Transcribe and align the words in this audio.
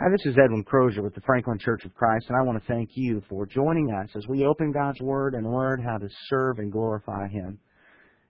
Hi, 0.00 0.08
this 0.12 0.26
is 0.26 0.38
Edwin 0.38 0.62
Crozier 0.62 1.02
with 1.02 1.16
the 1.16 1.20
Franklin 1.22 1.58
Church 1.58 1.84
of 1.84 1.92
Christ, 1.92 2.26
and 2.28 2.36
I 2.38 2.42
want 2.42 2.56
to 2.56 2.72
thank 2.72 2.90
you 2.94 3.20
for 3.28 3.46
joining 3.46 3.90
us 3.90 4.08
as 4.14 4.28
we 4.28 4.44
open 4.44 4.70
God's 4.70 5.00
Word 5.00 5.34
and 5.34 5.44
learn 5.44 5.82
how 5.82 5.98
to 5.98 6.08
serve 6.28 6.60
and 6.60 6.70
glorify 6.70 7.26
Him. 7.26 7.58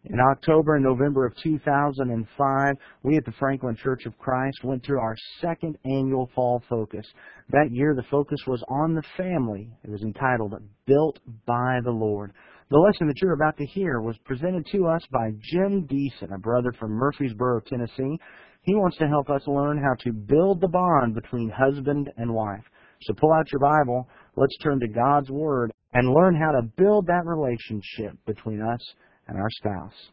In 0.05 0.19
October 0.19 0.77
and 0.77 0.85
November 0.85 1.27
of 1.27 1.37
2005, 1.43 2.75
we 3.03 3.19
at 3.19 3.25
the 3.27 3.33
Franklin 3.33 3.77
Church 3.77 4.07
of 4.07 4.17
Christ 4.17 4.65
went 4.65 4.83
through 4.83 4.99
our 4.99 5.15
second 5.43 5.77
annual 5.85 6.31
fall 6.35 6.63
focus. 6.71 7.07
That 7.51 7.69
year, 7.71 7.95
the 7.95 8.09
focus 8.11 8.41
was 8.47 8.65
on 8.71 8.95
the 8.95 9.05
family. 9.19 9.69
It 9.85 9.91
was 9.91 10.01
entitled 10.01 10.55
Built 10.87 11.19
by 11.45 11.81
the 11.85 11.91
Lord. 11.91 12.33
The 12.71 12.79
lesson 12.79 13.07
that 13.07 13.17
you're 13.23 13.33
about 13.33 13.57
to 13.57 13.65
hear 13.65 14.03
was 14.03 14.19
presented 14.27 14.67
to 14.73 14.87
us 14.89 15.01
by 15.11 15.31
Jim 15.41 15.89
Deason, 15.89 16.35
a 16.35 16.39
brother 16.39 16.71
from 16.79 16.91
Murfreesboro, 16.93 17.61
Tennessee. 17.61 18.19
He 18.61 18.75
wants 18.75 18.99
to 18.99 19.09
help 19.09 19.31
us 19.31 19.41
learn 19.47 19.79
how 19.79 19.95
to 20.05 20.13
build 20.13 20.61
the 20.61 20.69
bond 20.69 21.15
between 21.15 21.49
husband 21.49 22.11
and 22.19 22.35
wife. 22.35 22.65
So 23.05 23.15
pull 23.15 23.33
out 23.33 23.51
your 23.51 23.61
Bible, 23.61 24.07
let's 24.37 24.55
turn 24.59 24.81
to 24.81 24.89
God's 24.89 25.31
Word, 25.31 25.73
and 25.95 26.13
learn 26.13 26.35
how 26.35 26.51
to 26.53 26.69
build 26.77 27.07
that 27.07 27.25
relationship 27.25 28.19
between 28.27 28.61
us 28.61 28.81
and 29.29 29.39
our 29.39 29.49
spouse. 29.51 30.11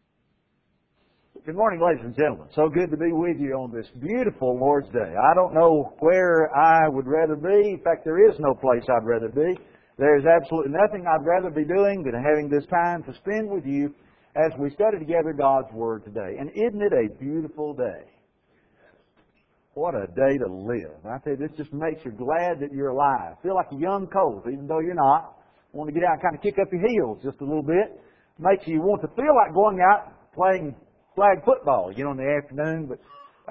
Good 1.46 1.58
morning, 1.58 1.82
ladies 1.86 2.06
and 2.06 2.16
gentlemen. 2.16 2.48
So 2.56 2.70
good 2.70 2.90
to 2.90 2.96
be 2.96 3.12
with 3.12 3.38
you 3.38 3.56
on 3.56 3.74
this 3.76 3.88
beautiful 4.00 4.58
Lord's 4.58 4.88
Day. 4.94 5.14
I 5.14 5.36
don't 5.36 5.54
know 5.54 5.94
where 6.00 6.56
I 6.56 6.88
would 6.88 7.06
rather 7.06 7.36
be. 7.36 7.72
In 7.72 7.82
fact, 7.84 8.06
there 8.06 8.30
is 8.30 8.40
no 8.40 8.54
place 8.54 8.84
I'd 8.90 9.06
rather 9.06 9.28
be. 9.28 9.60
There 9.98 10.18
is 10.18 10.26
absolutely 10.26 10.74
nothing 10.74 11.06
I'd 11.08 11.26
rather 11.26 11.50
be 11.50 11.64
doing 11.64 12.04
than 12.04 12.22
having 12.22 12.50
this 12.50 12.66
time 12.68 13.04
to 13.04 13.14
spend 13.16 13.50
with 13.50 13.66
you 13.66 13.94
as 14.36 14.52
we 14.60 14.70
study 14.72 15.00
together 15.00 15.32
God's 15.32 15.72
Word 15.72 16.04
today. 16.04 16.36
And 16.38 16.52
isn't 16.52 16.82
it 16.82 16.92
a 16.92 17.18
beautiful 17.18 17.74
day? 17.74 18.04
What 19.74 19.96
a 19.96 20.08
day 20.08 20.38
to 20.40 20.48
live. 20.52 21.00
I 21.04 21.20
tell 21.24 21.34
you, 21.34 21.40
this 21.40 21.56
just 21.58 21.72
makes 21.72 22.04
you 22.04 22.12
glad 22.12 22.60
that 22.60 22.72
you're 22.72 22.90
alive. 22.90 23.36
Feel 23.44 23.56
like 23.56 23.72
a 23.72 23.80
young 23.80 24.08
colt, 24.08 24.44
even 24.48 24.68
though 24.68 24.80
you're 24.80 24.96
not. 24.96 25.38
Want 25.72 25.90
to 25.90 25.94
get 25.94 26.08
out 26.08 26.14
and 26.14 26.22
kind 26.22 26.36
of 26.36 26.42
kick 26.42 26.56
up 26.60 26.72
your 26.72 26.88
heels 26.88 27.20
just 27.24 27.40
a 27.42 27.46
little 27.46 27.64
bit. 27.64 28.00
Makes 28.40 28.68
you 28.68 28.80
want 28.80 29.02
to 29.02 29.10
feel 29.16 29.36
like 29.36 29.54
going 29.54 29.80
out 29.80 30.12
playing 30.34 30.76
flag 31.16 31.44
football, 31.44 31.92
you 31.96 32.04
know, 32.04 32.12
in 32.12 32.18
the 32.18 32.40
afternoon, 32.44 32.88
but 32.88 33.00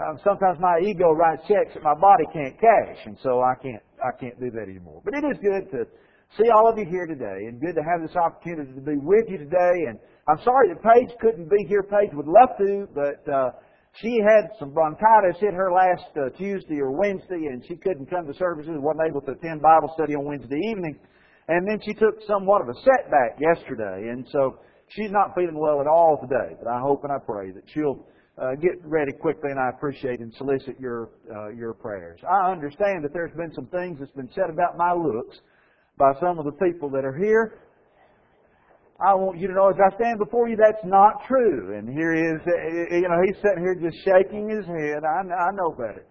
um, 0.01 0.19
sometimes 0.25 0.59
my 0.61 0.81
ego 0.85 1.13
writes 1.13 1.43
checks 1.49 1.73
that 1.73 1.83
my 1.83 1.95
body 1.95 2.25
can't 2.33 2.59
cash, 2.61 3.01
and 3.07 3.17
so 3.23 3.41
I 3.41 3.55
can't 3.63 3.83
I 4.01 4.13
can't 4.19 4.39
do 4.41 4.51
that 4.51 4.69
anymore. 4.69 5.01
But 5.05 5.15
it 5.15 5.25
is 5.25 5.39
good 5.41 5.71
to 5.73 5.87
see 6.37 6.51
all 6.51 6.71
of 6.71 6.79
you 6.79 6.85
here 6.85 7.07
today, 7.07 7.47
and 7.47 7.61
good 7.61 7.75
to 7.75 7.83
have 7.83 8.03
this 8.03 8.17
opportunity 8.17 8.73
to 8.73 8.81
be 8.81 8.97
with 8.97 9.25
you 9.29 9.39
today. 9.39 9.87
And 9.89 9.99
I'm 10.29 10.43
sorry 10.43 10.69
that 10.69 10.83
Paige 10.83 11.17
couldn't 11.21 11.49
be 11.49 11.65
here. 11.69 11.83
Paige 11.83 12.11
would 12.15 12.27
love 12.27 12.57
to, 12.59 12.89
but 12.95 13.21
uh, 13.33 13.51
she 14.01 14.19
had 14.19 14.51
some 14.59 14.73
bronchitis 14.73 15.39
hit 15.39 15.55
her 15.55 15.71
last 15.73 16.11
uh, 16.17 16.31
Tuesday 16.37 16.81
or 16.81 16.91
Wednesday, 16.91 17.47
and 17.53 17.63
she 17.67 17.77
couldn't 17.77 18.11
come 18.11 18.27
to 18.27 18.35
services, 18.35 18.75
wasn't 18.79 19.07
able 19.09 19.21
to 19.23 19.33
attend 19.33 19.63
Bible 19.63 19.93
study 19.95 20.15
on 20.15 20.25
Wednesday 20.25 20.59
evening. 20.71 20.99
And 21.47 21.69
then 21.69 21.79
she 21.85 21.93
took 21.95 22.17
somewhat 22.27 22.63
of 22.63 22.69
a 22.69 22.75
setback 22.81 23.39
yesterday, 23.39 24.09
and 24.11 24.27
so 24.33 24.59
she's 24.89 25.11
not 25.11 25.35
feeling 25.35 25.59
well 25.59 25.81
at 25.81 25.87
all 25.87 26.19
today. 26.21 26.57
But 26.59 26.71
I 26.71 26.81
hope 26.81 27.05
and 27.05 27.13
I 27.13 27.19
pray 27.25 27.53
that 27.53 27.63
she'll 27.73 28.07
uh, 28.39 28.57
get 28.61 28.83
ready 28.83 29.13
quickly, 29.13 29.51
and 29.51 29.61
I 29.61 29.69
appreciate 29.69 30.21
and 30.21 30.33
solicit 30.35 30.81
your 30.81 31.11
uh, 31.31 31.51
your 31.51 31.75
prayers. 31.75 32.19
I 32.29 32.51
understand 32.51 33.05
that 33.05 33.13
there's 33.13 33.35
been 33.37 33.53
some 33.55 33.67
things 33.67 33.99
that's 34.01 34.13
been 34.13 34.31
said 34.35 34.51
about 34.51 34.77
my 34.77 34.93
looks 34.93 35.39
by 35.99 36.13
some 36.21 36.39
of 36.39 36.45
the 36.45 36.53
people 36.53 36.91
that 36.91 37.05
are 37.05 37.17
here. 37.17 37.59
I 39.01 39.15
want 39.15 39.39
you 39.39 39.49
to 39.49 39.55
know 39.55 39.69
as 39.69 39.77
I 39.77 39.95
stand 39.97 40.19
before 40.19 40.49
you, 40.49 40.57
that's 40.57 40.85
not 40.85 41.27
true. 41.27 41.77
And 41.77 41.89
here 41.89 42.15
he 42.15 42.23
is, 42.23 42.41
uh, 42.47 42.95
you 42.95 43.09
know, 43.09 43.21
he's 43.27 43.37
sitting 43.43 43.63
here 43.63 43.75
just 43.75 43.99
shaking 44.05 44.49
his 44.49 44.65
head. 44.67 45.03
I, 45.03 45.27
I 45.27 45.51
know 45.53 45.73
better. 45.73 46.07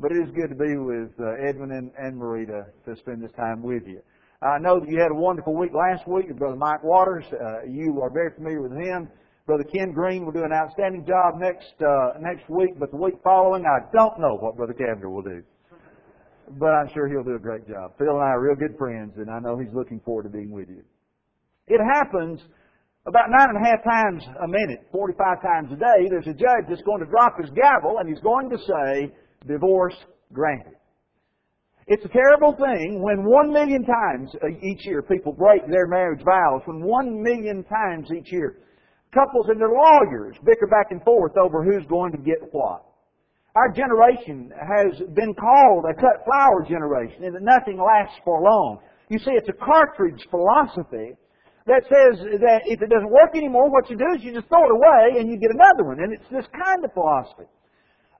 But 0.00 0.12
it 0.12 0.22
is 0.22 0.30
good 0.30 0.48
to 0.48 0.54
be 0.54 0.78
with 0.78 1.10
uh, 1.18 1.34
Edwin 1.48 1.72
and, 1.72 1.90
and 1.98 2.16
Marie 2.16 2.46
to, 2.46 2.66
to 2.86 2.96
spend 3.00 3.22
this 3.22 3.32
time 3.36 3.62
with 3.62 3.82
you. 3.86 4.00
I 4.40 4.58
know 4.60 4.78
that 4.78 4.88
you 4.88 5.00
had 5.00 5.10
a 5.10 5.18
wonderful 5.18 5.56
week 5.56 5.72
last 5.74 6.06
week 6.06 6.28
with 6.28 6.38
Brother 6.38 6.54
Mike 6.54 6.84
Waters. 6.84 7.24
Uh, 7.32 7.66
you 7.66 8.00
are 8.00 8.10
very 8.10 8.30
familiar 8.36 8.62
with 8.62 8.78
him. 8.78 9.08
Brother 9.46 9.64
Ken 9.64 9.90
Green 9.92 10.24
will 10.24 10.32
do 10.32 10.44
an 10.44 10.52
outstanding 10.52 11.04
job 11.04 11.40
next 11.40 11.74
uh, 11.80 12.20
next 12.20 12.48
week, 12.48 12.78
but 12.78 12.92
the 12.92 12.96
week 12.96 13.14
following, 13.24 13.64
I 13.64 13.90
don't 13.92 14.20
know 14.20 14.36
what 14.38 14.56
Brother 14.56 14.74
Cavender 14.74 15.10
will 15.10 15.22
do. 15.22 15.42
But 16.56 16.70
I'm 16.70 16.88
sure 16.94 17.08
he'll 17.08 17.24
do 17.24 17.34
a 17.34 17.38
great 17.38 17.68
job. 17.68 17.92
Phil 17.98 18.08
and 18.08 18.22
I 18.22 18.32
are 18.32 18.40
real 18.40 18.56
good 18.56 18.76
friends, 18.78 19.12
and 19.16 19.30
I 19.30 19.38
know 19.38 19.58
he's 19.58 19.74
looking 19.74 20.00
forward 20.00 20.22
to 20.24 20.28
being 20.30 20.50
with 20.50 20.68
you. 20.68 20.82
It 21.66 21.80
happens 21.84 22.40
about 23.06 23.30
nine 23.30 23.48
and 23.50 23.58
a 23.58 23.68
half 23.68 23.84
times 23.84 24.22
a 24.42 24.48
minute, 24.48 24.86
45 24.92 25.42
times 25.42 25.72
a 25.72 25.76
day. 25.76 26.08
There's 26.08 26.26
a 26.26 26.36
judge 26.36 26.68
that's 26.68 26.82
going 26.82 27.00
to 27.00 27.06
drop 27.06 27.36
his 27.40 27.50
gavel 27.50 27.98
and 27.98 28.08
he's 28.08 28.22
going 28.22 28.50
to 28.50 28.58
say, 28.58 29.12
divorce 29.46 29.94
granted. 30.32 30.74
It's 31.86 32.04
a 32.04 32.08
terrible 32.08 32.52
thing 32.52 33.00
when 33.02 33.24
one 33.24 33.50
million 33.50 33.84
times 33.84 34.30
each 34.62 34.84
year 34.84 35.00
people 35.00 35.32
break 35.32 35.66
their 35.68 35.86
marriage 35.86 36.22
vows, 36.22 36.60
when 36.66 36.82
one 36.82 37.22
million 37.22 37.64
times 37.64 38.08
each 38.12 38.30
year 38.30 38.58
couples 39.14 39.46
and 39.48 39.58
their 39.58 39.72
lawyers 39.72 40.36
bicker 40.44 40.66
back 40.66 40.90
and 40.90 41.02
forth 41.02 41.32
over 41.38 41.64
who's 41.64 41.86
going 41.88 42.12
to 42.12 42.18
get 42.18 42.36
what. 42.52 42.84
Our 43.58 43.74
generation 43.74 44.54
has 44.54 45.02
been 45.18 45.34
called 45.34 45.82
a 45.90 45.94
cut 45.98 46.22
flower 46.22 46.62
generation 46.62 47.24
and 47.26 47.34
that 47.34 47.42
nothing 47.42 47.82
lasts 47.82 48.14
for 48.22 48.38
long. 48.38 48.78
You 49.10 49.18
see, 49.18 49.34
it's 49.34 49.48
a 49.48 49.58
cartridge 49.58 50.22
philosophy 50.30 51.18
that 51.66 51.82
says 51.90 52.22
that 52.38 52.62
if 52.70 52.78
it 52.78 52.86
doesn't 52.88 53.10
work 53.10 53.34
anymore, 53.34 53.66
what 53.66 53.90
you 53.90 53.98
do 53.98 54.06
is 54.14 54.22
you 54.22 54.30
just 54.30 54.46
throw 54.46 54.62
it 54.62 54.70
away 54.70 55.18
and 55.18 55.26
you 55.26 55.42
get 55.42 55.50
another 55.50 55.82
one. 55.82 55.98
And 55.98 56.14
it's 56.14 56.30
this 56.30 56.46
kind 56.54 56.86
of 56.86 56.94
philosophy 56.94 57.50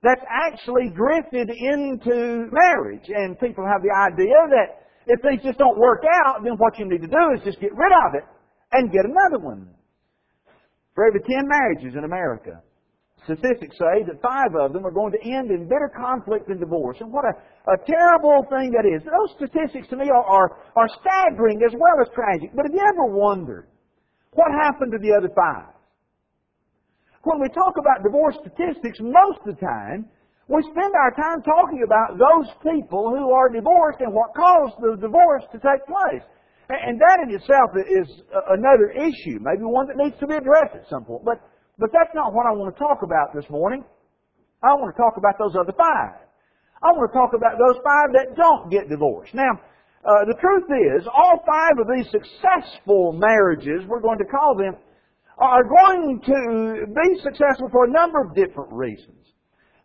that's 0.03 0.25
actually 0.27 0.91
drifted 0.91 1.47
into 1.47 2.51
marriage. 2.51 3.07
And 3.07 3.39
people 3.39 3.63
have 3.63 3.79
the 3.79 3.95
idea 3.95 4.35
that 4.59 4.83
if 5.07 5.23
things 5.23 5.39
just 5.39 5.57
don't 5.57 5.79
work 5.79 6.03
out, 6.27 6.43
then 6.43 6.59
what 6.59 6.75
you 6.77 6.83
need 6.83 7.01
to 7.01 7.07
do 7.07 7.23
is 7.31 7.39
just 7.47 7.63
get 7.63 7.71
rid 7.71 7.95
of 7.95 8.11
it 8.19 8.27
and 8.75 8.91
get 8.91 9.07
another 9.07 9.39
one. 9.39 9.71
For 10.95 11.07
every 11.07 11.23
10 11.23 11.47
marriages 11.47 11.95
in 11.95 12.03
America, 12.03 12.59
Statistics 13.29 13.77
say 13.77 14.01
that 14.09 14.17
five 14.25 14.57
of 14.57 14.73
them 14.73 14.89
are 14.89 14.91
going 14.91 15.13
to 15.13 15.21
end 15.21 15.53
in 15.53 15.69
bitter 15.69 15.93
conflict 15.93 16.49
and 16.49 16.59
divorce. 16.59 16.97
And 16.99 17.13
what 17.13 17.25
a, 17.29 17.33
a 17.69 17.77
terrible 17.85 18.41
thing 18.49 18.73
that 18.73 18.89
is. 18.89 19.05
Those 19.05 19.37
statistics 19.37 19.85
to 19.93 19.97
me 20.01 20.09
are, 20.09 20.25
are, 20.25 20.57
are 20.73 20.89
staggering 20.97 21.61
as 21.61 21.69
well 21.77 22.01
as 22.01 22.09
tragic. 22.17 22.49
But 22.57 22.65
have 22.65 22.73
you 22.73 22.81
ever 22.81 23.05
wondered 23.05 23.69
what 24.33 24.49
happened 24.57 24.91
to 24.93 24.97
the 24.97 25.13
other 25.13 25.29
five? 25.37 25.69
When 27.21 27.37
we 27.37 27.53
talk 27.53 27.77
about 27.77 28.01
divorce 28.01 28.33
statistics, 28.41 28.97
most 28.97 29.45
of 29.45 29.53
the 29.53 29.61
time, 29.61 30.09
we 30.49 30.65
spend 30.65 30.89
our 30.97 31.13
time 31.13 31.45
talking 31.45 31.85
about 31.85 32.17
those 32.17 32.49
people 32.65 33.13
who 33.13 33.29
are 33.29 33.53
divorced 33.53 34.01
and 34.01 34.09
what 34.09 34.33
caused 34.33 34.81
the 34.81 34.97
divorce 34.97 35.45
to 35.53 35.61
take 35.61 35.85
place. 35.85 36.25
And 36.69 36.97
that 36.97 37.29
in 37.29 37.35
itself 37.37 37.77
is 37.77 38.09
another 38.49 38.89
issue, 38.89 39.37
maybe 39.37 39.69
one 39.69 39.85
that 39.85 39.97
needs 39.97 40.17
to 40.17 40.25
be 40.25 40.33
addressed 40.33 40.73
at 40.73 40.89
some 40.89 41.05
point. 41.05 41.21
But 41.25 41.41
but 41.79 41.89
that's 41.95 42.11
not 42.13 42.33
what 42.35 42.45
I 42.45 42.51
want 42.51 42.75
to 42.75 42.79
talk 42.79 43.01
about 43.01 43.33
this 43.33 43.47
morning. 43.49 43.83
I 44.61 44.75
want 44.75 44.91
to 44.93 44.99
talk 44.99 45.15
about 45.15 45.39
those 45.39 45.55
other 45.55 45.71
five. 45.71 46.19
I 46.83 46.91
want 46.91 47.07
to 47.07 47.15
talk 47.15 47.31
about 47.31 47.55
those 47.55 47.79
five 47.83 48.11
that 48.11 48.35
don't 48.35 48.67
get 48.69 48.91
divorced. 48.91 49.33
Now, 49.33 49.55
uh, 50.03 50.27
the 50.27 50.35
truth 50.39 50.67
is, 50.67 51.07
all 51.07 51.43
five 51.47 51.79
of 51.79 51.87
these 51.87 52.07
successful 52.11 53.15
marriages, 53.15 53.87
we're 53.87 54.03
going 54.03 54.19
to 54.19 54.27
call 54.27 54.55
them, 54.55 54.75
are 55.39 55.63
going 55.63 56.19
to 56.23 56.87
be 56.87 57.09
successful 57.23 57.71
for 57.71 57.87
a 57.87 57.91
number 57.91 58.19
of 58.19 58.35
different 58.35 58.71
reasons. 58.71 59.15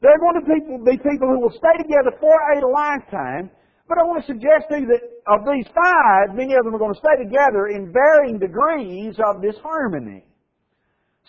They're 0.03 0.19
going 0.19 0.39
to 0.39 0.47
be 0.85 0.99
people 0.99 1.31
who 1.31 1.41
will 1.41 1.55
stay 1.55 1.79
together 1.79 2.11
for 2.21 2.35
a 2.35 2.67
lifetime, 2.67 3.51
but 3.89 3.99
I 3.99 4.03
want 4.03 4.23
to 4.23 4.27
suggest 4.27 4.67
to 4.71 4.83
you 4.83 4.87
that 4.91 5.03
of 5.27 5.47
these 5.47 5.67
five, 5.75 6.35
many 6.35 6.55
of 6.55 6.65
them 6.67 6.75
are 6.75 6.79
going 6.79 6.95
to 6.95 7.01
stay 7.01 7.23
together 7.23 7.69
in 7.69 7.93
varying 7.93 8.39
degrees 8.39 9.15
of 9.23 9.43
disharmony. 9.43 10.27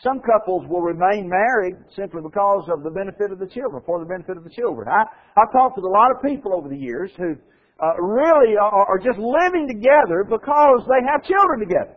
Some 0.04 0.20
couples 0.20 0.68
will 0.68 0.82
remain 0.82 1.30
married 1.30 1.80
simply 1.96 2.22
because 2.22 2.68
of 2.68 2.84
the 2.84 2.92
benefit 2.92 3.32
of 3.32 3.40
the 3.40 3.48
children, 3.48 3.82
for 3.86 4.00
the 4.00 4.06
benefit 4.06 4.36
of 4.36 4.44
the 4.44 4.52
children. 4.52 4.88
I, 4.92 5.08
I've 5.40 5.52
talked 5.56 5.78
with 5.78 5.86
a 5.88 5.94
lot 5.94 6.12
of 6.12 6.20
people 6.20 6.52
over 6.52 6.68
the 6.68 6.78
years 6.78 7.12
who 7.16 7.40
uh, 7.80 7.96
really 8.04 8.60
are, 8.60 8.88
are 8.92 9.00
just 9.00 9.20
living 9.20 9.72
together 9.72 10.28
because 10.28 10.84
they 10.92 11.00
have 11.08 11.24
children 11.24 11.64
together. 11.64 11.96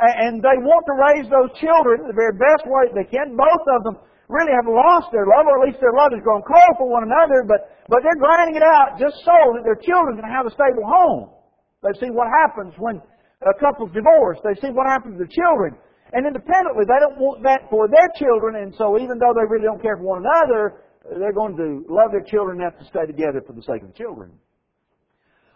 And 0.00 0.42
they 0.42 0.58
want 0.60 0.84
to 0.84 0.94
raise 1.00 1.26
those 1.32 1.48
children 1.62 2.04
the 2.04 2.18
very 2.18 2.36
best 2.36 2.66
way 2.68 2.92
they 2.92 3.08
can. 3.08 3.38
Both 3.38 3.64
of 3.72 3.80
them 3.88 3.96
really 4.28 4.52
have 4.52 4.68
lost 4.68 5.08
their 5.12 5.24
love, 5.24 5.48
or 5.48 5.62
at 5.62 5.64
least 5.64 5.80
their 5.80 5.96
love 5.96 6.12
has 6.12 6.20
grown 6.20 6.44
cold 6.44 6.74
for 6.76 6.88
one 6.88 7.04
another, 7.08 7.44
but, 7.46 7.72
but 7.88 8.04
they're 8.04 8.20
grinding 8.20 8.56
it 8.56 8.64
out 8.64 9.00
just 9.00 9.16
so 9.24 9.36
that 9.56 9.64
their 9.64 9.78
children 9.80 10.16
can 10.20 10.28
have 10.28 10.44
a 10.44 10.52
stable 10.52 10.84
home. 10.84 11.32
They 11.80 11.92
see 12.00 12.12
what 12.12 12.28
happens 12.28 12.72
when 12.76 13.00
a 13.44 13.54
couple's 13.60 13.92
divorced. 13.92 14.40
They 14.44 14.56
see 14.60 14.72
what 14.72 14.88
happens 14.88 15.20
to 15.20 15.24
the 15.24 15.32
children. 15.32 15.76
And 16.14 16.30
independently, 16.30 16.86
they 16.86 17.00
don't 17.02 17.18
want 17.18 17.42
that 17.42 17.66
for 17.68 17.90
their 17.90 18.06
children, 18.14 18.62
and 18.62 18.70
so 18.78 18.94
even 19.02 19.18
though 19.18 19.34
they 19.34 19.50
really 19.50 19.66
don't 19.66 19.82
care 19.82 19.98
for 19.98 20.06
one 20.14 20.22
another, 20.22 20.86
they're 21.18 21.34
going 21.34 21.58
to 21.58 21.82
love 21.90 22.14
their 22.14 22.22
children 22.22 22.62
enough 22.62 22.78
to 22.78 22.86
stay 22.86 23.02
together 23.04 23.42
for 23.42 23.52
the 23.52 23.66
sake 23.66 23.82
of 23.82 23.90
the 23.90 23.98
children. 23.98 24.30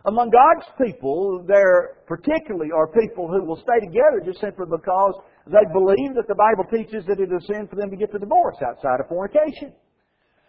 Among 0.06 0.34
God's 0.34 0.66
people, 0.82 1.46
there 1.46 2.02
particularly 2.10 2.74
are 2.74 2.90
people 2.90 3.30
who 3.30 3.46
will 3.46 3.62
stay 3.62 3.78
together 3.86 4.18
just 4.24 4.40
simply 4.40 4.66
because 4.66 5.14
they 5.46 5.62
believe 5.70 6.18
that 6.18 6.26
the 6.26 6.34
Bible 6.34 6.66
teaches 6.66 7.06
that 7.06 7.22
it 7.22 7.30
is 7.30 7.46
sin 7.46 7.70
for 7.70 7.76
them 7.76 7.90
to 7.90 7.96
get 7.96 8.10
the 8.10 8.18
divorce 8.18 8.58
outside 8.58 8.98
of 8.98 9.06
fornication. 9.06 9.70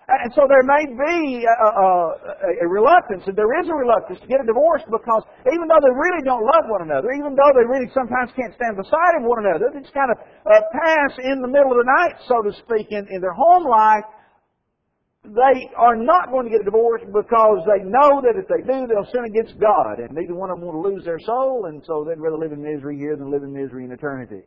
And 0.09 0.33
so 0.33 0.49
there 0.49 0.65
may 0.65 0.89
be 0.89 1.45
a, 1.45 1.67
a, 1.69 2.65
a, 2.65 2.67
reluctance, 2.67 3.21
and 3.29 3.37
there 3.37 3.53
is 3.61 3.69
a 3.69 3.77
reluctance 3.77 4.17
to 4.17 4.25
get 4.25 4.41
a 4.41 4.47
divorce 4.49 4.81
because 4.89 5.21
even 5.45 5.69
though 5.69 5.77
they 5.77 5.93
really 5.93 6.25
don't 6.25 6.41
love 6.41 6.65
one 6.65 6.81
another, 6.81 7.13
even 7.13 7.37
though 7.37 7.53
they 7.53 7.61
really 7.69 7.85
sometimes 7.93 8.33
can't 8.33 8.49
stand 8.57 8.73
beside 8.73 9.21
one 9.21 9.45
another, 9.45 9.69
they 9.69 9.85
just 9.85 9.93
kind 9.93 10.09
of 10.09 10.17
uh, 10.17 10.65
pass 10.73 11.13
in 11.21 11.45
the 11.45 11.51
middle 11.51 11.69
of 11.69 11.77
the 11.77 11.89
night, 12.01 12.17
so 12.25 12.41
to 12.41 12.49
speak, 12.65 12.89
in, 12.89 13.05
in 13.13 13.21
their 13.21 13.37
home 13.37 13.69
life, 13.69 14.01
they 15.29 15.69
are 15.77 15.93
not 15.93 16.33
going 16.33 16.49
to 16.49 16.51
get 16.51 16.65
a 16.65 16.65
divorce 16.65 17.05
because 17.13 17.61
they 17.69 17.85
know 17.85 18.17
that 18.25 18.33
if 18.33 18.49
they 18.49 18.65
do, 18.65 18.89
they'll 18.89 19.05
sin 19.13 19.29
against 19.29 19.61
God, 19.61 20.01
and 20.01 20.09
neither 20.17 20.33
one 20.33 20.49
of 20.49 20.57
them 20.57 20.73
to 20.73 20.81
lose 20.81 21.05
their 21.05 21.21
soul, 21.21 21.69
and 21.69 21.85
so 21.85 22.01
they'd 22.01 22.17
rather 22.17 22.41
live 22.41 22.49
in 22.49 22.65
misery 22.65 22.97
here 22.97 23.13
than 23.13 23.29
live 23.29 23.45
in 23.45 23.53
misery 23.53 23.85
in 23.85 23.91
eternity. 23.91 24.41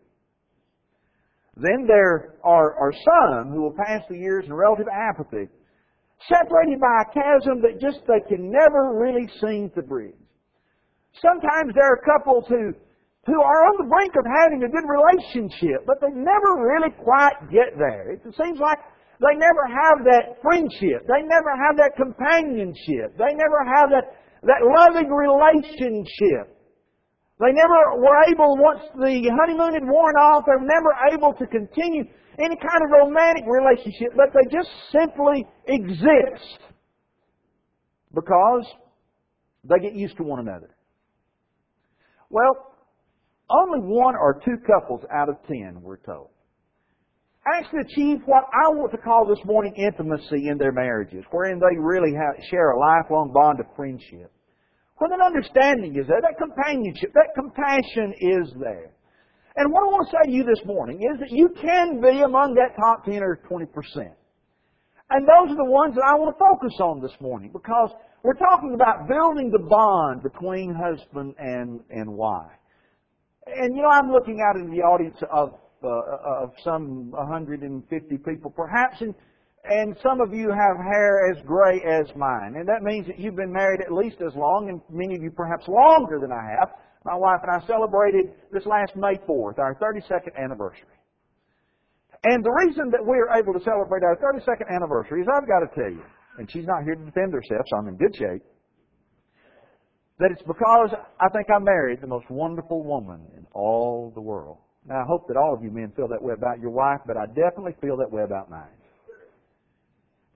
Then 1.56 1.86
there 1.86 2.34
are, 2.42 2.74
are 2.74 2.92
some 2.92 3.52
who 3.52 3.62
will 3.62 3.76
pass 3.76 4.02
the 4.08 4.16
years 4.16 4.44
in 4.46 4.54
relative 4.54 4.88
apathy, 4.88 5.48
separated 6.28 6.80
by 6.80 7.02
a 7.02 7.12
chasm 7.12 7.60
that 7.60 7.80
just 7.80 8.00
they 8.08 8.20
can 8.28 8.50
never 8.50 8.96
really 8.96 9.28
seem 9.40 9.70
to 9.74 9.82
bridge. 9.82 10.16
Sometimes 11.20 11.74
there 11.74 11.92
are 11.92 12.00
couples 12.00 12.46
who, 12.48 12.72
who 13.26 13.40
are 13.42 13.62
on 13.68 13.76
the 13.76 13.88
brink 13.88 14.16
of 14.16 14.24
having 14.24 14.64
a 14.64 14.70
good 14.72 14.88
relationship, 14.88 15.84
but 15.84 16.00
they 16.00 16.08
never 16.08 16.56
really 16.56 16.90
quite 17.04 17.36
get 17.52 17.76
there. 17.76 18.12
It 18.12 18.22
seems 18.32 18.58
like 18.58 18.78
they 19.20 19.36
never 19.36 19.68
have 19.68 20.04
that 20.08 20.40
friendship. 20.40 21.04
They 21.04 21.20
never 21.22 21.52
have 21.52 21.76
that 21.76 21.94
companionship. 22.00 23.12
They 23.20 23.36
never 23.36 23.60
have 23.76 23.92
that, 23.92 24.16
that 24.48 24.64
loving 24.64 25.12
relationship. 25.12 26.51
They 27.42 27.50
never 27.50 27.98
were 27.98 28.22
able, 28.30 28.56
once 28.56 28.82
the 28.94 29.28
honeymoon 29.34 29.74
had 29.74 29.82
worn 29.82 30.14
off, 30.14 30.44
they 30.46 30.52
were 30.52 30.62
never 30.62 30.94
able 31.12 31.34
to 31.34 31.46
continue 31.46 32.04
any 32.38 32.54
kind 32.54 32.82
of 32.84 32.90
romantic 32.90 33.44
relationship, 33.50 34.14
but 34.14 34.30
they 34.32 34.46
just 34.56 34.70
simply 34.92 35.44
exist 35.66 36.60
because 38.14 38.64
they 39.64 39.80
get 39.80 39.94
used 39.94 40.16
to 40.18 40.22
one 40.22 40.38
another. 40.38 40.70
Well, 42.30 42.76
only 43.50 43.80
one 43.80 44.14
or 44.14 44.40
two 44.44 44.56
couples 44.64 45.02
out 45.12 45.28
of 45.28 45.34
ten, 45.48 45.82
we're 45.82 45.96
told, 45.96 46.30
actually 47.44 47.80
achieve 47.80 48.18
what 48.24 48.44
I 48.54 48.68
want 48.70 48.92
to 48.92 48.98
call 48.98 49.26
this 49.26 49.44
morning 49.44 49.74
intimacy 49.74 50.46
in 50.48 50.58
their 50.58 50.72
marriages, 50.72 51.24
wherein 51.32 51.58
they 51.58 51.76
really 51.76 52.12
have, 52.14 52.36
share 52.50 52.70
a 52.70 52.78
lifelong 52.78 53.32
bond 53.34 53.58
of 53.58 53.66
friendship. 53.74 54.30
When 55.02 55.10
an 55.10 55.20
understanding 55.20 55.98
is 55.98 56.06
there, 56.06 56.20
that 56.22 56.38
companionship, 56.38 57.10
that 57.14 57.34
compassion 57.34 58.14
is 58.20 58.54
there. 58.54 58.94
And 59.56 59.72
what 59.72 59.82
I 59.82 59.86
want 59.90 60.06
to 60.06 60.14
say 60.14 60.30
to 60.30 60.30
you 60.30 60.44
this 60.44 60.64
morning 60.64 61.02
is 61.02 61.18
that 61.18 61.32
you 61.32 61.48
can 61.60 62.00
be 62.00 62.22
among 62.22 62.54
that 62.54 62.78
top 62.78 63.04
10 63.04 63.18
or 63.18 63.42
20%. 63.50 63.66
And 65.10 65.26
those 65.26 65.50
are 65.50 65.58
the 65.58 65.66
ones 65.66 65.96
that 65.96 66.04
I 66.06 66.14
want 66.14 66.30
to 66.30 66.38
focus 66.38 66.78
on 66.78 67.02
this 67.02 67.10
morning 67.20 67.50
because 67.52 67.90
we're 68.22 68.38
talking 68.38 68.74
about 68.74 69.08
building 69.08 69.50
the 69.50 69.66
bond 69.66 70.22
between 70.22 70.72
husband 70.72 71.34
and, 71.36 71.80
and 71.90 72.08
wife. 72.08 72.54
And 73.48 73.74
you 73.74 73.82
know, 73.82 73.88
I'm 73.88 74.12
looking 74.12 74.38
out 74.38 74.54
into 74.54 74.70
the 74.70 74.82
audience 74.86 75.18
of, 75.32 75.58
uh, 75.82 76.44
of 76.44 76.52
some 76.62 77.10
150 77.10 78.18
people 78.18 78.52
perhaps, 78.54 79.00
and 79.00 79.16
and 79.64 79.96
some 80.02 80.20
of 80.20 80.34
you 80.34 80.50
have 80.50 80.76
hair 80.76 81.30
as 81.30 81.40
gray 81.46 81.80
as 81.86 82.06
mine. 82.16 82.56
And 82.56 82.66
that 82.68 82.82
means 82.82 83.06
that 83.06 83.18
you've 83.18 83.36
been 83.36 83.52
married 83.52 83.80
at 83.80 83.92
least 83.92 84.16
as 84.20 84.34
long, 84.34 84.68
and 84.68 84.80
many 84.90 85.14
of 85.14 85.22
you 85.22 85.30
perhaps 85.30 85.68
longer 85.68 86.18
than 86.20 86.32
I 86.32 86.42
have. 86.58 86.70
My 87.04 87.16
wife 87.16 87.40
and 87.42 87.50
I 87.50 87.64
celebrated 87.66 88.34
this 88.52 88.66
last 88.66 88.94
May 88.96 89.14
4th, 89.28 89.58
our 89.58 89.74
32nd 89.76 90.36
anniversary. 90.36 90.98
And 92.24 92.44
the 92.44 92.50
reason 92.50 92.90
that 92.90 93.04
we 93.04 93.18
are 93.18 93.38
able 93.38 93.52
to 93.52 93.64
celebrate 93.64 94.02
our 94.04 94.16
32nd 94.16 94.70
anniversary 94.70 95.22
is 95.22 95.28
I've 95.28 95.48
got 95.48 95.60
to 95.60 95.70
tell 95.74 95.90
you, 95.90 96.02
and 96.38 96.50
she's 96.50 96.66
not 96.66 96.84
here 96.84 96.94
to 96.94 97.04
defend 97.04 97.32
herself, 97.32 97.62
so 97.66 97.76
I'm 97.76 97.88
in 97.88 97.96
good 97.96 98.14
shape, 98.14 98.42
that 100.18 100.30
it's 100.30 100.42
because 100.42 100.90
I 101.20 101.28
think 101.30 101.46
I 101.50 101.58
married 101.58 102.00
the 102.00 102.06
most 102.06 102.30
wonderful 102.30 102.84
woman 102.84 103.26
in 103.36 103.46
all 103.52 104.12
the 104.14 104.20
world. 104.20 104.58
Now, 104.86 105.02
I 105.02 105.04
hope 105.06 105.26
that 105.28 105.36
all 105.36 105.54
of 105.54 105.62
you 105.62 105.70
men 105.70 105.92
feel 105.96 106.08
that 106.08 106.22
way 106.22 106.34
about 106.34 106.60
your 106.60 106.70
wife, 106.70 107.00
but 107.06 107.16
I 107.16 107.26
definitely 107.26 107.74
feel 107.80 107.96
that 107.98 108.10
way 108.10 108.22
about 108.22 108.50
mine. 108.50 108.81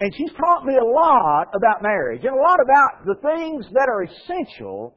And 0.00 0.12
she's 0.14 0.30
taught 0.36 0.64
me 0.64 0.74
a 0.76 0.84
lot 0.84 1.48
about 1.54 1.82
marriage 1.82 2.22
and 2.24 2.36
a 2.36 2.40
lot 2.40 2.58
about 2.60 3.06
the 3.06 3.14
things 3.22 3.64
that 3.72 3.88
are 3.88 4.02
essential 4.04 4.94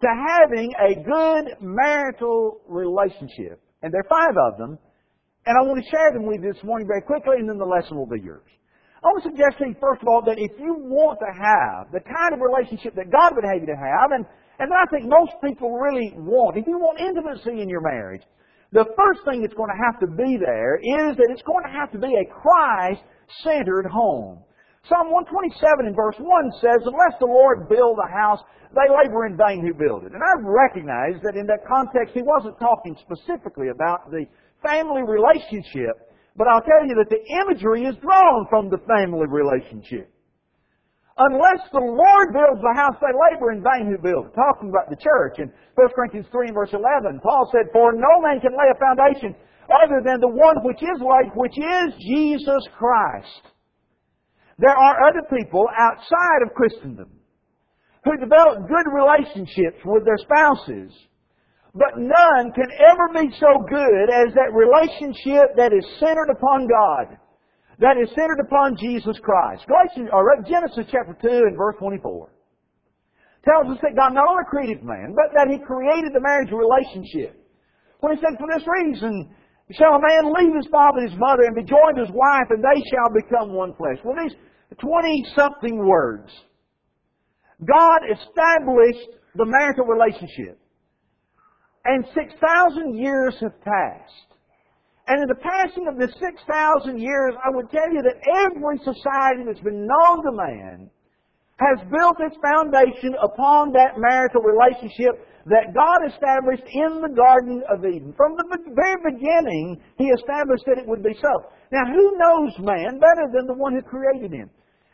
to 0.00 0.08
having 0.08 0.72
a 0.80 0.94
good 1.04 1.56
marital 1.60 2.60
relationship. 2.66 3.60
And 3.82 3.92
there 3.92 4.00
are 4.00 4.08
five 4.08 4.34
of 4.48 4.58
them. 4.58 4.78
And 5.44 5.58
I 5.58 5.62
want 5.66 5.82
to 5.82 5.90
share 5.90 6.12
them 6.12 6.24
with 6.24 6.40
you 6.42 6.52
this 6.52 6.62
morning 6.62 6.86
very 6.86 7.02
quickly, 7.02 7.36
and 7.38 7.48
then 7.48 7.58
the 7.58 7.66
lesson 7.66 7.96
will 7.96 8.06
be 8.06 8.20
yours. 8.22 8.46
I 9.02 9.10
want 9.10 9.24
to 9.24 9.30
suggest 9.30 9.58
to 9.58 9.66
you, 9.66 9.74
first 9.82 10.00
of 10.00 10.08
all, 10.08 10.22
that 10.22 10.38
if 10.38 10.54
you 10.62 10.78
want 10.78 11.18
to 11.18 11.30
have 11.34 11.90
the 11.90 11.98
kind 11.98 12.30
of 12.30 12.38
relationship 12.38 12.94
that 12.94 13.10
God 13.10 13.34
would 13.34 13.42
have 13.42 13.58
you 13.58 13.66
to 13.66 13.74
have, 13.74 14.14
and, 14.14 14.24
and 14.62 14.70
I 14.70 14.86
think 14.94 15.10
most 15.10 15.34
people 15.42 15.74
really 15.74 16.14
want, 16.14 16.56
if 16.56 16.70
you 16.70 16.78
want 16.78 17.02
intimacy 17.02 17.60
in 17.60 17.68
your 17.68 17.82
marriage, 17.82 18.22
the 18.70 18.86
first 18.94 19.26
thing 19.26 19.42
that's 19.42 19.58
going 19.58 19.74
to 19.74 19.82
have 19.82 19.98
to 20.00 20.06
be 20.06 20.38
there 20.38 20.78
is 20.78 21.18
that 21.18 21.28
it's 21.34 21.42
going 21.42 21.66
to 21.66 21.74
have 21.74 21.90
to 21.92 21.98
be 21.98 22.14
a 22.14 22.26
Christ 22.30 23.02
centered 23.42 23.86
home. 23.86 24.44
Psalm 24.88 25.14
127 25.14 25.86
in 25.86 25.94
verse 25.94 26.18
1 26.18 26.26
says, 26.58 26.82
Unless 26.82 27.14
the 27.22 27.30
Lord 27.30 27.68
build 27.68 27.98
a 28.02 28.10
house, 28.10 28.42
they 28.74 28.90
labor 28.90 29.26
in 29.26 29.36
vain 29.36 29.62
who 29.62 29.72
build 29.72 30.02
it. 30.02 30.12
And 30.12 30.22
I 30.22 30.34
recognize 30.42 31.22
that 31.22 31.38
in 31.38 31.46
that 31.46 31.62
context, 31.68 32.14
he 32.14 32.22
wasn't 32.22 32.58
talking 32.58 32.98
specifically 33.04 33.68
about 33.70 34.10
the 34.10 34.26
family 34.58 35.06
relationship, 35.06 36.10
but 36.34 36.48
I'll 36.48 36.66
tell 36.66 36.82
you 36.82 36.98
that 36.98 37.12
the 37.14 37.22
imagery 37.46 37.84
is 37.84 37.94
drawn 38.02 38.46
from 38.50 38.70
the 38.70 38.82
family 38.90 39.30
relationship. 39.30 40.10
Unless 41.18 41.68
the 41.70 41.84
Lord 41.84 42.32
builds 42.32 42.64
the 42.64 42.74
house, 42.74 42.96
they 42.98 43.12
labor 43.12 43.52
in 43.52 43.62
vain 43.62 43.86
who 43.86 44.00
build 44.00 44.32
it. 44.32 44.34
Talking 44.34 44.72
about 44.72 44.88
the 44.88 44.96
church. 44.96 45.38
In 45.38 45.52
1 45.76 45.94
Corinthians 45.94 46.26
3 46.32 46.48
and 46.48 46.56
verse 46.56 46.72
11, 46.72 47.20
Paul 47.20 47.46
said, 47.52 47.68
For 47.70 47.92
no 47.92 48.18
man 48.24 48.40
can 48.40 48.56
lay 48.56 48.72
a 48.72 48.78
foundation 48.80 49.36
other 49.84 50.02
than 50.04 50.20
the 50.20 50.28
one 50.28 50.56
which 50.64 50.82
is 50.82 50.98
laid, 51.00 51.32
which 51.34 51.56
is 51.56 51.94
Jesus 52.00 52.62
Christ. 52.76 53.52
There 54.58 54.76
are 54.76 55.08
other 55.08 55.24
people 55.32 55.66
outside 55.78 56.40
of 56.44 56.54
Christendom 56.54 57.10
who 58.04 58.16
develop 58.18 58.68
good 58.68 58.88
relationships 58.92 59.80
with 59.84 60.04
their 60.04 60.18
spouses, 60.18 60.92
but 61.74 61.96
none 61.96 62.52
can 62.52 62.68
ever 62.92 63.08
be 63.14 63.32
so 63.40 63.64
good 63.68 64.06
as 64.12 64.34
that 64.34 64.52
relationship 64.52 65.56
that 65.56 65.72
is 65.72 65.86
centered 65.98 66.30
upon 66.30 66.68
God, 66.68 67.16
that 67.78 67.96
is 67.96 68.10
centered 68.14 68.42
upon 68.44 68.76
Jesus 68.76 69.16
Christ. 69.22 69.64
Galatians, 69.66 70.10
or 70.12 70.36
Genesis 70.44 70.86
chapter 70.90 71.16
2 71.22 71.28
and 71.28 71.56
verse 71.56 71.76
24 71.78 72.28
tells 73.44 73.74
us 73.74 73.78
that 73.82 73.98
God 73.98 74.14
not 74.14 74.28
only 74.30 74.46
created 74.46 74.84
man, 74.84 75.14
but 75.18 75.34
that 75.34 75.50
He 75.50 75.58
created 75.58 76.14
the 76.14 76.22
marriage 76.22 76.54
relationship. 76.54 77.34
When 77.98 78.14
He 78.14 78.22
said, 78.22 78.38
for 78.38 78.46
this 78.46 78.62
reason, 78.66 79.34
Shall 79.70 79.94
a 79.94 80.00
man 80.02 80.34
leave 80.34 80.54
his 80.56 80.66
father 80.70 80.98
and 80.98 81.10
his 81.10 81.18
mother 81.18 81.44
and 81.46 81.54
be 81.54 81.62
joined 81.62 81.96
to 81.96 82.04
his 82.04 82.14
wife, 82.14 82.50
and 82.50 82.62
they 82.62 82.82
shall 82.90 83.08
become 83.14 83.54
one 83.54 83.74
flesh? 83.74 83.98
Well, 84.04 84.16
these 84.20 84.36
20 84.80 85.24
something 85.36 85.78
words. 85.78 86.30
God 87.64 88.00
established 88.10 89.22
the 89.34 89.46
marital 89.46 89.86
relationship. 89.86 90.58
And 91.84 92.04
6,000 92.14 92.94
years 92.98 93.34
have 93.40 93.58
passed. 93.62 94.32
And 95.08 95.22
in 95.22 95.28
the 95.28 95.42
passing 95.42 95.88
of 95.88 95.96
the 95.96 96.08
6,000 96.08 96.98
years, 96.98 97.34
I 97.44 97.50
would 97.50 97.70
tell 97.70 97.90
you 97.92 98.02
that 98.02 98.22
every 98.46 98.78
society 98.78 99.42
that's 99.46 99.60
been 99.60 99.86
known 99.86 100.22
to 100.24 100.32
man 100.32 100.90
has 101.58 101.78
built 101.90 102.16
its 102.20 102.36
foundation 102.42 103.14
upon 103.22 103.72
that 103.72 103.98
marital 103.98 104.42
relationship 104.42 105.26
that 105.46 105.74
God 105.74 106.06
established 106.06 106.62
in 106.66 107.02
the 107.02 107.14
Garden 107.14 107.62
of 107.66 107.84
Eden. 107.84 108.14
From 108.16 108.36
the 108.36 108.46
very 108.74 108.98
beginning, 109.02 109.80
He 109.98 110.06
established 110.14 110.64
that 110.66 110.78
it 110.78 110.86
would 110.86 111.02
be 111.02 111.14
so. 111.20 111.50
Now, 111.72 111.88
who 111.88 112.18
knows 112.18 112.52
man 112.60 113.00
better 113.00 113.26
than 113.32 113.46
the 113.46 113.56
one 113.56 113.72
who 113.74 113.82
created 113.82 114.30
him? 114.30 114.50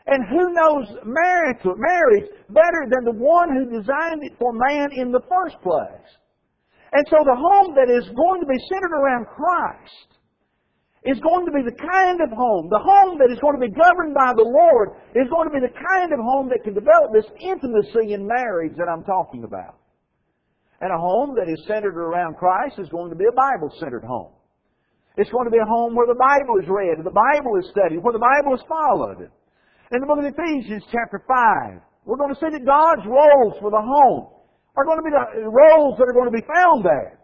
And 0.07 0.25
who 0.25 0.53
knows 0.53 0.87
marriage, 1.05 1.61
marriage 1.61 2.29
better 2.49 2.87
than 2.89 3.05
the 3.05 3.19
one 3.19 3.53
who 3.53 3.69
designed 3.69 4.23
it 4.23 4.33
for 4.39 4.53
man 4.53 4.89
in 4.95 5.11
the 5.11 5.21
first 5.29 5.61
place? 5.61 6.09
And 6.91 7.05
so 7.11 7.21
the 7.21 7.37
home 7.37 7.75
that 7.75 7.91
is 7.91 8.09
going 8.15 8.41
to 8.41 8.49
be 8.49 8.57
centered 8.73 8.95
around 8.95 9.27
Christ 9.27 10.19
is 11.05 11.19
going 11.19 11.45
to 11.45 11.53
be 11.53 11.63
the 11.63 11.77
kind 11.77 12.19
of 12.19 12.31
home, 12.31 12.67
the 12.71 12.81
home 12.81 13.19
that 13.19 13.31
is 13.31 13.39
going 13.39 13.55
to 13.55 13.63
be 13.63 13.71
governed 13.71 14.15
by 14.15 14.33
the 14.35 14.43
Lord 14.43 14.99
is 15.15 15.29
going 15.29 15.47
to 15.47 15.53
be 15.53 15.63
the 15.63 15.71
kind 15.71 16.11
of 16.11 16.19
home 16.19 16.49
that 16.49 16.63
can 16.63 16.73
develop 16.73 17.13
this 17.13 17.29
intimacy 17.39 18.13
in 18.13 18.27
marriage 18.27 18.75
that 18.75 18.91
I'm 18.91 19.03
talking 19.03 19.43
about. 19.43 19.78
And 20.81 20.91
a 20.93 20.97
home 20.97 21.35
that 21.35 21.51
is 21.51 21.59
centered 21.67 21.97
around 21.97 22.37
Christ 22.37 22.79
is 22.79 22.87
going 22.89 23.09
to 23.09 23.15
be 23.15 23.25
a 23.25 23.35
Bible-centered 23.35 24.03
home. 24.03 24.31
It's 25.17 25.29
going 25.29 25.45
to 25.45 25.51
be 25.51 25.59
a 25.59 25.67
home 25.67 25.95
where 25.95 26.07
the 26.07 26.15
Bible 26.15 26.55
is 26.63 26.67
read, 26.71 26.95
the 27.03 27.11
Bible 27.11 27.59
is 27.59 27.67
studied, 27.75 27.99
where 27.99 28.15
the 28.15 28.23
Bible 28.23 28.55
is 28.55 28.63
followed. 28.63 29.27
In 29.91 29.99
the 29.99 30.07
book 30.07 30.19
of 30.19 30.25
Ephesians 30.31 30.83
chapter 30.87 31.19
5, 31.27 31.81
we're 32.05 32.15
going 32.15 32.31
to 32.31 32.39
see 32.39 32.47
that 32.55 32.63
God's 32.63 33.03
roles 33.03 33.59
for 33.59 33.67
the 33.67 33.83
home 33.83 34.31
are 34.77 34.85
going 34.85 35.01
to 35.01 35.03
be 35.03 35.11
the 35.11 35.51
roles 35.51 35.99
that 35.99 36.07
are 36.07 36.15
going 36.15 36.31
to 36.31 36.37
be 36.37 36.45
found 36.47 36.85
there. 36.85 37.19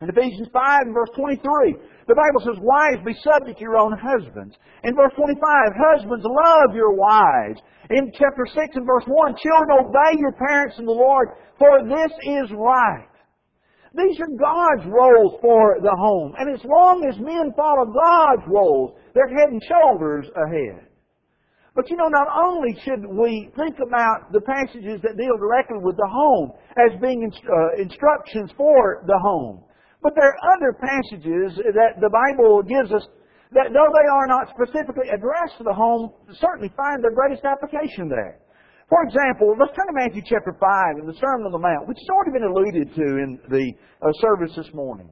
In 0.00 0.08
Ephesians 0.08 0.48
5 0.48 0.88
and 0.88 0.94
verse 0.94 1.10
23, 1.16 1.76
the 2.08 2.16
Bible 2.16 2.40
says, 2.40 2.56
Wives, 2.64 3.04
be 3.04 3.12
subject 3.20 3.60
to 3.60 3.64
your 3.64 3.76
own 3.76 3.92
husbands. 3.92 4.56
In 4.82 4.96
verse 4.96 5.12
25, 5.12 5.36
Husbands, 5.76 6.24
love 6.24 6.74
your 6.74 6.96
wives. 6.96 7.60
In 7.92 8.10
chapter 8.16 8.48
6 8.48 8.56
and 8.80 8.86
verse 8.88 9.04
1, 9.04 9.36
Children, 9.36 9.76
obey 9.76 10.16
your 10.16 10.32
parents 10.32 10.80
in 10.80 10.86
the 10.88 10.96
Lord, 10.96 11.36
for 11.60 11.84
this 11.84 12.12
is 12.24 12.48
right. 12.56 13.12
These 13.92 14.20
are 14.20 14.40
God's 14.40 14.88
roles 14.88 15.36
for 15.40 15.76
the 15.84 15.92
home. 15.92 16.32
And 16.38 16.48
as 16.48 16.64
long 16.64 17.04
as 17.04 17.20
men 17.20 17.52
follow 17.56 17.92
God's 17.92 18.46
roles, 18.48 18.96
they're 19.12 19.28
head 19.28 19.52
and 19.52 19.62
shoulders 19.68 20.26
ahead. 20.32 20.88
But 21.74 21.90
you 21.90 21.96
know, 21.96 22.08
not 22.08 22.28
only 22.34 22.76
should 22.84 23.04
we 23.04 23.50
think 23.56 23.76
about 23.84 24.32
the 24.32 24.40
passages 24.40 25.00
that 25.02 25.16
deal 25.16 25.36
directly 25.36 25.78
with 25.80 25.96
the 25.96 26.08
home 26.08 26.52
as 26.76 26.98
being 27.00 27.22
inst- 27.22 27.44
uh, 27.44 27.80
instructions 27.80 28.50
for 28.56 29.04
the 29.06 29.18
home, 29.18 29.62
but 30.02 30.14
there 30.14 30.30
are 30.30 30.40
other 30.54 30.72
passages 30.78 31.58
that 31.74 31.98
the 31.98 32.10
Bible 32.10 32.62
gives 32.62 32.92
us 32.92 33.02
that, 33.52 33.72
though 33.72 33.90
they 33.90 34.08
are 34.08 34.28
not 34.28 34.52
specifically 34.52 35.08
addressed 35.08 35.56
to 35.58 35.64
the 35.64 35.72
home, 35.72 36.12
certainly 36.38 36.70
find 36.76 37.02
their 37.02 37.14
greatest 37.14 37.44
application 37.44 38.08
there. 38.08 38.38
For 38.88 39.04
example, 39.04 39.52
let's 39.58 39.76
turn 39.76 39.88
to 39.88 39.96
Matthew 39.96 40.22
chapter 40.24 40.56
5 40.56 41.00
in 41.00 41.06
the 41.06 41.16
Sermon 41.20 41.44
on 41.44 41.52
the 41.52 41.60
Mount, 41.60 41.88
which 41.88 42.00
has 42.00 42.08
already 42.08 42.32
been 42.32 42.48
alluded 42.48 42.94
to 42.96 43.06
in 43.20 43.38
the 43.52 43.66
uh, 44.00 44.12
service 44.20 44.52
this 44.56 44.72
morning. 44.72 45.10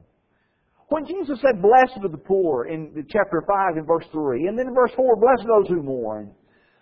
When 0.89 1.05
Jesus 1.05 1.37
said, 1.43 1.61
Blessed 1.61 1.99
are 2.01 2.09
the 2.09 2.23
poor 2.25 2.65
in 2.65 2.89
chapter 3.11 3.43
5 3.45 3.77
and 3.77 3.85
verse 3.85 4.05
3, 4.11 4.47
and 4.47 4.57
then 4.57 4.71
in 4.71 4.73
verse 4.73 4.93
4, 4.95 5.19
Blessed 5.19 5.45
are 5.45 5.61
those 5.61 5.69
who 5.69 5.83
mourn. 5.83 6.31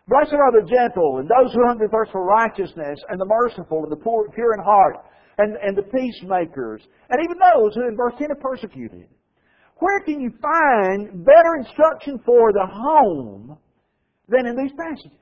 Blessed 0.07 0.38
are 0.38 0.53
the 0.53 0.69
gentle, 0.69 1.17
and 1.17 1.27
those 1.27 1.51
who 1.51 1.65
hunger 1.65 1.89
and 1.89 1.91
thirst 1.91 2.12
for 2.12 2.24
righteousness, 2.24 3.00
and 3.09 3.19
the 3.19 3.25
merciful, 3.25 3.83
and 3.83 3.91
the 3.91 4.00
poor, 4.00 4.29
pure 4.29 4.53
in 4.53 4.62
heart, 4.63 5.01
and, 5.37 5.57
and 5.61 5.77
the 5.77 5.83
peacemakers, 5.83 6.81
and 7.09 7.19
even 7.23 7.37
those 7.37 7.75
who 7.75 7.87
in 7.87 7.95
verse 7.95 8.13
10 8.17 8.31
are 8.31 8.35
persecuted. 8.35 9.07
Where 9.79 9.99
can 10.01 10.21
you 10.21 10.31
find 10.41 11.25
better 11.25 11.55
instruction 11.59 12.19
for 12.25 12.53
the 12.53 12.65
home 12.65 13.57
than 14.29 14.47
in 14.47 14.55
these 14.55 14.71
passages? 14.77 15.17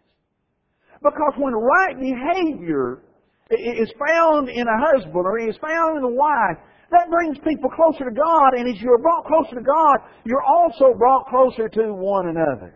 Because 1.01 1.33
when 1.37 1.53
right 1.53 1.99
behavior 1.99 3.01
is 3.49 3.91
found 3.97 4.49
in 4.49 4.67
a 4.67 4.79
husband 4.93 5.15
or 5.15 5.39
is 5.39 5.57
found 5.57 5.97
in 5.97 6.03
a 6.03 6.13
wife, 6.13 6.57
that 6.91 7.09
brings 7.09 7.37
people 7.39 7.69
closer 7.71 8.05
to 8.05 8.13
God, 8.13 8.53
and 8.53 8.69
as 8.69 8.79
you're 8.79 8.99
brought 8.99 9.25
closer 9.25 9.55
to 9.55 9.65
God, 9.65 9.97
you're 10.25 10.43
also 10.43 10.93
brought 10.95 11.27
closer 11.27 11.67
to 11.67 11.93
one 11.93 12.29
another. 12.29 12.75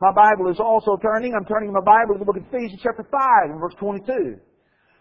My 0.00 0.12
Bible 0.12 0.50
is 0.50 0.58
also 0.58 0.96
turning, 1.02 1.34
I'm 1.34 1.44
turning 1.44 1.72
my 1.72 1.84
Bible 1.84 2.14
to 2.14 2.18
the 2.18 2.24
book 2.24 2.38
of 2.38 2.44
Ephesians 2.48 2.80
chapter 2.82 3.04
5 3.04 3.50
and 3.50 3.60
verse 3.60 3.74
22 3.78 4.40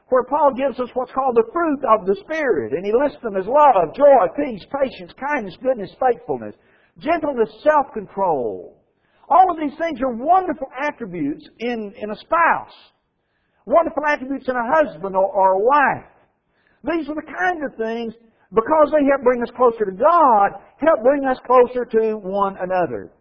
where 0.09 0.23
Paul 0.23 0.53
gives 0.55 0.79
us 0.79 0.89
what's 0.93 1.11
called 1.11 1.35
the 1.35 1.49
fruit 1.51 1.81
of 1.83 2.05
the 2.07 2.15
Spirit. 2.23 2.73
And 2.73 2.85
he 2.85 2.93
lists 2.93 3.19
them 3.21 3.35
as 3.35 3.45
love, 3.45 3.93
joy, 3.95 4.27
peace, 4.35 4.63
patience, 4.71 5.11
kindness, 5.19 5.57
goodness, 5.61 5.91
faithfulness, 5.99 6.55
gentleness, 6.99 7.49
self-control. 7.63 8.77
All 9.29 9.51
of 9.51 9.59
these 9.59 9.77
things 9.77 9.99
are 10.01 10.15
wonderful 10.15 10.67
attributes 10.81 11.47
in, 11.59 11.93
in 11.97 12.11
a 12.11 12.15
spouse. 12.15 12.77
Wonderful 13.65 14.05
attributes 14.07 14.47
in 14.47 14.55
a 14.55 14.71
husband 14.73 15.15
or, 15.15 15.27
or 15.27 15.51
a 15.53 15.59
wife. 15.59 16.09
These 16.83 17.09
are 17.09 17.15
the 17.15 17.27
kind 17.27 17.65
of 17.65 17.75
things, 17.75 18.13
because 18.53 18.87
they 18.93 19.03
help 19.11 19.23
bring 19.23 19.43
us 19.43 19.49
closer 19.57 19.83
to 19.83 19.91
God, 19.91 20.61
help 20.79 21.03
bring 21.03 21.25
us 21.25 21.37
closer 21.45 21.83
to 21.83 22.15
one 22.15 22.55
another. 22.61 23.11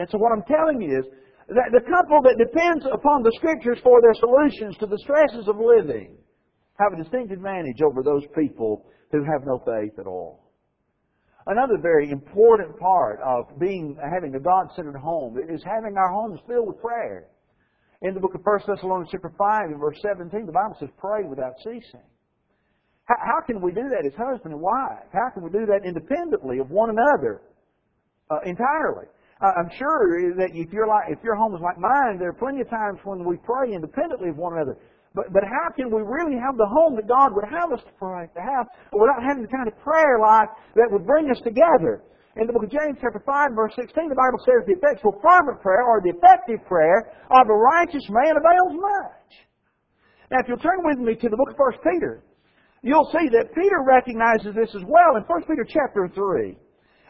And 0.00 0.08
so 0.10 0.18
what 0.18 0.32
I'm 0.32 0.42
telling 0.42 0.82
you 0.82 0.98
is, 0.98 1.04
the 1.48 1.84
couple 1.86 2.22
that 2.22 2.38
depends 2.38 2.84
upon 2.90 3.22
the 3.22 3.32
Scriptures 3.36 3.78
for 3.82 4.00
their 4.02 4.14
solutions 4.18 4.76
to 4.78 4.86
the 4.86 4.98
stresses 4.98 5.46
of 5.46 5.56
living 5.56 6.18
have 6.78 6.92
a 6.92 7.02
distinct 7.02 7.32
advantage 7.32 7.80
over 7.82 8.02
those 8.02 8.24
people 8.34 8.84
who 9.12 9.22
have 9.24 9.46
no 9.46 9.62
faith 9.64 9.98
at 9.98 10.06
all. 10.06 10.46
Another 11.46 11.78
very 11.80 12.10
important 12.10 12.76
part 12.78 13.20
of 13.24 13.58
being 13.60 13.96
having 14.02 14.34
a 14.34 14.40
God-centered 14.40 14.98
home 14.98 15.38
is 15.38 15.62
having 15.62 15.96
our 15.96 16.10
homes 16.10 16.40
filled 16.48 16.66
with 16.66 16.82
prayer. 16.82 17.28
In 18.02 18.14
the 18.14 18.20
book 18.20 18.34
of 18.34 18.42
1 18.42 18.60
Thessalonians 18.66 19.08
chapter 19.12 19.32
5 19.38 19.70
and 19.70 19.80
verse 19.80 19.96
17, 20.02 20.44
the 20.44 20.52
Bible 20.52 20.76
says, 20.80 20.90
pray 20.98 21.22
without 21.22 21.54
ceasing. 21.62 22.02
How, 23.04 23.14
how 23.22 23.40
can 23.46 23.62
we 23.62 23.70
do 23.70 23.86
that 23.88 24.04
as 24.04 24.12
husband 24.18 24.52
and 24.52 24.60
wife? 24.60 25.06
How 25.14 25.30
can 25.32 25.44
we 25.44 25.50
do 25.50 25.64
that 25.66 25.86
independently 25.86 26.58
of 26.58 26.70
one 26.70 26.90
another 26.90 27.40
uh, 28.28 28.42
entirely? 28.44 29.06
I'm 29.40 29.68
sure 29.76 30.32
that 30.32 30.56
if 30.56 30.72
you're 30.72 30.88
like, 30.88 31.12
if 31.12 31.20
your 31.20 31.36
home 31.36 31.52
is 31.52 31.60
like 31.60 31.76
mine, 31.76 32.16
there 32.16 32.32
are 32.32 32.40
plenty 32.40 32.64
of 32.64 32.70
times 32.72 32.96
when 33.04 33.20
we 33.20 33.36
pray 33.44 33.76
independently 33.76 34.30
of 34.32 34.36
one 34.40 34.56
another. 34.56 34.80
But, 35.12 35.32
but 35.32 35.44
how 35.44 35.72
can 35.76 35.92
we 35.92 36.00
really 36.00 36.40
have 36.40 36.56
the 36.56 36.64
home 36.64 36.96
that 36.96 37.04
God 37.08 37.36
would 37.36 37.44
have 37.44 37.68
us 37.72 37.84
to 37.84 37.92
pray, 38.00 38.28
to 38.32 38.40
have, 38.40 38.64
without 38.96 39.20
having 39.20 39.44
the 39.44 39.52
kind 39.52 39.68
of 39.68 39.76
prayer 39.84 40.16
life 40.20 40.48
that 40.76 40.88
would 40.88 41.04
bring 41.04 41.28
us 41.28 41.40
together? 41.44 42.00
In 42.36 42.48
the 42.48 42.52
book 42.52 42.64
of 42.64 42.72
James, 42.72 42.96
chapter 43.00 43.20
5, 43.20 43.52
verse 43.56 43.72
16, 43.76 44.08
the 44.08 44.16
Bible 44.16 44.40
says, 44.44 44.64
the 44.64 44.76
effectual 44.76 45.16
fervent 45.20 45.60
prayer, 45.60 45.84
or 45.84 46.00
the 46.00 46.12
effective 46.16 46.60
prayer 46.68 47.12
of 47.32 47.48
a 47.48 47.56
righteous 47.56 48.04
man 48.08 48.36
avails 48.36 48.72
much. 48.76 49.28
Now, 50.32 50.40
if 50.40 50.48
you'll 50.48 50.64
turn 50.64 50.80
with 50.84 51.00
me 51.00 51.16
to 51.16 51.28
the 51.28 51.36
book 51.36 51.52
of 51.52 51.56
1 51.56 51.80
Peter, 51.84 52.24
you'll 52.80 53.08
see 53.12 53.28
that 53.36 53.52
Peter 53.56 53.84
recognizes 53.84 54.52
this 54.56 54.72
as 54.76 54.84
well 54.84 55.16
in 55.16 55.24
1 55.24 55.44
Peter 55.44 55.64
chapter 55.64 56.08
3 56.12 56.56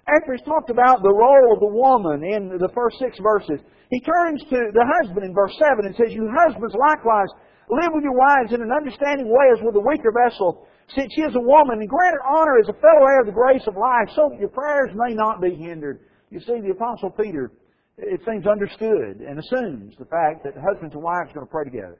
after 0.07 0.39
he's 0.39 0.47
talked 0.47 0.71
about 0.71 1.03
the 1.03 1.11
role 1.11 1.51
of 1.51 1.59
the 1.59 1.71
woman 1.71 2.23
in 2.23 2.55
the 2.63 2.71
first 2.71 2.99
six 3.03 3.19
verses, 3.19 3.59
he 3.91 3.99
turns 4.01 4.43
to 4.51 4.59
the 4.71 4.87
husband 5.03 5.27
in 5.27 5.35
verse 5.35 5.55
7 5.59 5.83
and 5.83 5.95
says, 5.99 6.15
You 6.15 6.31
husbands 6.31 6.75
likewise 6.79 7.31
live 7.67 7.91
with 7.91 8.07
your 8.07 8.15
wives 8.15 8.55
in 8.55 8.63
an 8.63 8.71
understanding 8.71 9.27
way 9.27 9.51
as 9.51 9.63
with 9.63 9.75
a 9.75 9.83
weaker 9.83 10.15
vessel, 10.15 10.67
since 10.95 11.11
she 11.15 11.23
is 11.27 11.35
a 11.35 11.43
woman, 11.43 11.83
and 11.83 11.91
grant 11.91 12.15
her 12.15 12.27
honor 12.27 12.59
as 12.63 12.71
a 12.71 12.79
fellow 12.79 13.03
heir 13.07 13.27
of 13.27 13.27
the 13.27 13.35
grace 13.35 13.67
of 13.67 13.75
life, 13.75 14.07
so 14.15 14.31
that 14.31 14.39
your 14.39 14.55
prayers 14.55 14.95
may 14.95 15.15
not 15.15 15.43
be 15.43 15.55
hindered. 15.55 16.07
You 16.31 16.39
see, 16.39 16.63
the 16.63 16.71
Apostle 16.75 17.11
Peter, 17.11 17.51
it 17.99 18.21
seems, 18.27 18.47
understood 18.47 19.23
and 19.27 19.39
assumes 19.39 19.95
the 19.99 20.07
fact 20.07 20.47
that 20.47 20.55
husbands 20.55 20.95
and 20.95 21.03
wives 21.03 21.31
are 21.31 21.43
going 21.43 21.47
to 21.47 21.51
pray 21.51 21.65
together. 21.67 21.99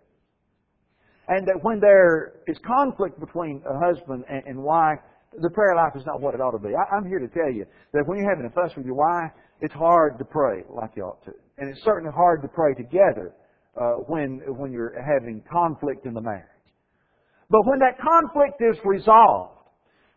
And 1.27 1.47
that 1.47 1.59
when 1.63 1.81
there 1.81 2.39
is 2.47 2.57
conflict 2.63 3.19
between 3.19 3.63
a 3.67 3.75
husband 3.83 4.23
and 4.31 4.63
wife, 4.63 5.03
the 5.41 5.51
prayer 5.51 5.77
life 5.77 5.93
is 5.97 6.05
not 6.07 6.21
what 6.21 6.35
it 6.35 6.41
ought 6.41 6.53
to 6.53 6.59
be. 6.59 6.75
I, 6.75 6.97
am 6.97 7.07
here 7.07 7.19
to 7.19 7.29
tell 7.29 7.51
you 7.51 7.65
that 7.93 8.05
when 8.07 8.19
you're 8.19 8.29
having 8.29 8.47
a 8.47 8.55
fuss 8.55 8.75
with 8.77 8.87
your 8.87 8.97
wife, 8.97 9.31
it's 9.61 9.75
hard 9.75 10.19
to 10.19 10.25
pray 10.25 10.63
like 10.69 10.91
you 10.97 11.05
ought 11.05 11.25
to. 11.25 11.33
And 11.59 11.71
it's 11.71 11.83
certainly 11.85 12.13
hard 12.15 12.43
to 12.43 12.49
pray 12.49 12.75
together 12.75 13.35
uh, 13.77 14.05
when, 14.09 14.41
when 14.47 14.73
you're 14.73 14.95
having 15.01 15.43
conflict 15.51 16.07
in 16.07 16.15
the 16.15 16.21
marriage. 16.21 16.45
But 17.51 17.63
when 17.67 17.79
that 17.79 17.99
conflict 18.01 18.61
is 18.61 18.77
resolved, 18.85 19.57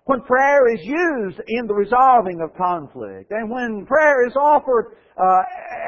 when 0.06 0.22
prayer 0.22 0.74
is 0.74 0.80
used 0.82 1.40
in 1.48 1.68
the 1.68 1.74
resolving 1.74 2.42
of 2.42 2.50
conflict, 2.58 3.30
and 3.30 3.50
when 3.50 3.86
prayer 3.86 4.26
is 4.26 4.34
offered 4.36 4.98
uh, 5.16 5.42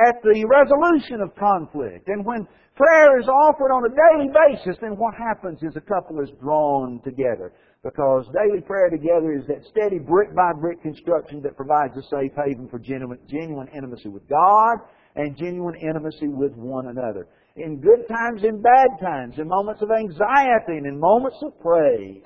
at 0.08 0.22
the 0.22 0.46
resolution 0.46 1.22
of 1.22 1.34
conflict, 1.36 2.08
and 2.08 2.24
when 2.24 2.48
prayer 2.76 3.20
is 3.20 3.28
offered 3.28 3.74
on 3.74 3.82
a 3.86 3.90
daily 3.90 4.30
basis, 4.30 4.78
then 4.80 4.92
what 4.92 5.16
happens 5.16 5.58
is 5.64 5.76
a 5.76 5.82
couple 5.82 6.22
is 6.22 6.30
drawn 6.40 7.02
together. 7.04 7.52
Because 7.84 8.28
daily 8.28 8.62
prayer 8.62 8.92
together 8.92 9.34
is 9.34 9.48
that 9.48 9.66
steady 9.72 9.98
brick 9.98 10.36
by 10.36 10.52
brick 10.54 10.82
construction 10.84 11.42
that 11.42 11.58
provides 11.58 11.98
a 11.98 12.04
safe 12.04 12.32
haven 12.38 12.68
for 12.70 12.78
genuine, 12.78 13.18
genuine 13.28 13.68
intimacy 13.76 14.08
with 14.08 14.28
God 14.30 14.78
and 15.16 15.36
genuine 15.36 15.76
intimacy 15.76 16.28
with 16.28 16.54
one 16.54 16.88
another. 16.88 17.28
In 17.56 17.82
good 17.82 18.08
times, 18.08 18.44
in 18.44 18.62
bad 18.62 19.00
times, 19.02 19.40
in 19.40 19.48
moments 19.48 19.82
of 19.82 19.90
anxiety 19.90 20.78
and 20.78 20.86
in 20.86 21.00
moments 21.00 21.38
of 21.42 21.60
praise, 21.60 22.24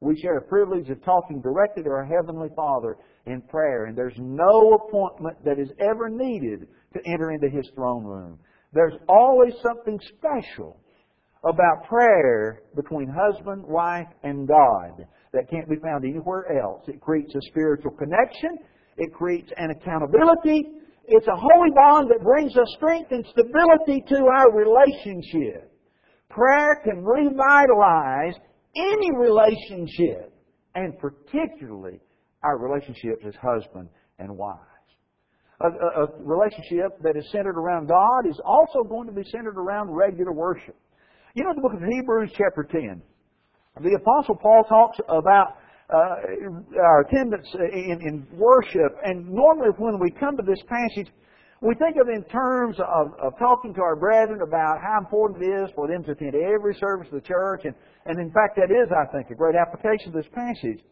we 0.00 0.20
share 0.20 0.38
a 0.38 0.42
privilege 0.42 0.88
of 0.88 1.02
talking 1.04 1.40
directly 1.40 1.82
to 1.82 1.90
our 1.90 2.04
Heavenly 2.04 2.48
Father 2.54 2.96
in 3.26 3.42
prayer. 3.42 3.86
And 3.86 3.98
there's 3.98 4.16
no 4.18 4.74
appointment 4.74 5.36
that 5.44 5.58
is 5.58 5.70
ever 5.80 6.08
needed 6.08 6.68
to 6.94 7.00
enter 7.06 7.32
into 7.32 7.48
His 7.48 7.68
throne 7.74 8.04
room. 8.04 8.38
There's 8.72 8.98
always 9.08 9.52
something 9.62 9.98
special 10.16 10.78
about 11.44 11.84
prayer 11.88 12.62
between 12.76 13.08
husband, 13.08 13.64
wife, 13.66 14.06
and 14.22 14.46
God 14.46 15.06
that 15.32 15.50
can't 15.50 15.68
be 15.68 15.76
found 15.76 16.04
anywhere 16.04 16.60
else. 16.60 16.82
It 16.86 17.00
creates 17.00 17.34
a 17.34 17.40
spiritual 17.50 17.92
connection. 17.92 18.58
It 18.96 19.12
creates 19.12 19.50
an 19.56 19.70
accountability. 19.70 20.68
It's 21.06 21.26
a 21.26 21.36
holy 21.36 21.70
bond 21.74 22.10
that 22.10 22.22
brings 22.22 22.56
us 22.56 22.72
strength 22.76 23.10
and 23.10 23.26
stability 23.32 24.04
to 24.08 24.24
our 24.24 24.52
relationship. 24.52 25.72
Prayer 26.30 26.80
can 26.84 27.04
revitalize 27.04 28.34
any 28.76 29.10
relationship, 29.16 30.32
and 30.74 30.98
particularly 30.98 32.00
our 32.42 32.58
relationships 32.58 33.24
as 33.26 33.34
husband 33.34 33.88
and 34.18 34.36
wife. 34.36 34.58
A, 35.60 35.66
a, 35.66 36.04
a 36.04 36.08
relationship 36.22 36.98
that 37.02 37.16
is 37.16 37.30
centered 37.30 37.58
around 37.58 37.88
God 37.88 38.26
is 38.28 38.40
also 38.44 38.82
going 38.82 39.06
to 39.06 39.12
be 39.12 39.22
centered 39.30 39.58
around 39.58 39.90
regular 39.90 40.32
worship. 40.32 40.76
You 41.34 41.44
know 41.44 41.54
the 41.56 41.62
book 41.62 41.72
of 41.72 41.80
Hebrews, 41.80 42.28
chapter 42.36 42.60
10. 42.60 43.00
The 43.80 43.96
Apostle 43.96 44.36
Paul 44.36 44.64
talks 44.68 44.98
about 45.08 45.56
uh, 45.88 46.76
our 46.76 47.08
attendance 47.08 47.48
in, 47.72 48.04
in 48.04 48.26
worship, 48.36 48.92
and 49.02 49.24
normally 49.32 49.72
when 49.78 49.98
we 49.98 50.10
come 50.10 50.36
to 50.36 50.42
this 50.44 50.60
passage, 50.68 51.08
we 51.62 51.72
think 51.80 51.96
of 51.96 52.12
it 52.12 52.20
in 52.20 52.24
terms 52.28 52.76
of, 52.80 53.16
of 53.16 53.32
talking 53.38 53.72
to 53.72 53.80
our 53.80 53.96
brethren 53.96 54.44
about 54.44 54.84
how 54.84 55.00
important 55.00 55.40
it 55.40 55.48
is 55.48 55.70
for 55.74 55.88
them 55.88 56.04
to 56.04 56.12
attend 56.12 56.34
every 56.36 56.76
service 56.76 57.08
of 57.08 57.16
the 57.16 57.26
church, 57.26 57.64
and, 57.64 57.72
and 58.04 58.20
in 58.20 58.28
fact 58.36 58.60
that 58.60 58.68
is, 58.68 58.92
I 58.92 59.08
think, 59.08 59.30
a 59.30 59.34
great 59.34 59.56
application 59.56 60.12
of 60.12 60.20
this 60.20 60.28
passage. 60.36 60.84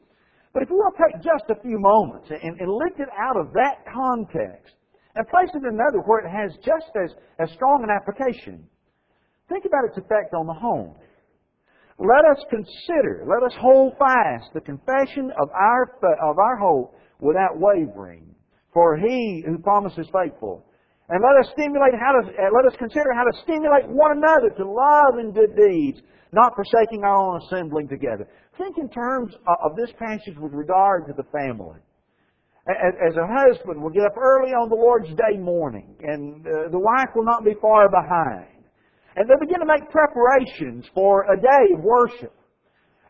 But 0.55 0.63
if 0.63 0.71
we 0.71 0.77
will 0.77 0.97
take 0.97 1.21
just 1.21 1.53
a 1.53 1.61
few 1.61 1.77
moments 1.77 2.33
and, 2.33 2.57
and 2.57 2.73
lift 2.73 2.97
it 2.97 3.13
out 3.13 3.37
of 3.37 3.53
that 3.53 3.85
context 3.93 4.73
and 5.17 5.29
place 5.29 5.53
it 5.53 5.69
in 5.69 5.69
another 5.69 6.01
where 6.09 6.25
it 6.25 6.33
has 6.33 6.57
just 6.65 6.89
as, 6.97 7.13
as 7.37 7.53
strong 7.53 7.85
an 7.85 7.93
application, 7.93 8.65
think 9.51 9.67
about 9.67 9.85
its 9.85 9.99
effect 9.99 10.33
on 10.33 10.47
the 10.47 10.55
home. 10.55 10.95
Let 11.99 12.25
us 12.25 12.41
consider, 12.49 13.29
let 13.29 13.45
us 13.45 13.53
hold 13.61 13.93
fast 13.99 14.55
the 14.55 14.63
confession 14.63 15.31
of 15.37 15.51
our, 15.51 15.85
of 16.25 16.39
our 16.39 16.57
hope 16.57 16.95
without 17.21 17.61
wavering. 17.61 18.35
For 18.73 18.97
he 18.97 19.45
who 19.45 19.59
promises 19.59 20.07
faithful. 20.09 20.65
And 21.11 21.21
let 21.21 21.45
us 21.45 21.53
stimulate 21.53 21.93
how 22.01 22.13
to, 22.17 22.23
let 22.25 22.73
us 22.73 22.79
consider 22.79 23.13
how 23.13 23.25
to 23.25 23.43
stimulate 23.43 23.85
one 23.89 24.17
another 24.17 24.49
to 24.57 24.65
love 24.65 25.19
and 25.19 25.35
good 25.35 25.57
deeds, 25.59 26.01
not 26.33 26.55
forsaking 26.55 27.03
our 27.03 27.17
own 27.17 27.43
assembling 27.43 27.89
together. 27.89 28.29
Think 28.57 28.79
in 28.79 28.89
terms 28.89 29.35
of 29.65 29.77
this 29.77 29.91
passage 29.99 30.39
with 30.39 30.53
regard 30.53 31.07
to 31.09 31.13
the 31.13 31.27
family. 31.35 31.81
As 32.69 33.17
a 33.17 33.27
husband 33.27 33.83
will 33.83 33.91
get 33.91 34.05
up 34.05 34.17
early 34.17 34.53
on 34.53 34.69
the 34.69 34.77
Lord's 34.77 35.09
Day 35.09 35.37
morning, 35.37 35.97
and 36.01 36.47
uh, 36.47 36.71
the 36.71 36.79
wife 36.79 37.09
will 37.17 37.25
not 37.25 37.45
be 37.45 37.55
far 37.61 37.89
behind. 37.91 38.60
And 39.17 39.29
they 39.29 39.35
begin 39.41 39.61
to 39.61 39.67
make 39.67 39.91
preparations 39.91 40.87
for 40.95 41.27
a 41.33 41.37
day 41.37 41.75
of 41.75 41.83
worship. 41.83 42.35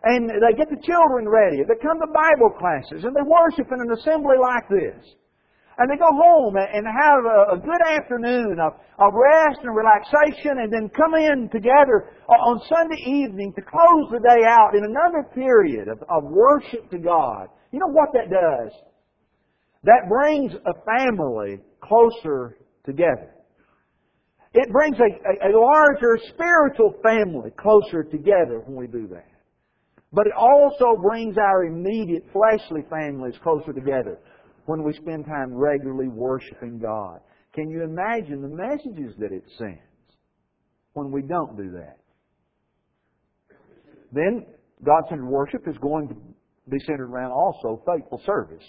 And 0.02 0.30
they 0.30 0.56
get 0.56 0.70
the 0.70 0.80
children 0.80 1.28
ready. 1.28 1.60
They 1.60 1.76
come 1.82 2.00
to 2.00 2.08
Bible 2.08 2.56
classes, 2.56 3.04
and 3.04 3.14
they 3.14 3.20
worship 3.20 3.68
in 3.68 3.80
an 3.84 3.92
assembly 3.92 4.40
like 4.40 4.64
this 4.68 5.04
and 5.80 5.90
they 5.90 5.96
go 5.96 6.12
home 6.12 6.56
and 6.56 6.84
have 6.84 7.24
a, 7.24 7.56
good 7.56 7.80
afternoon 7.88 8.58
of, 8.60 8.74
rest 9.14 9.60
and 9.62 9.74
relaxation 9.74 10.60
and 10.60 10.70
then 10.70 10.90
come 10.90 11.14
in 11.14 11.48
together 11.48 12.12
on 12.28 12.60
Sunday 12.68 13.00
evening 13.06 13.50
to 13.56 13.62
close 13.62 14.12
the 14.12 14.20
day 14.20 14.44
out 14.46 14.74
in 14.76 14.84
another 14.84 15.26
period 15.34 15.88
of 15.88 16.24
worship 16.24 16.90
to 16.90 16.98
God. 16.98 17.48
You 17.72 17.78
know 17.78 17.88
what 17.88 18.10
that 18.12 18.28
does? 18.28 18.72
That 19.84 20.10
brings 20.10 20.52
a 20.52 20.74
family 20.84 21.60
closer 21.80 22.58
together. 22.84 23.32
It 24.52 24.70
brings 24.72 24.96
a, 24.98 25.46
a, 25.46 25.50
a 25.50 25.58
larger 25.58 26.18
spiritual 26.34 26.94
family 27.02 27.50
closer 27.56 28.02
together 28.02 28.62
when 28.66 28.76
we 28.76 28.86
do 28.86 29.06
that. 29.08 29.30
But 30.12 30.26
it 30.26 30.32
also 30.36 31.00
brings 31.00 31.36
our 31.38 31.64
immediate 31.64 32.24
fleshly 32.32 32.82
families 32.90 33.34
closer 33.44 33.72
together 33.72 34.18
when 34.66 34.82
we 34.82 34.92
spend 34.94 35.24
time 35.26 35.54
regularly 35.54 36.08
worshiping 36.08 36.80
God. 36.80 37.20
Can 37.54 37.70
you 37.70 37.84
imagine 37.84 38.42
the 38.42 38.48
messages 38.48 39.14
that 39.18 39.32
it 39.32 39.44
sends 39.56 39.78
when 40.94 41.12
we 41.12 41.22
don't 41.22 41.56
do 41.56 41.70
that? 41.72 41.98
Then, 44.12 44.46
God-centered 44.84 45.28
worship 45.28 45.68
is 45.68 45.76
going 45.78 46.08
to 46.08 46.14
be 46.68 46.78
centered 46.80 47.10
around 47.10 47.30
also 47.30 47.80
faithful 47.86 48.20
service. 48.26 48.64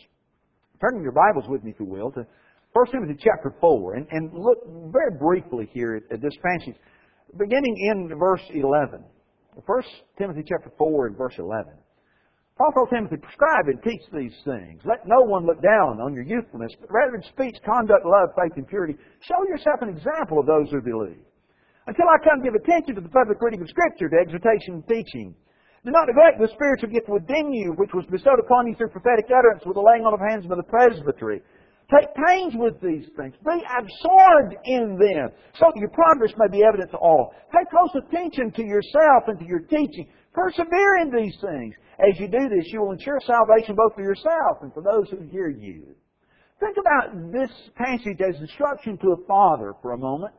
Turning 0.80 1.02
your 1.02 1.12
Bibles 1.12 1.46
with 1.50 1.64
me, 1.64 1.72
if 1.72 1.80
you 1.80 1.86
will, 1.86 2.12
to 2.12 2.26
1 2.74 2.86
Timothy 2.92 3.20
chapter 3.20 3.54
4, 3.60 3.96
and, 3.96 4.08
and 4.12 4.32
look 4.34 4.60
very 4.92 5.12
briefly 5.20 5.70
here 5.74 6.00
at, 6.00 6.04
at 6.14 6.22
this 6.22 6.36
passage, 6.40 6.80
beginning 7.38 7.76
in 7.92 8.18
verse 8.18 8.44
11. 8.54 9.04
1 9.60 9.84
Timothy 10.18 10.44
chapter 10.48 10.72
4 10.78 11.08
and 11.08 11.18
verse 11.18 11.36
11. 11.38 11.68
Paul 12.58 12.72
told 12.72 12.90
Timothy, 12.94 13.18
prescribe 13.18 13.68
and 13.68 13.82
teach 13.84 14.06
these 14.14 14.36
things. 14.46 14.80
Let 14.86 15.04
no 15.04 15.20
one 15.20 15.46
look 15.46 15.60
down 15.60 16.00
on 16.00 16.14
your 16.14 16.24
youthfulness, 16.24 16.72
but 16.80 16.94
rather 16.94 17.16
in 17.16 17.24
speech, 17.28 17.60
conduct, 17.66 18.06
love, 18.06 18.32
faith, 18.40 18.56
and 18.56 18.68
purity, 18.68 18.96
show 19.28 19.42
yourself 19.50 19.82
an 19.82 19.90
example 19.90 20.40
of 20.40 20.48
those 20.48 20.72
who 20.72 20.80
believe. 20.80 21.26
Until 21.88 22.08
I 22.08 22.24
come, 22.24 22.44
give 22.44 22.56
attention 22.56 22.96
to 22.96 23.02
the 23.02 23.12
public 23.12 23.42
reading 23.42 23.62
of 23.62 23.68
Scripture, 23.68 24.08
to 24.08 24.16
exhortation 24.16 24.80
and 24.80 24.88
teaching. 24.88 25.36
Do 25.84 25.92
not 25.92 26.08
neglect 26.08 26.38
the 26.40 26.54
spiritual 26.54 26.94
gift 26.94 27.10
within 27.10 27.52
you, 27.52 27.74
which 27.76 27.92
was 27.92 28.06
bestowed 28.08 28.40
upon 28.40 28.68
you 28.68 28.76
through 28.78 28.94
prophetic 28.94 29.26
utterance 29.34 29.66
with 29.66 29.76
the 29.76 29.82
laying 29.82 30.06
on 30.06 30.14
of 30.14 30.22
hands 30.22 30.46
by 30.46 30.56
the 30.56 30.70
presbytery. 30.70 31.42
Take 31.92 32.08
pains 32.16 32.54
with 32.56 32.80
these 32.80 33.04
things. 33.20 33.36
Be 33.44 33.60
absorbed 33.68 34.56
in 34.64 34.96
them, 34.96 35.30
so 35.60 35.68
that 35.68 35.80
your 35.80 35.90
progress 35.90 36.32
may 36.38 36.48
be 36.48 36.64
evident 36.64 36.90
to 36.92 36.98
all. 36.98 37.34
Pay 37.52 37.68
close 37.70 37.92
attention 38.00 38.52
to 38.56 38.64
yourself 38.64 39.28
and 39.28 39.38
to 39.40 39.46
your 39.46 39.60
teaching. 39.60 40.08
Persevere 40.34 41.04
in 41.04 41.12
these 41.12 41.36
things. 41.42 41.76
As 42.00 42.18
you 42.18 42.30
do 42.30 42.48
this, 42.48 42.72
you 42.72 42.82
will 42.82 42.92
ensure 42.92 43.20
salvation 43.28 43.76
both 43.76 43.94
for 43.96 44.04
yourself 44.04 44.64
and 44.64 44.74
for 44.74 44.82
those 44.82 45.10
who 45.10 45.20
hear 45.28 45.50
you. 45.50 45.94
Think 46.62 46.78
about 46.80 47.34
this 47.34 47.52
passage 47.76 48.22
as 48.22 48.40
instruction 48.40 48.98
to 49.00 49.12
a 49.12 49.28
father 49.28 49.74
for 49.82 49.92
a 49.92 49.98
moment. 49.98 50.34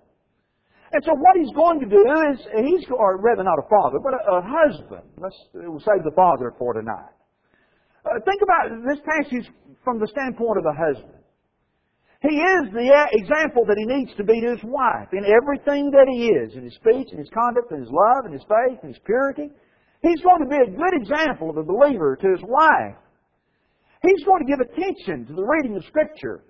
And 0.93 1.05
so 1.05 1.13
what 1.13 1.37
he's 1.37 1.53
going 1.55 1.81
to 1.81 1.87
do 1.87 2.05
is, 2.33 2.39
he's, 2.65 2.87
or 2.91 3.19
rather 3.21 3.43
not 3.43 3.59
a 3.59 3.69
father, 3.69 3.99
but 4.03 4.15
a, 4.15 4.39
a 4.39 4.43
husband. 4.45 5.03
Let's 5.19 5.37
we'll 5.53 5.81
save 5.81 6.05
the 6.05 6.17
father 6.17 6.55
for 6.59 6.73
tonight. 6.75 7.13
Uh, 8.05 8.21
think 8.25 8.41
about 8.41 8.71
this 8.89 8.99
passage 9.05 9.53
from 9.85 10.01
the 10.01 10.07
standpoint 10.07 10.59
of 10.59 10.65
a 10.65 10.73
husband. 10.73 11.22
He 12.23 12.39
is 12.39 12.71
the 12.71 12.87
uh, 12.87 13.11
example 13.19 13.67
that 13.67 13.75
he 13.75 13.83
needs 13.83 14.15
to 14.15 14.23
be 14.23 14.39
to 14.41 14.55
his 14.55 14.63
wife 14.63 15.11
in 15.11 15.27
everything 15.27 15.91
that 15.91 16.07
he 16.07 16.31
is, 16.31 16.55
in 16.55 16.63
his 16.63 16.75
speech, 16.79 17.11
in 17.11 17.19
his 17.19 17.31
conduct, 17.35 17.75
in 17.75 17.83
his 17.83 17.91
love, 17.91 18.31
in 18.31 18.33
his 18.33 18.47
faith, 18.47 18.79
in 18.87 18.95
his 18.95 19.03
purity. 19.03 19.51
He's 20.07 20.23
going 20.23 20.39
to 20.39 20.47
be 20.47 20.63
a 20.63 20.71
good 20.71 20.95
example 20.95 21.51
of 21.51 21.59
a 21.59 21.67
believer 21.67 22.15
to 22.15 22.29
his 22.31 22.43
wife. 22.47 22.95
He's 24.07 24.23
going 24.23 24.39
to 24.39 24.51
give 24.51 24.63
attention 24.63 25.27
to 25.27 25.35
the 25.35 25.43
reading 25.43 25.75
of 25.75 25.83
Scripture. 25.91 26.47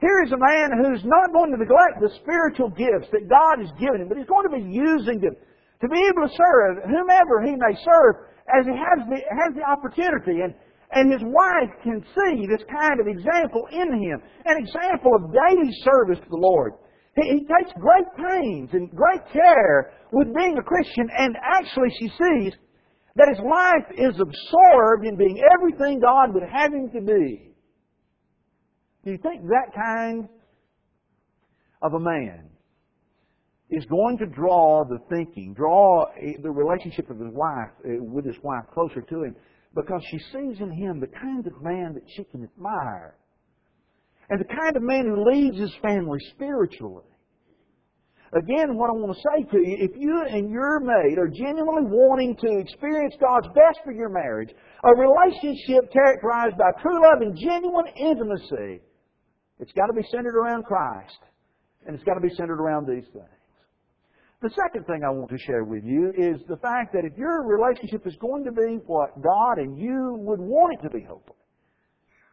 Here 0.00 0.24
is 0.24 0.32
a 0.32 0.40
man 0.40 0.72
who's 0.80 1.04
not 1.04 1.32
going 1.36 1.52
to 1.52 1.60
neglect 1.60 2.00
the 2.00 2.12
spiritual 2.24 2.72
gifts 2.72 3.12
that 3.12 3.28
God 3.28 3.60
has 3.60 3.68
given 3.76 4.00
him, 4.00 4.08
but 4.08 4.16
he's 4.16 4.28
going 4.28 4.48
to 4.48 4.56
be 4.56 4.64
using 4.72 5.20
them 5.20 5.36
to 5.36 5.88
be 5.88 6.00
able 6.00 6.28
to 6.28 6.32
serve 6.32 6.80
whomever 6.88 7.44
he 7.44 7.52
may 7.60 7.76
serve 7.84 8.24
as 8.48 8.64
he 8.64 8.72
has 8.72 9.04
the, 9.04 9.20
has 9.20 9.52
the 9.52 9.64
opportunity. 9.64 10.40
And, 10.40 10.56
and 10.92 11.12
his 11.12 11.22
wife 11.22 11.70
can 11.82 12.02
see 12.02 12.46
this 12.46 12.66
kind 12.68 13.00
of 13.00 13.06
example 13.06 13.66
in 13.70 14.02
him, 14.02 14.22
an 14.44 14.56
example 14.58 15.14
of 15.14 15.32
daily 15.32 15.70
service 15.84 16.18
to 16.18 16.30
the 16.30 16.36
Lord. 16.36 16.72
He, 17.16 17.22
he 17.22 17.40
takes 17.40 17.72
great 17.78 18.06
pains 18.16 18.70
and 18.72 18.90
great 18.90 19.22
care 19.32 19.92
with 20.12 20.34
being 20.34 20.58
a 20.58 20.62
Christian, 20.62 21.08
and 21.16 21.36
actually 21.54 21.90
she 21.98 22.08
sees 22.08 22.54
that 23.16 23.28
his 23.28 23.40
life 23.44 23.86
is 23.98 24.20
absorbed 24.20 25.06
in 25.06 25.16
being 25.16 25.42
everything 25.54 26.00
God 26.00 26.34
would 26.34 26.44
have 26.50 26.72
him 26.72 26.90
to 26.94 27.00
be. 27.00 27.52
Do 29.04 29.12
you 29.12 29.18
think 29.18 29.42
that 29.42 29.74
kind 29.74 30.28
of 31.82 31.94
a 31.94 32.00
man 32.00 32.50
is 33.70 33.84
going 33.86 34.18
to 34.18 34.26
draw 34.26 34.84
the 34.84 34.98
thinking, 35.08 35.54
draw 35.54 36.06
the 36.42 36.50
relationship 36.50 37.08
of 37.10 37.18
his 37.18 37.32
wife 37.32 37.70
uh, 37.84 38.02
with 38.02 38.26
his 38.26 38.36
wife 38.42 38.64
closer 38.74 39.00
to 39.00 39.22
him 39.22 39.36
because 39.74 40.02
she 40.10 40.18
sees 40.18 40.60
in 40.60 40.70
him 40.70 41.00
the 41.00 41.06
kind 41.06 41.46
of 41.46 41.62
man 41.62 41.94
that 41.94 42.04
she 42.16 42.24
can 42.24 42.42
admire 42.42 43.14
and 44.30 44.40
the 44.40 44.44
kind 44.44 44.76
of 44.76 44.82
man 44.82 45.06
who 45.06 45.28
leads 45.28 45.58
his 45.58 45.74
family 45.82 46.18
spiritually. 46.30 47.04
Again, 48.32 48.78
what 48.78 48.90
I 48.90 48.94
want 48.94 49.10
to 49.10 49.22
say 49.26 49.42
to 49.42 49.58
you, 49.58 49.76
if 49.80 49.90
you 49.98 50.22
and 50.22 50.50
your 50.50 50.78
mate 50.78 51.18
are 51.18 51.26
genuinely 51.26 51.90
wanting 51.90 52.36
to 52.36 52.58
experience 52.58 53.14
God's 53.20 53.48
best 53.48 53.82
for 53.82 53.90
your 53.90 54.08
marriage, 54.08 54.50
a 54.84 54.94
relationship 54.94 55.92
characterized 55.92 56.56
by 56.56 56.70
true 56.80 57.02
love 57.02 57.22
and 57.22 57.36
genuine 57.36 57.90
intimacy, 57.98 58.86
it's 59.58 59.72
got 59.72 59.86
to 59.86 59.92
be 59.92 60.06
centered 60.12 60.36
around 60.36 60.62
Christ. 60.64 61.18
And 61.86 61.96
it's 61.96 62.04
got 62.04 62.14
to 62.14 62.20
be 62.20 62.32
centered 62.36 62.60
around 62.60 62.86
these 62.86 63.10
things. 63.12 63.39
The 64.42 64.50
second 64.56 64.86
thing 64.86 65.04
I 65.04 65.10
want 65.10 65.28
to 65.30 65.38
share 65.38 65.64
with 65.64 65.84
you 65.84 66.12
is 66.16 66.40
the 66.48 66.56
fact 66.56 66.94
that 66.94 67.04
if 67.04 67.16
your 67.18 67.44
relationship 67.44 68.06
is 68.06 68.16
going 68.20 68.42
to 68.44 68.52
be 68.52 68.80
what 68.86 69.20
God 69.20 69.58
and 69.58 69.78
you 69.78 70.16
would 70.20 70.40
want 70.40 70.78
it 70.78 70.82
to 70.82 70.88
be, 70.88 71.04
hopefully, 71.04 71.36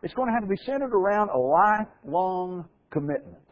it's 0.03 0.13
going 0.13 0.29
to 0.29 0.33
have 0.33 0.43
to 0.43 0.47
be 0.47 0.55
centered 0.65 0.95
around 0.95 1.29
a 1.29 1.37
lifelong 1.37 2.63
commitment. 2.91 3.43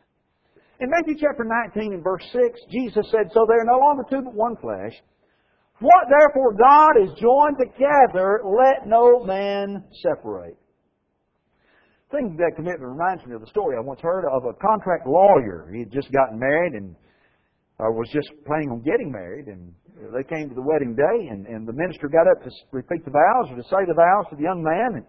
In 0.79 0.89
Matthew 0.89 1.15
chapter 1.19 1.43
19 1.43 1.93
and 1.95 2.03
verse 2.03 2.23
6, 2.31 2.59
Jesus 2.71 3.05
said, 3.11 3.27
So 3.33 3.45
they 3.47 3.59
are 3.59 3.67
no 3.67 3.79
longer 3.79 4.03
two 4.09 4.21
but 4.23 4.33
one 4.33 4.55
flesh. 4.61 4.93
What 5.79 6.07
therefore 6.07 6.55
God 6.55 6.95
has 6.95 7.11
joined 7.19 7.57
together, 7.59 8.39
let 8.43 8.87
no 8.87 9.25
man 9.25 9.83
separate. 10.01 10.55
Thing 12.09 12.37
that 12.37 12.55
commitment 12.55 12.87
reminds 12.87 13.25
me 13.25 13.35
of 13.35 13.41
the 13.41 13.47
story 13.47 13.75
I 13.75 13.81
once 13.81 13.99
heard 13.99 14.23
of 14.31 14.45
a 14.45 14.53
contract 14.53 15.07
lawyer. 15.07 15.69
He 15.73 15.79
had 15.79 15.91
just 15.91 16.09
gotten 16.13 16.39
married 16.39 16.73
and 16.73 16.95
or 17.77 17.91
was 17.91 18.09
just 18.11 18.31
planning 18.45 18.69
on 18.71 18.81
getting 18.81 19.11
married, 19.11 19.47
and 19.47 19.73
they 20.13 20.23
came 20.23 20.47
to 20.49 20.55
the 20.55 20.63
wedding 20.63 20.95
day, 20.95 21.27
and, 21.29 21.45
and 21.47 21.67
the 21.67 21.73
minister 21.73 22.07
got 22.07 22.27
up 22.27 22.43
to 22.43 22.49
repeat 22.71 23.03
the 23.03 23.11
vows 23.11 23.51
or 23.51 23.57
to 23.57 23.67
say 23.67 23.83
the 23.87 23.95
vows 23.95 24.25
to 24.29 24.35
the 24.35 24.43
young 24.43 24.63
man, 24.63 25.01
and 25.01 25.05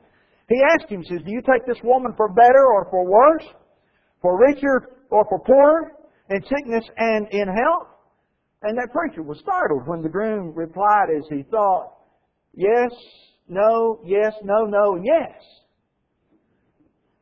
he 0.49 0.63
asked 0.75 0.91
him, 0.91 1.03
says, 1.05 1.23
Do 1.25 1.33
you 1.33 1.43
take 1.43 1.67
this 1.67 1.83
woman 1.83 2.13
for 2.17 2.33
better 2.33 2.65
or 2.75 2.87
for 2.91 3.05
worse? 3.05 3.47
For 4.23 4.39
richer 4.39 4.91
or 5.11 5.25
for 5.29 5.41
poorer, 5.41 5.93
in 6.31 6.43
sickness 6.43 6.85
and 6.97 7.27
in 7.31 7.49
health? 7.49 7.89
And 8.63 8.79
that 8.79 8.93
preacher 8.93 9.23
was 9.23 9.39
startled 9.41 9.87
when 9.87 10.03
the 10.03 10.09
groom 10.09 10.53
replied 10.55 11.09
as 11.17 11.25
he 11.29 11.43
thought, 11.51 11.93
yes, 12.55 12.91
no, 13.49 14.01
yes, 14.05 14.33
no, 14.43 14.65
no, 14.65 14.97
and 14.97 15.05
yes. 15.05 15.35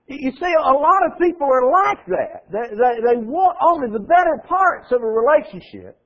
You 0.07 0.33
see, 0.33 0.53
a 0.53 0.73
lot 0.73 1.01
of 1.09 1.19
people 1.19 1.49
are 1.49 1.65
like 1.71 2.05
that. 2.13 2.45
They, 2.53 2.77
they, 2.77 2.95
they 3.01 3.17
want 3.25 3.57
only 3.65 3.89
the 3.89 4.05
better 4.05 4.37
parts 4.47 4.93
of 4.93 5.01
a 5.01 5.07
relationship. 5.07 5.97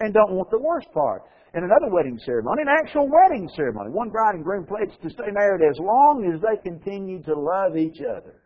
and 0.00 0.12
don't 0.12 0.32
want 0.32 0.50
the 0.50 0.58
worst 0.58 0.88
part. 0.92 1.22
In 1.54 1.64
another 1.64 1.88
wedding 1.90 2.18
ceremony, 2.26 2.62
an 2.62 2.68
actual 2.68 3.08
wedding 3.08 3.48
ceremony, 3.56 3.90
one 3.90 4.10
bride 4.10 4.34
and 4.34 4.44
groom 4.44 4.66
pledged 4.66 5.00
to 5.02 5.08
stay 5.10 5.30
married 5.32 5.64
as 5.64 5.78
long 5.80 6.30
as 6.34 6.42
they 6.42 6.60
continue 6.62 7.22
to 7.22 7.34
love 7.34 7.76
each 7.76 7.98
other. 8.04 8.42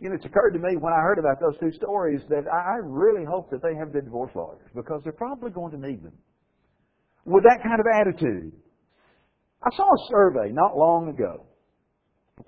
You 0.00 0.08
know, 0.08 0.16
it's 0.16 0.24
occurred 0.24 0.52
to 0.52 0.58
me 0.58 0.76
when 0.78 0.92
I 0.92 1.00
heard 1.02 1.18
about 1.18 1.40
those 1.40 1.58
two 1.60 1.76
stories 1.76 2.20
that 2.30 2.44
I 2.50 2.78
really 2.82 3.24
hope 3.24 3.50
that 3.50 3.62
they 3.62 3.74
have 3.76 3.92
the 3.92 4.00
divorce 4.00 4.32
lawyers 4.34 4.70
because 4.74 5.02
they're 5.04 5.12
probably 5.12 5.50
going 5.50 5.72
to 5.72 5.78
need 5.78 6.02
them. 6.02 6.14
With 7.26 7.44
that 7.44 7.62
kind 7.62 7.80
of 7.80 7.86
attitude. 7.86 8.52
I 9.62 9.70
saw 9.76 9.84
a 9.84 10.08
survey 10.10 10.52
not 10.52 10.76
long 10.76 11.08
ago 11.08 11.46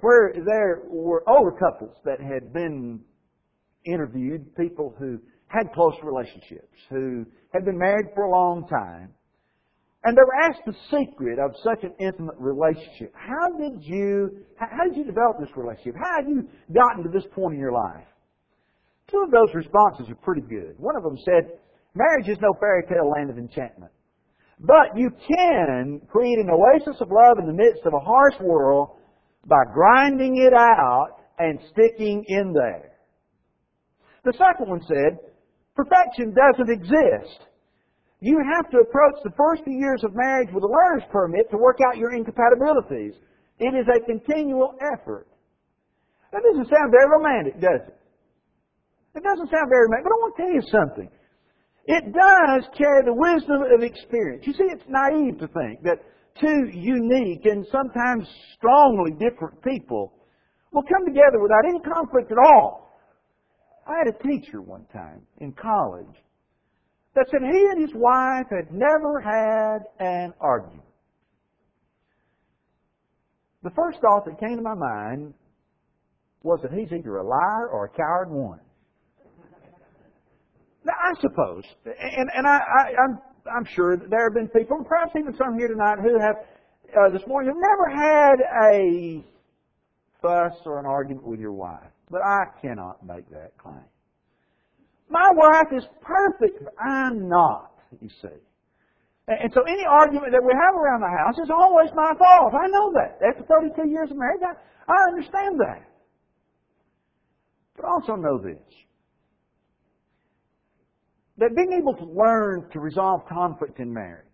where 0.01 0.33
there 0.35 0.83
were 0.88 1.22
older 1.29 1.53
couples 1.53 1.96
that 2.05 2.20
had 2.20 2.53
been 2.53 3.01
interviewed, 3.85 4.55
people 4.57 4.94
who 4.99 5.18
had 5.49 5.72
close 5.72 5.94
relationships, 6.03 6.77
who 6.90 7.25
had 7.53 7.64
been 7.64 7.79
married 7.79 8.07
for 8.14 8.25
a 8.25 8.31
long 8.31 8.66
time, 8.68 9.12
and 10.05 10.16
they 10.16 10.22
were 10.22 10.51
asked 10.51 10.62
the 10.66 10.75
secret 10.90 11.38
of 11.38 11.51
such 11.64 11.83
an 11.83 11.92
intimate 11.99 12.37
relationship. 12.38 13.12
How 13.14 13.51
did 13.59 13.83
you, 13.83 14.44
how 14.57 14.85
did 14.85 14.96
you 14.96 15.05
develop 15.05 15.38
this 15.40 15.51
relationship? 15.57 15.94
How 15.99 16.20
have 16.20 16.29
you 16.29 16.49
gotten 16.72 17.03
to 17.03 17.11
this 17.11 17.27
point 17.35 17.55
in 17.55 17.61
your 17.61 17.72
life? 17.72 18.07
Two 19.11 19.22
of 19.25 19.31
those 19.31 19.55
responses 19.55 20.07
are 20.09 20.14
pretty 20.16 20.42
good. 20.42 20.75
One 20.79 20.96
of 20.96 21.03
them 21.03 21.18
said, 21.25 21.59
marriage 21.94 22.29
is 22.29 22.38
no 22.40 22.55
fairy 22.59 22.83
tale 22.88 23.11
land 23.11 23.31
of 23.31 23.38
enchantment. 23.38 23.92
But 24.61 24.96
you 24.96 25.11
can 25.11 26.01
create 26.09 26.38
an 26.38 26.51
oasis 26.51 27.01
of 27.01 27.11
love 27.11 27.38
in 27.38 27.46
the 27.46 27.53
midst 27.53 27.83
of 27.85 27.92
a 27.94 28.01
harsh 28.01 28.35
world 28.40 28.96
by 29.47 29.63
grinding 29.73 30.37
it 30.39 30.53
out 30.53 31.23
and 31.39 31.59
sticking 31.73 32.25
in 32.29 32.53
there. 32.53 32.93
The 34.25 34.33
second 34.33 34.69
one 34.69 34.83
said, 34.89 35.19
perfection 35.75 36.35
doesn't 36.35 36.71
exist. 36.71 37.47
You 38.21 38.41
have 38.43 38.71
to 38.73 38.79
approach 38.79 39.23
the 39.23 39.37
first 39.37 39.63
few 39.65 39.79
years 39.79 40.03
of 40.03 40.15
marriage 40.15 40.49
with 40.53 40.65
a 40.65 40.67
learner's 40.67 41.07
permit 41.13 41.51
to 41.51 41.59
work 41.59 41.79
out 41.87 41.97
your 41.97 42.13
incompatibilities. 42.15 43.15
It 43.59 43.73
is 43.77 43.87
a 43.87 44.01
continual 44.05 44.75
effort. 44.93 45.29
That 46.33 46.43
doesn't 46.43 46.69
sound 46.69 46.91
very 46.91 47.09
romantic, 47.09 47.61
does 47.61 47.87
it? 47.87 47.97
It 49.15 49.23
doesn't 49.23 49.49
sound 49.49 49.69
very 49.69 49.87
romantic, 49.87 50.05
but 50.05 50.13
I 50.13 50.21
want 50.21 50.37
to 50.37 50.43
tell 50.43 50.53
you 50.53 50.65
something. 50.69 51.09
It 51.87 52.05
does 52.13 52.67
carry 52.77 53.05
the 53.05 53.15
wisdom 53.15 53.63
of 53.63 53.83
experience. 53.83 54.45
You 54.47 54.53
see, 54.53 54.67
it's 54.75 54.85
naive 54.89 55.39
to 55.39 55.47
think 55.49 55.83
that 55.85 56.03
two 56.40 56.70
unique 56.72 57.44
and 57.44 57.66
sometimes 57.70 58.29
strongly 58.57 59.12
different 59.12 59.62
people 59.62 60.12
will 60.72 60.83
come 60.83 61.07
together 61.07 61.40
without 61.40 61.64
any 61.68 61.81
conflict 61.81 62.31
at 62.31 62.38
all. 62.38 62.99
I 63.87 63.94
had 63.99 64.14
a 64.14 64.22
teacher 64.22 64.61
one 64.61 64.85
time 64.92 65.22
in 65.38 65.53
college 65.53 66.14
that 67.14 67.27
said 67.31 67.40
he 67.40 67.66
and 67.70 67.81
his 67.81 67.94
wife 67.94 68.46
had 68.51 68.72
never 68.72 69.20
had 69.20 69.79
an 70.01 70.35
argument. 70.40 70.83
The 73.62 73.70
first 73.70 73.99
thought 74.01 74.25
that 74.27 74.38
came 74.38 74.57
to 74.57 74.62
my 74.62 74.75
mind 74.75 75.35
was 76.42 76.61
that 76.62 76.72
he's 76.72 76.92
either 76.92 77.16
a 77.16 77.27
liar 77.27 77.68
or 77.72 77.87
a 77.87 77.88
coward 77.88 78.31
one. 78.31 78.61
Now, 80.85 80.92
I 80.92 81.20
suppose, 81.20 81.64
and, 81.85 82.31
and 82.37 82.46
I, 82.46 82.59
I, 82.59 82.83
I'm, 83.03 83.18
I'm 83.55 83.65
sure 83.65 83.97
that 83.97 84.11
there 84.11 84.25
have 84.25 84.35
been 84.35 84.49
people, 84.49 84.79
and 84.79 84.87
perhaps 84.87 85.13
even 85.17 85.35
some 85.37 85.59
here 85.59 85.69
tonight, 85.69 85.99
who 86.01 86.19
have, 86.19 86.37
uh, 86.97 87.11
this 87.11 87.27
morning, 87.27 87.53
have 87.53 87.61
never 87.61 87.89
had 87.89 88.37
a 88.71 89.25
fuss 90.21 90.55
or 90.65 90.79
an 90.79 90.87
argument 90.87 91.27
with 91.27 91.41
your 91.41 91.53
wife. 91.53 91.91
But 92.11 92.23
I 92.23 92.45
cannot 92.61 93.05
make 93.05 93.29
that 93.31 93.57
claim. 93.59 93.85
My 95.09 95.31
wife 95.35 95.69
is 95.77 95.85
perfect, 96.01 96.63
I'm 96.81 97.29
not, 97.29 97.73
you 98.01 98.09
see. 98.23 98.29
And 99.29 99.53
so 99.53 99.63
any 99.63 99.85
argument 99.85 100.33
that 100.33 100.43
we 100.43 100.53
have 100.55 100.75
around 100.75 101.01
the 101.01 101.11
house 101.11 101.35
is 101.43 101.51
always 101.51 101.91
my 101.95 102.13
fault. 102.17 102.55
I 102.55 102.69
know 102.69 102.93
that. 102.95 103.19
After 103.27 103.43
32 103.43 103.89
years 103.89 104.11
of 104.11 104.17
marriage, 104.17 104.41
I, 104.43 104.55
I 104.93 105.09
understand 105.09 105.59
that. 105.59 105.83
But 107.75 107.87
also 107.87 108.15
know 108.15 108.39
this. 108.39 108.63
That 111.38 111.55
being 111.55 111.72
able 111.79 111.94
to 111.94 112.05
learn 112.05 112.68
to 112.72 112.81
resolve 112.81 113.22
conflict 113.29 113.79
in 113.79 113.92
marriage, 113.92 114.25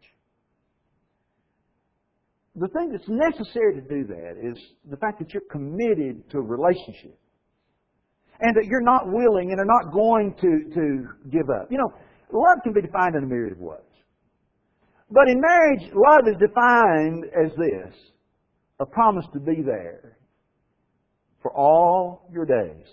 the 2.54 2.68
thing 2.68 2.92
that's 2.92 3.08
necessary 3.08 3.74
to 3.74 3.80
do 3.80 4.06
that 4.08 4.34
is 4.40 4.58
the 4.90 4.96
fact 4.98 5.18
that 5.18 5.32
you're 5.32 5.42
committed 5.50 6.28
to 6.30 6.38
a 6.38 6.42
relationship. 6.42 7.18
And 8.40 8.56
that 8.56 8.64
you're 8.66 8.82
not 8.82 9.06
willing 9.06 9.52
and 9.52 9.60
are 9.60 9.64
not 9.64 9.92
going 9.92 10.34
to, 10.40 10.74
to 10.74 11.30
give 11.30 11.48
up. 11.48 11.68
You 11.70 11.78
know, 11.78 11.92
love 12.32 12.58
can 12.64 12.72
be 12.72 12.82
defined 12.82 13.14
in 13.14 13.24
a 13.24 13.26
myriad 13.26 13.52
of 13.52 13.60
ways. 13.60 13.78
But 15.10 15.28
in 15.28 15.40
marriage, 15.40 15.92
love 15.94 16.26
is 16.26 16.36
defined 16.40 17.24
as 17.26 17.52
this 17.56 17.94
a 18.80 18.86
promise 18.86 19.26
to 19.32 19.40
be 19.40 19.62
there 19.62 20.18
for 21.40 21.52
all 21.52 22.28
your 22.32 22.44
days. 22.44 22.86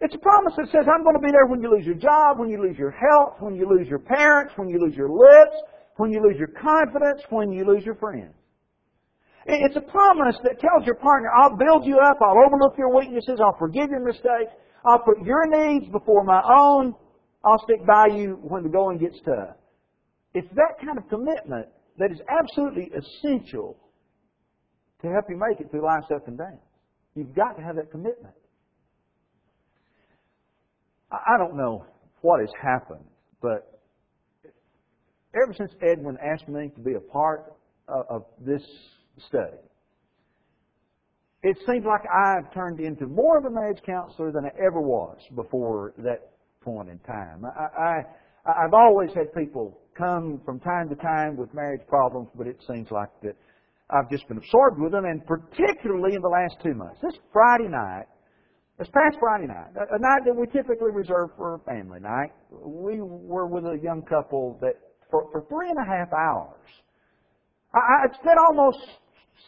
It's 0.00 0.14
a 0.14 0.18
promise 0.18 0.52
that 0.56 0.68
says, 0.68 0.84
I'm 0.84 1.02
going 1.02 1.16
to 1.16 1.24
be 1.24 1.32
there 1.32 1.46
when 1.46 1.62
you 1.62 1.70
lose 1.70 1.86
your 1.86 1.96
job, 1.96 2.38
when 2.38 2.50
you 2.50 2.60
lose 2.60 2.76
your 2.76 2.90
health, 2.90 3.40
when 3.40 3.54
you 3.54 3.66
lose 3.68 3.88
your 3.88 3.98
parents, 3.98 4.52
when 4.56 4.68
you 4.68 4.78
lose 4.78 4.94
your 4.94 5.08
lips, 5.08 5.56
when 5.96 6.12
you 6.12 6.20
lose 6.20 6.36
your 6.38 6.52
confidence, 6.52 7.22
when 7.30 7.50
you 7.50 7.64
lose 7.64 7.84
your 7.84 7.94
friends. 7.94 8.34
It's 9.46 9.76
a 9.76 9.80
promise 9.80 10.36
that 10.42 10.58
tells 10.60 10.84
your 10.84 10.96
partner, 10.96 11.30
I'll 11.34 11.56
build 11.56 11.86
you 11.86 11.98
up, 11.98 12.18
I'll 12.20 12.36
overlook 12.44 12.76
your 12.76 12.94
weaknesses, 12.94 13.40
I'll 13.40 13.56
forgive 13.58 13.88
your 13.90 14.04
mistakes, 14.04 14.52
I'll 14.84 14.98
put 14.98 15.24
your 15.24 15.46
needs 15.46 15.86
before 15.90 16.24
my 16.24 16.42
own, 16.42 16.94
I'll 17.44 17.62
stick 17.62 17.86
by 17.86 18.08
you 18.08 18.38
when 18.42 18.64
the 18.64 18.68
going 18.68 18.98
gets 18.98 19.18
tough. 19.24 19.56
It's 20.34 20.48
that 20.54 20.84
kind 20.84 20.98
of 20.98 21.08
commitment 21.08 21.68
that 21.96 22.10
is 22.10 22.20
absolutely 22.28 22.90
essential 22.92 23.78
to 25.00 25.08
help 25.08 25.24
you 25.30 25.38
make 25.38 25.60
it 25.60 25.70
through 25.70 25.84
life's 25.84 26.10
up 26.14 26.26
and 26.26 26.36
downs. 26.36 26.60
You've 27.14 27.34
got 27.34 27.56
to 27.56 27.62
have 27.62 27.76
that 27.76 27.90
commitment. 27.90 28.34
I 31.10 31.38
don't 31.38 31.56
know 31.56 31.84
what 32.22 32.40
has 32.40 32.50
happened, 32.60 33.04
but 33.40 33.80
ever 35.34 35.54
since 35.56 35.72
Edwin 35.82 36.16
asked 36.24 36.48
me 36.48 36.70
to 36.74 36.80
be 36.80 36.94
a 36.94 37.00
part 37.00 37.52
of 37.88 38.24
this 38.40 38.62
study, 39.28 39.56
it 41.42 41.56
seems 41.66 41.84
like 41.84 42.00
I've 42.12 42.52
turned 42.52 42.80
into 42.80 43.06
more 43.06 43.38
of 43.38 43.44
a 43.44 43.50
marriage 43.50 43.80
counselor 43.86 44.32
than 44.32 44.46
I 44.46 44.50
ever 44.58 44.80
was 44.80 45.18
before 45.36 45.94
that 45.98 46.30
point 46.60 46.88
in 46.88 46.98
time. 47.00 47.44
I, 47.44 47.80
I, 47.80 48.02
I've 48.64 48.74
always 48.74 49.10
had 49.14 49.32
people 49.32 49.78
come 49.96 50.40
from 50.44 50.58
time 50.58 50.88
to 50.88 50.96
time 50.96 51.36
with 51.36 51.54
marriage 51.54 51.86
problems, 51.86 52.28
but 52.34 52.48
it 52.48 52.60
seems 52.66 52.90
like 52.90 53.10
that 53.22 53.36
I've 53.90 54.10
just 54.10 54.26
been 54.26 54.38
absorbed 54.38 54.80
with 54.80 54.90
them, 54.90 55.04
and 55.04 55.24
particularly 55.24 56.16
in 56.16 56.22
the 56.22 56.28
last 56.28 56.56
two 56.62 56.74
months. 56.74 56.98
This 57.00 57.14
Friday 57.32 57.68
night, 57.68 58.06
this 58.78 58.88
past 58.88 59.16
Friday 59.18 59.46
night, 59.46 59.72
a 59.74 59.98
night 59.98 60.22
that 60.26 60.36
we 60.36 60.46
typically 60.46 60.90
reserve 60.92 61.30
for 61.36 61.54
a 61.54 61.58
family 61.60 62.00
night, 62.00 62.32
we 62.50 63.00
were 63.00 63.46
with 63.46 63.64
a 63.64 63.78
young 63.82 64.02
couple 64.02 64.58
that 64.60 64.74
for, 65.10 65.30
for 65.32 65.44
three 65.48 65.70
and 65.70 65.78
a 65.78 65.86
half 65.86 66.12
hours. 66.12 66.68
I, 67.74 68.04
I'd 68.04 68.14
spent 68.14 68.38
almost 68.38 68.78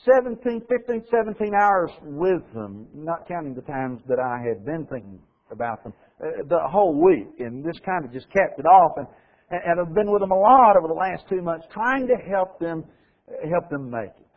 17, 0.04 0.62
15, 0.68 1.04
17 1.10 1.52
hours 1.54 1.90
with 2.02 2.42
them, 2.54 2.86
not 2.94 3.28
counting 3.28 3.54
the 3.54 3.62
times 3.62 4.00
that 4.08 4.18
I 4.18 4.38
had 4.46 4.64
been 4.64 4.86
thinking 4.86 5.18
about 5.50 5.82
them, 5.82 5.92
uh, 6.20 6.44
the 6.48 6.60
whole 6.68 6.94
week. 6.94 7.40
And 7.40 7.64
this 7.64 7.78
kind 7.84 8.04
of 8.04 8.12
just 8.12 8.26
kept 8.32 8.58
it 8.58 8.66
off. 8.66 8.92
And, 8.96 9.06
and 9.50 9.80
I've 9.80 9.94
been 9.94 10.10
with 10.10 10.20
them 10.20 10.30
a 10.30 10.38
lot 10.38 10.76
over 10.76 10.88
the 10.88 10.94
last 10.94 11.24
two 11.28 11.42
months, 11.42 11.66
trying 11.72 12.06
to 12.06 12.16
help 12.30 12.58
them, 12.60 12.84
help 13.50 13.68
them 13.70 13.90
make 13.90 14.12
it. 14.18 14.27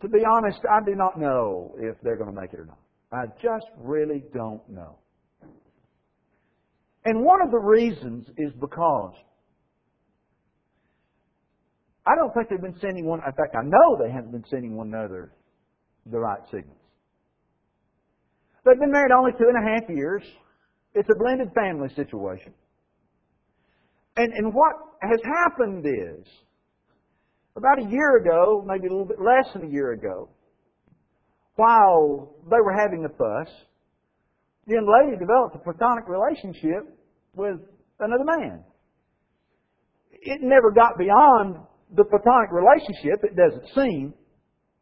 To 0.00 0.08
be 0.08 0.20
honest, 0.24 0.60
I 0.70 0.84
do 0.84 0.94
not 0.94 1.18
know 1.18 1.74
if 1.78 1.96
they're 2.02 2.16
going 2.16 2.32
to 2.34 2.40
make 2.40 2.52
it 2.52 2.60
or 2.60 2.66
not. 2.66 2.78
I 3.10 3.26
just 3.42 3.66
really 3.78 4.22
don't 4.34 4.66
know. 4.68 4.98
And 7.04 7.24
one 7.24 7.40
of 7.42 7.50
the 7.50 7.58
reasons 7.58 8.26
is 8.36 8.52
because 8.60 9.14
I 12.06 12.14
don't 12.16 12.32
think 12.34 12.48
they've 12.48 12.60
been 12.60 12.78
sending 12.80 13.06
one, 13.06 13.20
in 13.20 13.32
fact, 13.32 13.54
I 13.54 13.62
know 13.64 13.98
they 14.02 14.12
haven't 14.12 14.32
been 14.32 14.44
sending 14.50 14.76
one 14.76 14.88
another 14.88 15.32
the 16.06 16.18
right 16.18 16.40
signals. 16.50 16.78
They've 18.64 18.78
been 18.78 18.92
married 18.92 19.12
only 19.12 19.32
two 19.32 19.48
and 19.48 19.56
a 19.56 19.70
half 19.70 19.88
years. 19.88 20.22
It's 20.94 21.08
a 21.10 21.18
blended 21.18 21.48
family 21.54 21.88
situation. 21.94 22.52
And, 24.16 24.32
and 24.32 24.52
what 24.52 24.74
has 25.02 25.20
happened 25.24 25.86
is, 25.86 26.26
about 27.58 27.84
a 27.84 27.90
year 27.90 28.16
ago, 28.16 28.64
maybe 28.66 28.86
a 28.86 28.90
little 28.90 29.04
bit 29.04 29.20
less 29.20 29.52
than 29.52 29.68
a 29.68 29.70
year 29.70 29.92
ago, 29.92 30.30
while 31.56 32.34
they 32.48 32.60
were 32.64 32.72
having 32.72 33.04
a 33.04 33.08
fuss, 33.08 33.52
the 34.66 34.74
young 34.74 34.86
lady 34.86 35.18
developed 35.18 35.56
a 35.56 35.58
platonic 35.58 36.04
relationship 36.08 36.96
with 37.34 37.58
another 38.00 38.24
man. 38.24 38.64
It 40.12 40.40
never 40.42 40.70
got 40.70 40.96
beyond 40.98 41.56
the 41.94 42.04
platonic 42.04 42.50
relationship, 42.52 43.24
it 43.24 43.34
doesn't 43.34 43.66
seem, 43.74 44.14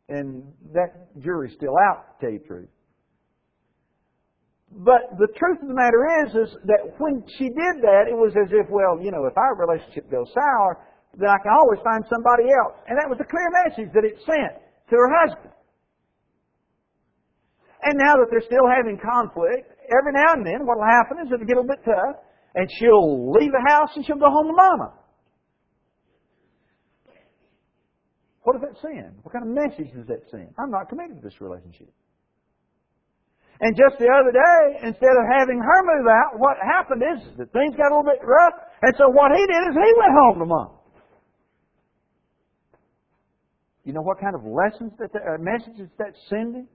and 0.08 0.42
that 0.72 1.14
jury's 1.22 1.54
still 1.56 1.74
out, 1.88 2.20
to 2.20 2.26
tell 2.26 2.32
you 2.32 2.40
the 2.40 2.46
truth. 2.46 2.68
But 4.72 5.16
the 5.16 5.28
truth 5.38 5.62
of 5.62 5.68
the 5.68 5.74
matter 5.74 6.04
is, 6.26 6.48
is 6.48 6.56
that 6.66 6.98
when 6.98 7.22
she 7.38 7.44
did 7.44 7.80
that, 7.82 8.04
it 8.10 8.16
was 8.16 8.34
as 8.36 8.50
if, 8.52 8.68
well, 8.68 9.00
you 9.00 9.10
know, 9.10 9.24
if 9.24 9.36
our 9.38 9.54
relationship 9.54 10.10
goes 10.10 10.26
sour, 10.34 10.84
then 11.16 11.32
I 11.32 11.40
can 11.40 11.52
always 11.56 11.80
find 11.80 12.04
somebody 12.12 12.52
else. 12.52 12.76
And 12.88 13.00
that 13.00 13.08
was 13.08 13.16
a 13.20 13.28
clear 13.28 13.48
message 13.64 13.88
that 13.96 14.04
it 14.04 14.20
sent 14.28 14.60
to 14.60 14.94
her 14.94 15.10
husband. 15.24 15.52
And 17.84 17.96
now 17.96 18.20
that 18.20 18.28
they're 18.30 18.44
still 18.44 18.66
having 18.68 19.00
conflict, 19.00 19.72
every 19.88 20.12
now 20.12 20.36
and 20.36 20.44
then 20.44 20.66
what 20.68 20.76
will 20.76 20.90
happen 20.90 21.22
is 21.24 21.32
it'll 21.32 21.46
get 21.46 21.56
a 21.56 21.62
little 21.62 21.72
bit 21.72 21.84
tough, 21.86 22.20
and 22.56 22.68
she'll 22.80 23.32
leave 23.32 23.52
the 23.52 23.64
house 23.68 23.92
and 23.94 24.04
she'll 24.04 24.20
go 24.20 24.32
home 24.32 24.48
to 24.48 24.56
mama. 24.56 24.92
What 28.42 28.54
does 28.54 28.64
that 28.64 28.78
send? 28.80 29.18
What 29.22 29.32
kind 29.34 29.44
of 29.44 29.52
message 29.52 29.90
does 29.92 30.06
that 30.06 30.22
send? 30.30 30.54
I'm 30.58 30.70
not 30.70 30.88
committed 30.88 31.18
to 31.18 31.22
this 31.22 31.40
relationship. 31.40 31.90
And 33.60 33.74
just 33.74 33.96
the 33.98 34.06
other 34.06 34.30
day, 34.30 34.86
instead 34.86 35.16
of 35.16 35.24
having 35.32 35.58
her 35.58 35.80
move 35.82 36.06
out, 36.06 36.38
what 36.38 36.56
happened 36.60 37.02
is 37.02 37.18
that 37.40 37.50
things 37.56 37.74
got 37.74 37.88
a 37.88 37.92
little 37.96 38.06
bit 38.06 38.20
rough. 38.20 38.54
And 38.82 38.92
so 39.00 39.08
what 39.08 39.32
he 39.32 39.40
did 39.40 39.62
is 39.66 39.74
he 39.74 39.92
went 39.96 40.12
home 40.12 40.38
to 40.38 40.46
mom. 40.46 40.70
You 43.86 43.92
know 43.92 44.02
what 44.02 44.18
kind 44.20 44.34
of 44.34 44.42
lessons 44.42 44.92
that, 44.98 45.14
uh, 45.14 45.38
messages 45.38 45.88
that's 45.96 46.18
sending? 46.28 46.66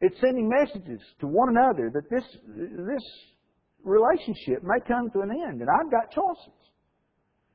It's 0.00 0.14
sending 0.20 0.48
messages 0.48 1.00
to 1.20 1.26
one 1.26 1.48
another 1.48 1.90
that 1.92 2.08
this 2.08 2.22
this 2.46 3.02
relationship 3.82 4.62
may 4.62 4.78
come 4.86 5.10
to 5.10 5.20
an 5.22 5.30
end, 5.32 5.62
and 5.62 5.68
I've 5.68 5.90
got 5.90 6.12
choices, 6.12 6.54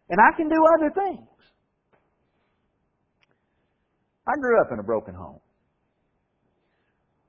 and 0.09 0.19
I 0.19 0.35
can 0.35 0.49
do 0.49 0.59
other 0.75 0.91
things. 0.91 1.27
I 4.27 4.35
grew 4.41 4.59
up 4.59 4.67
in 4.73 4.79
a 4.79 4.83
broken 4.83 5.15
home. 5.15 5.39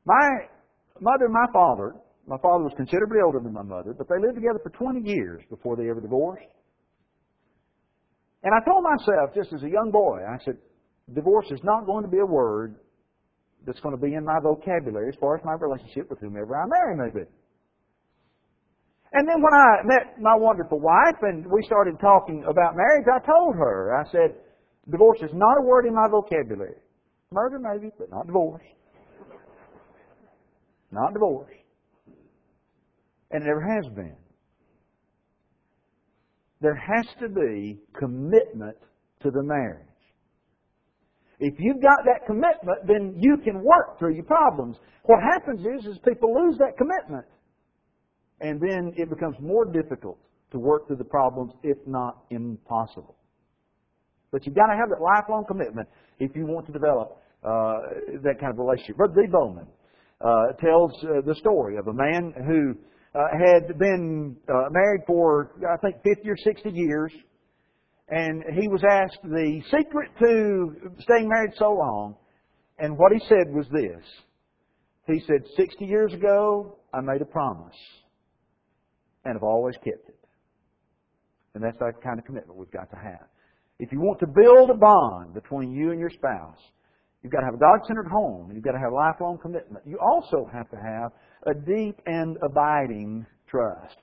My 0.05 0.49
mother 1.01 1.27
and 1.27 1.35
my 1.35 1.47
father, 1.53 1.95
my 2.27 2.39
father 2.39 2.65
was 2.65 2.73
considerably 2.77 3.19
older 3.25 3.39
than 3.39 3.53
my 3.53 3.63
mother, 3.63 3.95
but 3.97 4.09
they 4.09 4.19
lived 4.21 4.35
together 4.35 4.59
for 4.61 4.71
20 4.71 5.09
years 5.09 5.43
before 5.51 5.77
they 5.77 5.89
ever 5.89 6.01
divorced. 6.01 6.47
And 8.43 8.53
I 8.55 8.65
told 8.65 8.83
myself, 8.83 9.31
just 9.35 9.53
as 9.53 9.63
a 9.63 9.71
young 9.71 9.91
boy, 9.93 10.19
I 10.27 10.43
said, 10.45 10.57
divorce 11.15 11.47
is 11.51 11.61
not 11.63 11.87
going 11.87 12.05
to 12.05 12.11
be 12.11 12.19
a 12.19 12.27
word 12.27 12.77
that's 13.67 13.81
going 13.81 13.95
to 13.95 14.01
be 14.01 14.15
in 14.15 14.25
my 14.25 14.41
vocabulary 14.43 15.09
as 15.09 15.15
far 15.21 15.37
as 15.37 15.45
my 15.45 15.55
relationship 15.55 16.11
with 16.11 16.19
whomever 16.19 16.57
I 16.57 16.67
marry 16.67 16.97
may 16.97 17.11
be. 17.15 17.27
And 19.13 19.29
then 19.29 19.43
when 19.43 19.53
I 19.53 19.85
met 19.85 20.21
my 20.21 20.35
wonderful 20.35 20.81
wife 20.81 21.21
and 21.23 21.47
we 21.47 21.63
started 21.67 22.01
talking 22.01 22.45
about 22.49 22.75
marriage, 22.75 23.07
I 23.13 23.25
told 23.25 23.55
her, 23.57 23.95
I 23.95 24.11
said, 24.11 24.35
divorce 24.91 25.19
is 25.23 25.31
not 25.35 25.59
a 25.59 25.63
word 25.63 25.87
in 25.87 25.95
my 25.95 26.09
vocabulary. 26.09 26.81
Murder 27.31 27.59
maybe, 27.59 27.93
but 27.99 28.11
not 28.11 28.27
divorce. 28.27 28.63
Not 30.91 31.13
divorce. 31.13 31.53
And 33.31 33.43
it 33.43 33.47
never 33.47 33.61
has 33.61 33.87
been. 33.95 34.17
There 36.63 36.77
has 36.77 37.07
to 37.21 37.29
be 37.29 37.81
commitment 37.99 38.77
to 39.23 39.31
the 39.31 39.43
marriage. 39.43 39.89
If 41.41 41.55
you've 41.59 41.83
got 41.83 41.99
that 42.05 42.25
commitment, 42.25 42.87
then 42.87 43.17
you 43.19 43.37
can 43.43 43.57
work 43.65 43.99
through 43.99 44.15
your 44.15 44.25
problems. 44.25 44.77
What 45.03 45.19
happens 45.21 45.61
is, 45.61 45.87
is 45.87 45.99
people 46.07 46.33
lose 46.33 46.57
that 46.59 46.79
commitment. 46.79 47.27
And 48.41 48.61
then 48.61 48.93
it 48.97 49.11
becomes 49.11 49.37
more 49.41 49.65
difficult 49.65 50.19
to 50.53 50.61
work 50.61 50.87
through 50.87 50.97
the 50.97 51.05
problems, 51.05 51.53
if 51.65 51.79
not 51.87 52.25
impossible. 52.31 53.17
But 54.31 54.47
you've 54.47 54.55
got 54.55 54.67
to 54.67 54.77
have 54.77 54.89
that 54.91 55.03
lifelong 55.03 55.45
commitment 55.49 55.89
if 56.21 56.31
you 56.37 56.47
want 56.47 56.67
to 56.67 56.73
develop 56.73 57.19
uh, 57.43 57.75
that 58.23 58.39
kind 58.39 58.53
of 58.53 58.59
relationship. 58.59 58.97
Brother 58.97 59.15
Dee 59.21 59.29
Bowman 59.29 59.67
uh, 60.21 60.53
tells 60.61 60.93
uh, 61.03 61.27
the 61.27 61.35
story 61.35 61.77
of 61.77 61.89
a 61.89 61.93
man 61.93 62.33
who 62.47 62.75
uh, 63.15 63.21
had 63.33 63.79
been 63.79 64.37
uh, 64.49 64.69
married 64.71 65.03
for, 65.07 65.53
I 65.71 65.77
think, 65.79 65.97
50 66.03 66.29
or 66.29 66.37
60 66.37 66.71
years. 66.71 67.13
And 68.09 68.43
he 68.59 68.69
was 68.69 68.83
asked 68.89 69.23
the 69.23 69.63
secret 69.71 70.11
to 70.19 70.93
staying 71.01 71.29
married 71.29 71.53
so 71.57 71.73
long. 71.73 72.17
And 72.79 72.97
what 72.99 73.13
he 73.13 73.21
said 73.29 73.53
was 73.53 73.67
this. 73.71 74.05
He 75.07 75.21
said, 75.27 75.43
60 75.57 75.85
years 75.85 76.13
ago, 76.13 76.79
I 76.93 77.01
made 77.01 77.23
a 77.23 77.27
promise. 77.27 77.77
And 79.25 79.37
I've 79.37 79.43
always 79.43 79.75
kept 79.77 80.09
it. 80.09 80.19
And 81.55 81.63
that's 81.63 81.79
the 81.79 81.93
kind 82.03 82.19
of 82.19 82.25
commitment 82.25 82.59
we've 82.59 82.71
got 82.71 82.91
to 82.91 82.97
have. 82.97 83.27
If 83.79 83.93
you 83.93 84.01
want 84.01 84.21
to 84.21 84.27
build 84.27 84.71
a 84.71 84.75
bond 84.75 85.35
between 85.35 85.73
you 85.73 85.91
and 85.91 86.01
your 86.01 86.11
spouse, 86.11 86.59
You've 87.23 87.33
got 87.33 87.41
to 87.41 87.47
have 87.47 87.55
a 87.55 87.59
God-centered 87.59 88.09
home. 88.09 88.47
And 88.47 88.57
You've 88.57 88.65
got 88.65 88.73
to 88.73 88.79
have 88.79 88.93
a 88.93 88.95
lifelong 88.95 89.39
commitment. 89.39 89.87
You 89.87 89.99
also 90.01 90.49
have 90.53 90.69
to 90.71 90.77
have 90.77 91.13
a 91.47 91.55
deep 91.55 92.01
and 92.07 92.37
abiding 92.43 93.27
trust. 93.49 93.97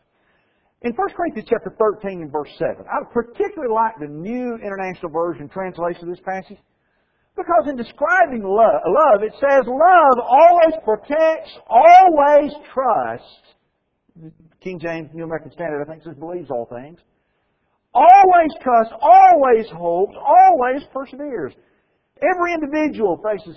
In 0.81 0.93
1 0.93 1.09
Corinthians 1.15 1.49
chapter 1.49 1.75
13 1.77 2.21
and 2.21 2.31
verse 2.31 2.49
7, 2.57 2.85
I 2.87 3.03
particularly 3.11 3.73
like 3.73 3.99
the 3.99 4.07
New 4.07 4.55
International 4.55 5.11
Version 5.11 5.49
translation 5.49 6.03
of 6.03 6.15
this 6.15 6.23
passage 6.23 6.57
because 7.35 7.67
in 7.67 7.75
describing 7.75 8.43
love, 8.43 8.81
love, 8.87 9.23
it 9.23 9.33
says 9.39 9.63
love 9.67 10.17
always 10.19 10.75
protects, 10.83 11.51
always 11.67 12.51
trusts. 12.73 13.55
King 14.61 14.79
James 14.79 15.09
New 15.13 15.23
American 15.23 15.51
Standard, 15.51 15.81
I 15.81 15.89
think, 15.89 16.03
says 16.03 16.15
believes 16.19 16.49
all 16.49 16.67
things. 16.67 16.99
Always 17.93 18.51
trusts, 18.61 18.93
always 19.01 19.65
hopes, 19.71 20.15
always 20.19 20.83
perseveres. 20.93 21.53
Every 22.21 22.53
individual 22.53 23.19
faces 23.23 23.55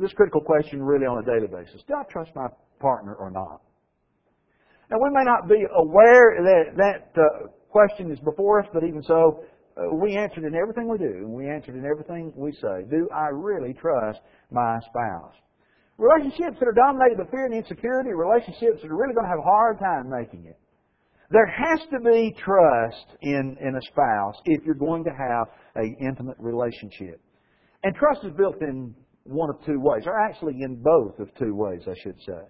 this 0.00 0.12
critical 0.12 0.40
question 0.40 0.82
really 0.82 1.06
on 1.06 1.18
a 1.18 1.26
daily 1.26 1.48
basis. 1.48 1.82
Do 1.86 1.94
I 1.94 2.04
trust 2.10 2.30
my 2.34 2.46
partner 2.82 3.14
or 3.14 3.30
not? 3.30 3.62
Now, 4.90 4.98
we 5.00 5.08
may 5.08 5.24
not 5.24 5.48
be 5.48 5.64
aware 5.74 6.36
that 6.42 6.76
that 6.76 7.16
uh, 7.16 7.48
question 7.70 8.12
is 8.12 8.18
before 8.20 8.60
us, 8.60 8.68
but 8.74 8.84
even 8.84 9.02
so, 9.02 9.42
uh, 9.76 9.94
we 9.94 10.16
answer 10.16 10.46
in 10.46 10.54
everything 10.54 10.86
we 10.86 10.98
do, 10.98 11.24
and 11.24 11.32
we 11.32 11.48
answer 11.48 11.72
in 11.72 11.86
everything 11.86 12.30
we 12.36 12.52
say. 12.52 12.84
Do 12.90 13.08
I 13.08 13.28
really 13.32 13.72
trust 13.72 14.20
my 14.50 14.78
spouse? 14.90 15.32
Relationships 15.96 16.58
that 16.60 16.68
are 16.68 16.76
dominated 16.76 17.16
by 17.16 17.30
fear 17.30 17.46
and 17.46 17.54
insecurity, 17.54 18.10
relationships 18.12 18.82
that 18.82 18.90
are 18.90 18.96
really 18.96 19.14
going 19.14 19.24
to 19.24 19.30
have 19.30 19.38
a 19.38 19.48
hard 19.48 19.78
time 19.78 20.10
making 20.10 20.44
it. 20.44 20.58
There 21.30 21.46
has 21.46 21.80
to 21.92 22.00
be 22.00 22.34
trust 22.44 23.16
in, 23.22 23.56
in 23.60 23.76
a 23.76 23.82
spouse 23.88 24.36
if 24.44 24.62
you're 24.66 24.74
going 24.74 25.04
to 25.04 25.10
have 25.10 25.46
an 25.76 25.96
intimate 26.00 26.36
relationship. 26.38 27.20
And 27.84 27.94
trust 27.94 28.20
is 28.24 28.32
built 28.36 28.60
in 28.60 28.94
one 29.24 29.48
of 29.48 29.56
two 29.64 29.80
ways, 29.80 30.02
or 30.04 30.20
actually 30.20 30.60
in 30.60 30.82
both 30.82 31.18
of 31.18 31.28
two 31.38 31.54
ways, 31.54 31.80
I 31.86 31.94
should 32.02 32.18
say. 32.26 32.42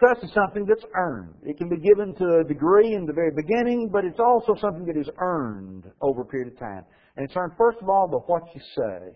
Trust 0.00 0.24
is 0.24 0.32
something 0.32 0.64
that's 0.64 0.84
earned. 0.96 1.34
It 1.44 1.58
can 1.58 1.68
be 1.68 1.76
given 1.76 2.16
to 2.16 2.40
a 2.40 2.48
degree 2.48 2.94
in 2.96 3.04
the 3.04 3.12
very 3.12 3.36
beginning, 3.36 3.90
but 3.92 4.06
it's 4.06 4.18
also 4.18 4.56
something 4.56 4.86
that 4.86 4.96
is 4.96 5.10
earned 5.20 5.84
over 6.00 6.22
a 6.22 6.24
period 6.24 6.54
of 6.54 6.58
time. 6.58 6.88
And 7.16 7.28
it's 7.28 7.36
earned, 7.36 7.52
first 7.58 7.76
of 7.82 7.88
all, 7.90 8.08
by 8.08 8.16
what 8.24 8.48
you 8.54 8.62
say. 8.80 9.12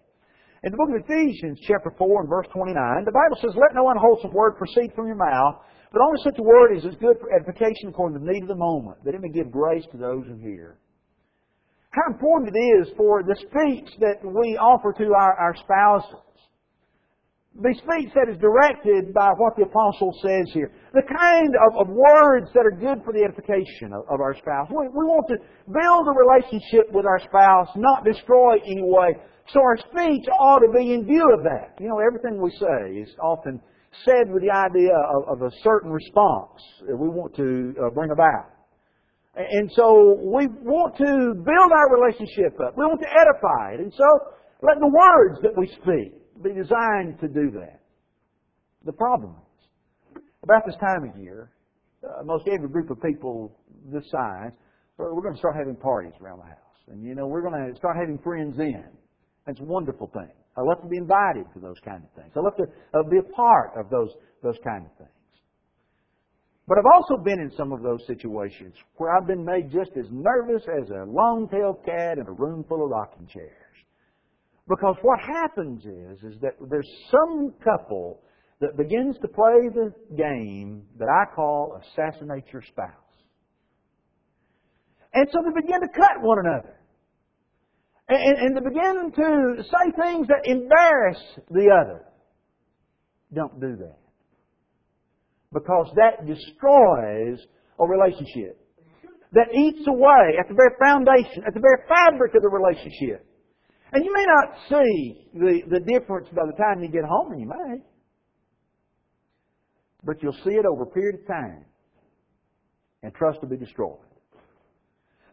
In 0.63 0.73
the 0.73 0.77
book 0.77 0.93
of 0.93 1.01
Ephesians, 1.09 1.59
chapter 1.67 1.89
4 1.97 2.21
and 2.21 2.29
verse 2.29 2.47
29, 2.53 2.77
the 3.05 3.17
Bible 3.17 3.41
says, 3.41 3.57
Let 3.57 3.73
no 3.73 3.89
unwholesome 3.89 4.37
word 4.37 4.61
proceed 4.61 4.93
from 4.95 5.07
your 5.07 5.17
mouth, 5.17 5.65
but 5.91 6.03
only 6.05 6.21
such 6.23 6.37
a 6.39 6.43
word 6.45 6.77
as 6.77 6.85
is 6.85 7.01
good 7.01 7.17
for 7.17 7.33
edification 7.33 7.89
according 7.89 8.21
to 8.21 8.25
the 8.25 8.31
need 8.31 8.43
of 8.43 8.53
the 8.53 8.55
moment, 8.55 9.03
that 9.05 9.15
it 9.15 9.23
may 9.23 9.33
give 9.33 9.51
grace 9.51 9.89
to 9.91 9.97
those 9.97 10.29
who 10.29 10.37
hear 10.37 10.77
how 11.95 12.13
important 12.13 12.55
it 12.55 12.59
is 12.59 12.89
for 12.97 13.23
the 13.23 13.37
speech 13.39 13.89
that 14.01 14.19
we 14.25 14.59
offer 14.59 14.93
to 14.93 15.15
our, 15.15 15.35
our 15.39 15.55
spouses. 15.57 16.24
The 17.55 17.71
speech 17.79 18.11
that 18.19 18.27
is 18.27 18.35
directed 18.43 19.15
by 19.15 19.31
what 19.39 19.55
the 19.55 19.63
apostle 19.63 20.11
says 20.27 20.51
here. 20.51 20.75
The 20.91 21.07
kind 21.07 21.55
of, 21.71 21.87
of 21.87 21.87
words 21.87 22.51
that 22.51 22.67
are 22.67 22.75
good 22.75 22.99
for 23.07 23.15
the 23.15 23.23
edification 23.23 23.95
of, 23.95 24.03
of 24.11 24.19
our 24.19 24.35
spouse. 24.35 24.67
We, 24.75 24.91
we 24.91 25.07
want 25.07 25.31
to 25.31 25.39
build 25.71 26.03
a 26.11 26.15
relationship 26.19 26.91
with 26.91 27.07
our 27.07 27.23
spouse, 27.23 27.71
not 27.77 28.03
destroy 28.03 28.59
in 28.59 28.83
any 28.83 28.83
way. 28.83 29.15
So 29.55 29.63
our 29.63 29.79
speech 29.79 30.27
ought 30.35 30.67
to 30.67 30.73
be 30.75 30.95
in 30.95 31.07
view 31.07 31.31
of 31.31 31.45
that. 31.47 31.79
You 31.79 31.87
know, 31.95 32.03
everything 32.03 32.43
we 32.43 32.51
say 32.59 32.99
is 32.99 33.15
often 33.23 33.61
said 34.03 34.27
with 34.35 34.43
the 34.43 34.51
idea 34.51 34.91
of, 35.15 35.39
of 35.39 35.43
a 35.47 35.55
certain 35.63 35.91
response 35.95 36.59
that 36.89 36.97
we 36.97 37.07
want 37.07 37.37
to 37.37 37.75
uh, 37.79 37.91
bring 37.95 38.11
about. 38.11 38.51
And 39.37 39.71
so 39.79 40.19
we 40.19 40.47
want 40.63 40.97
to 40.99 41.39
build 41.39 41.71
our 41.71 41.89
relationship 41.95 42.59
up. 42.59 42.75
We 42.77 42.83
want 42.83 43.01
to 43.03 43.11
edify 43.15 43.75
it. 43.75 43.81
And 43.81 43.93
so 43.95 44.07
let 44.63 44.79
the 44.79 44.91
words 44.91 45.39
that 45.43 45.55
we 45.55 45.67
speak 45.83 46.24
be 46.43 46.51
designed 46.53 47.21
to 47.21 47.29
do 47.29 47.51
that. 47.53 47.81
The 48.85 48.93
problem 48.93 49.35
is, 49.37 50.23
about 50.43 50.67
this 50.67 50.77
time 50.77 51.09
of 51.09 51.17
year, 51.23 51.51
uh, 52.05 52.23
most 52.25 52.47
every 52.49 52.69
group 52.69 52.91
of 52.91 53.01
people 53.01 53.57
this 53.93 54.05
size, 54.11 54.53
we're 54.99 55.23
going 55.23 55.35
to 55.35 55.39
start 55.39 55.57
having 55.57 55.77
parties 55.77 56.13
around 56.21 56.39
the 56.39 56.45
house. 56.45 56.81
And 56.89 57.03
you 57.03 57.15
know, 57.15 57.27
we're 57.27 57.43
going 57.43 57.73
to 57.73 57.77
start 57.77 57.97
having 57.97 58.19
friends 58.19 58.59
in. 58.59 58.85
That's 59.47 59.61
a 59.61 59.65
wonderful 59.65 60.11
thing. 60.13 60.31
I 60.57 60.61
love 60.61 60.83
to 60.83 60.89
be 60.89 60.97
invited 60.97 61.47
to 61.55 61.61
those 61.61 61.79
kind 61.85 62.03
of 62.05 62.11
things. 62.15 62.33
I 62.37 62.41
love 62.41 62.57
to 62.57 62.65
uh, 62.65 63.03
be 63.11 63.19
a 63.19 63.35
part 63.35 63.73
of 63.77 63.91
those, 63.91 64.11
those 64.43 64.57
kind 64.63 64.87
of 64.87 64.93
things. 64.97 65.11
But 66.67 66.79
I've 66.79 66.93
also 66.95 67.23
been 67.23 67.41
in 67.41 67.51
some 67.57 67.73
of 67.73 67.83
those 67.83 68.07
situations 68.07 68.75
where 68.97 69.15
I've 69.15 69.27
been 69.27 69.45
made 69.45 69.71
just 69.71 69.91
as 69.99 70.07
nervous 70.11 70.63
as 70.81 70.89
a 70.91 71.05
long-tailed 71.05 71.85
cat 71.85 72.19
in 72.19 72.27
a 72.27 72.33
room 72.33 72.65
full 72.69 72.85
of 72.85 72.91
rocking 72.91 73.27
chairs. 73.27 73.64
Because 74.69 74.97
what 75.03 75.21
happens 75.21 75.85
is, 75.85 76.23
is 76.23 76.41
that 76.41 76.55
there's 76.71 76.89
some 77.11 77.53
couple 77.63 78.23
that 78.61 78.77
begins 78.77 79.17
to 79.21 79.29
play 79.29 79.69
the 79.75 79.93
game 80.17 80.85
that 80.99 81.09
I 81.09 81.35
call 81.35 81.79
assassinate 81.83 82.45
your 82.53 82.63
spouse. 82.63 82.89
And 85.13 85.29
so 85.31 85.41
they 85.45 85.61
begin 85.61 85.81
to 85.81 85.89
cut 85.89 86.23
one 86.23 86.39
another. 86.45 86.81
And, 88.09 88.39
and 88.39 88.57
they 88.57 88.61
begin 88.61 89.13
to 89.13 89.63
say 89.63 89.93
things 90.03 90.29
that 90.29 90.43
embarrass 90.45 91.19
the 91.51 91.71
other. 91.71 92.05
Don't 93.33 93.61
do 93.61 93.77
that. 93.77 93.99
Because 95.53 95.93
that 95.97 96.27
destroys 96.27 97.47
a 97.79 97.87
relationship. 97.87 98.61
That 99.33 99.49
eats 99.55 99.87
away 99.87 100.37
at 100.39 100.49
the 100.49 100.55
very 100.55 100.75
foundation, 100.83 101.45
at 101.47 101.55
the 101.55 101.61
very 101.61 101.87
fabric 101.89 102.35
of 102.35 102.43
the 102.43 102.49
relationship. 102.49 103.27
And 103.95 104.05
you 104.05 104.13
may 104.13 104.27
not 104.27 104.59
see 104.69 105.29
the, 105.35 105.61
the 105.71 105.81
difference 105.87 106.27
by 106.35 106.43
the 106.47 106.57
time 106.59 106.83
you 106.83 106.89
get 106.89 107.05
home, 107.05 107.31
and 107.31 107.41
you 107.41 107.47
may. 107.47 107.79
But 110.03 110.21
you'll 110.21 110.37
see 110.45 110.59
it 110.59 110.67
over 110.67 110.83
a 110.83 110.87
period 110.87 111.21
of 111.21 111.27
time. 111.29 111.65
And 113.05 113.15
trust 113.15 113.41
will 113.41 113.51
be 113.51 113.57
destroyed. 113.57 114.03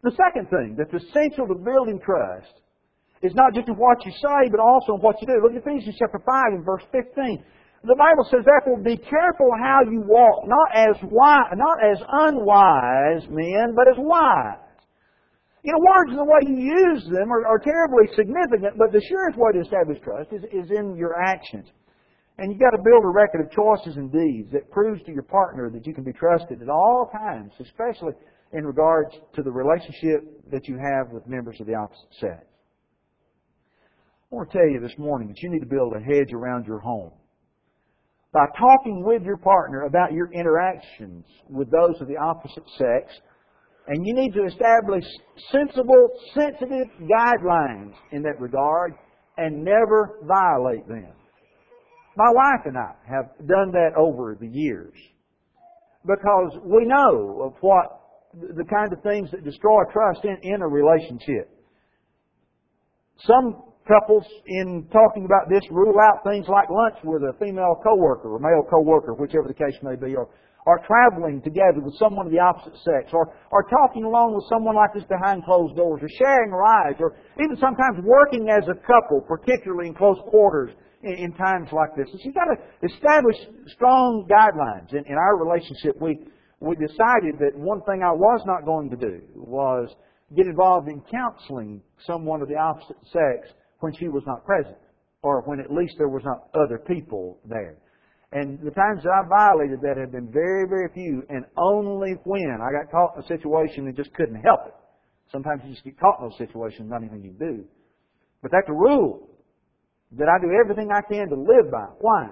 The 0.04 0.12
second 0.12 0.50
thing 0.50 0.78
that's 0.78 0.94
essential 0.94 1.48
to 1.48 1.56
building 1.56 2.00
trust 2.06 2.54
is 3.24 3.34
not 3.34 3.54
just 3.56 3.68
in 3.68 3.76
what 3.76 4.06
you 4.06 4.12
say, 4.12 4.50
but 4.52 4.60
also 4.60 4.94
in 4.94 5.02
what 5.02 5.16
you 5.22 5.28
do. 5.28 5.42
Look 5.42 5.54
at 5.58 5.66
Ephesians 5.66 5.96
chapter 5.98 6.22
5 6.22 6.26
and 6.54 6.66
verse 6.66 6.84
15. 6.92 7.44
The 7.84 7.96
Bible 7.98 8.30
says, 8.30 8.46
therefore, 8.46 8.78
be 8.78 8.98
careful 8.98 9.50
how 9.58 9.82
you 9.90 10.04
walk, 10.06 10.46
not 10.46 10.70
as 10.76 10.96
wise, 11.10 11.50
not 11.58 11.82
as 11.82 11.98
unwise 12.30 13.26
men, 13.30 13.74
but 13.74 13.90
as 13.90 13.98
wise. 13.98 14.62
You 15.64 15.74
know, 15.74 15.80
words 15.80 16.10
and 16.10 16.20
the 16.20 16.26
way 16.26 16.42
you 16.48 16.58
use 16.58 17.04
them 17.06 17.32
are, 17.32 17.46
are 17.46 17.60
terribly 17.60 18.10
significant, 18.16 18.78
but 18.78 18.92
the 18.92 19.02
surest 19.08 19.38
way 19.38 19.52
to 19.54 19.62
establish 19.62 20.00
trust 20.02 20.34
is, 20.34 20.44
is 20.52 20.72
in 20.72 20.96
your 20.98 21.22
actions. 21.22 21.68
And 22.38 22.52
you've 22.52 22.60
got 22.60 22.72
to 22.72 22.82
build 22.82 23.04
a 23.04 23.14
record 23.14 23.42
of 23.46 23.52
choices 23.52 23.98
and 23.98 24.12
deeds 24.12 24.52
that 24.52 24.72
proves 24.72 25.04
to 25.04 25.12
your 25.12 25.24
partner 25.24 25.70
that 25.70 25.86
you 25.86 25.94
can 25.94 26.04
be 26.04 26.14
trusted 26.14 26.62
at 26.62 26.70
all 26.70 27.12
times, 27.14 27.52
especially 27.60 28.14
in 28.54 28.66
regards 28.66 29.14
to 29.36 29.44
the 29.44 29.52
relationship 29.52 30.26
that 30.50 30.68
you 30.68 30.78
have 30.78 31.12
with 31.12 31.28
members 31.28 31.58
of 31.62 31.68
the 31.68 31.76
opposite 31.76 32.10
sex. 32.20 32.44
I 34.32 34.36
want 34.36 34.50
to 34.50 34.58
tell 34.58 34.68
you 34.68 34.80
this 34.80 34.98
morning 34.98 35.28
that 35.28 35.42
you 35.44 35.52
need 35.52 35.60
to 35.60 35.66
build 35.68 35.94
a 35.94 36.00
hedge 36.00 36.34
around 36.34 36.66
your 36.66 36.80
home. 36.80 37.12
By 38.34 38.46
talking 38.58 39.04
with 39.06 39.24
your 39.24 39.38
partner 39.38 39.84
about 39.84 40.14
your 40.14 40.32
interactions 40.32 41.26
with 41.50 41.70
those 41.70 42.00
of 42.02 42.08
the 42.08 42.18
opposite 42.18 42.64
sex, 42.78 43.14
and 43.92 44.08
you 44.08 44.14
need 44.14 44.34
to 44.34 44.46
establish 44.46 45.04
sensible, 45.52 46.08
sensitive 46.34 46.88
guidelines 47.02 47.92
in 48.14 48.22
that 48.22 48.40
regard 48.40 48.94
and 49.38 49.66
never 49.66 50.18
violate 50.24 50.88
them. 50.88 51.12
My 52.16 52.30
wife 52.32 52.66
and 52.66 52.78
I 52.78 52.94
have 53.06 53.26
done 53.46 53.74
that 53.74 53.92
over 53.98 54.38
the 54.40 54.48
years 54.48 54.94
because 56.06 56.58
we 56.64 56.86
know 56.86 57.42
of 57.44 57.54
what 57.60 58.00
the 58.34 58.64
kind 58.64 58.94
of 58.94 59.04
things 59.04 59.30
that 59.32 59.44
destroy 59.44 59.84
trust 59.92 60.22
in, 60.24 60.38
in 60.42 60.62
a 60.62 60.68
relationship. 60.68 61.52
Some 63.28 63.62
couples, 63.86 64.24
in 64.48 64.88
talking 64.94 65.26
about 65.26 65.50
this, 65.50 65.64
rule 65.70 65.96
out 66.02 66.24
things 66.24 66.48
like 66.48 66.70
lunch 66.70 66.96
with 67.04 67.24
a 67.24 67.34
female 67.40 67.76
coworker 67.84 68.36
or 68.36 68.40
male 68.40 68.64
coworker, 68.70 69.16
whichever 69.16 69.50
the 69.50 69.54
case 69.54 69.76
may 69.84 69.98
be, 69.98 70.16
or, 70.16 70.30
or 70.66 70.80
traveling 70.86 71.42
together 71.42 71.82
with 71.82 71.96
someone 71.98 72.26
of 72.26 72.32
the 72.32 72.40
opposite 72.40 72.78
sex, 72.84 73.10
or, 73.14 73.34
or 73.52 73.64
talking 73.64 74.04
alone 74.04 74.36
with 74.36 74.46
someone 74.48 74.76
like 74.76 74.94
this 74.94 75.04
behind 75.10 75.44
closed 75.44 75.76
doors, 75.76 76.02
or 76.04 76.10
sharing 76.18 76.52
rides, 76.52 76.98
or 77.00 77.16
even 77.44 77.58
sometimes 77.58 77.98
working 78.04 78.50
as 78.50 78.68
a 78.70 78.78
couple, 78.86 79.22
particularly 79.28 79.88
in 79.88 79.96
close 79.96 80.20
quarters 80.30 80.72
in, 81.04 81.14
in 81.14 81.34
times 81.34 81.70
like 81.72 81.96
this. 81.96 82.08
So 82.12 82.18
you've 82.22 82.36
got 82.36 82.46
to 82.46 82.58
establish 82.86 83.38
strong 83.74 84.28
guidelines. 84.30 84.94
In, 84.94 85.06
in 85.06 85.18
our 85.18 85.38
relationship, 85.38 86.00
we 86.00 86.20
we 86.62 86.76
decided 86.76 87.40
that 87.40 87.58
one 87.58 87.82
thing 87.82 88.04
I 88.04 88.12
was 88.12 88.44
not 88.46 88.66
going 88.66 88.90
to 88.92 88.96
do 88.96 89.20
was 89.36 89.90
get 90.36 90.46
involved 90.46 90.88
in 90.88 91.02
counseling 91.12 91.82
someone 92.06 92.42
of 92.42 92.48
the 92.48 92.56
opposite 92.56 92.98
sex 93.12 93.50
when 93.80 93.94
she 93.96 94.08
was 94.08 94.24
not 94.28 94.46
present, 94.46 94.78
or 95.24 95.42
when 95.42 95.60
at 95.60 95.74
least 95.74 95.96
there 95.98 96.08
was 96.08 96.22
not 96.24 96.50
other 96.54 96.78
people 96.78 97.40
there. 97.46 97.78
And 98.32 98.60
the 98.60 98.72
times 98.72 99.04
that 99.04 99.12
I 99.12 99.28
violated 99.28 99.82
that 99.82 99.98
have 99.98 100.12
been 100.12 100.32
very, 100.32 100.68
very 100.68 100.88
few, 100.94 101.24
and 101.30 101.44
only 101.58 102.16
when 102.24 102.60
I 102.64 102.72
got 102.72 102.90
caught 102.90 103.16
in 103.18 103.24
a 103.24 103.28
situation 103.28 103.88
and 103.88 103.96
just 103.96 104.14
couldn't 104.14 104.42
help 104.42 104.68
it. 104.68 104.74
Sometimes 105.32 105.62
you 105.66 105.72
just 105.72 105.84
get 105.84 106.00
caught 106.00 106.20
in 106.20 106.30
those 106.30 106.38
situations, 106.38 106.90
not 106.90 107.02
anything 107.04 107.24
you 107.24 107.36
do. 107.38 107.66
But 108.42 108.52
that's 108.52 108.70
a 108.70 108.74
rule 108.74 109.28
that 110.18 110.28
I 110.28 110.40
do 110.42 110.52
everything 110.52 110.90
I 110.92 111.02
can 111.02 111.28
to 111.30 111.36
live 111.36 111.72
by. 111.72 111.88
Why? 112.00 112.30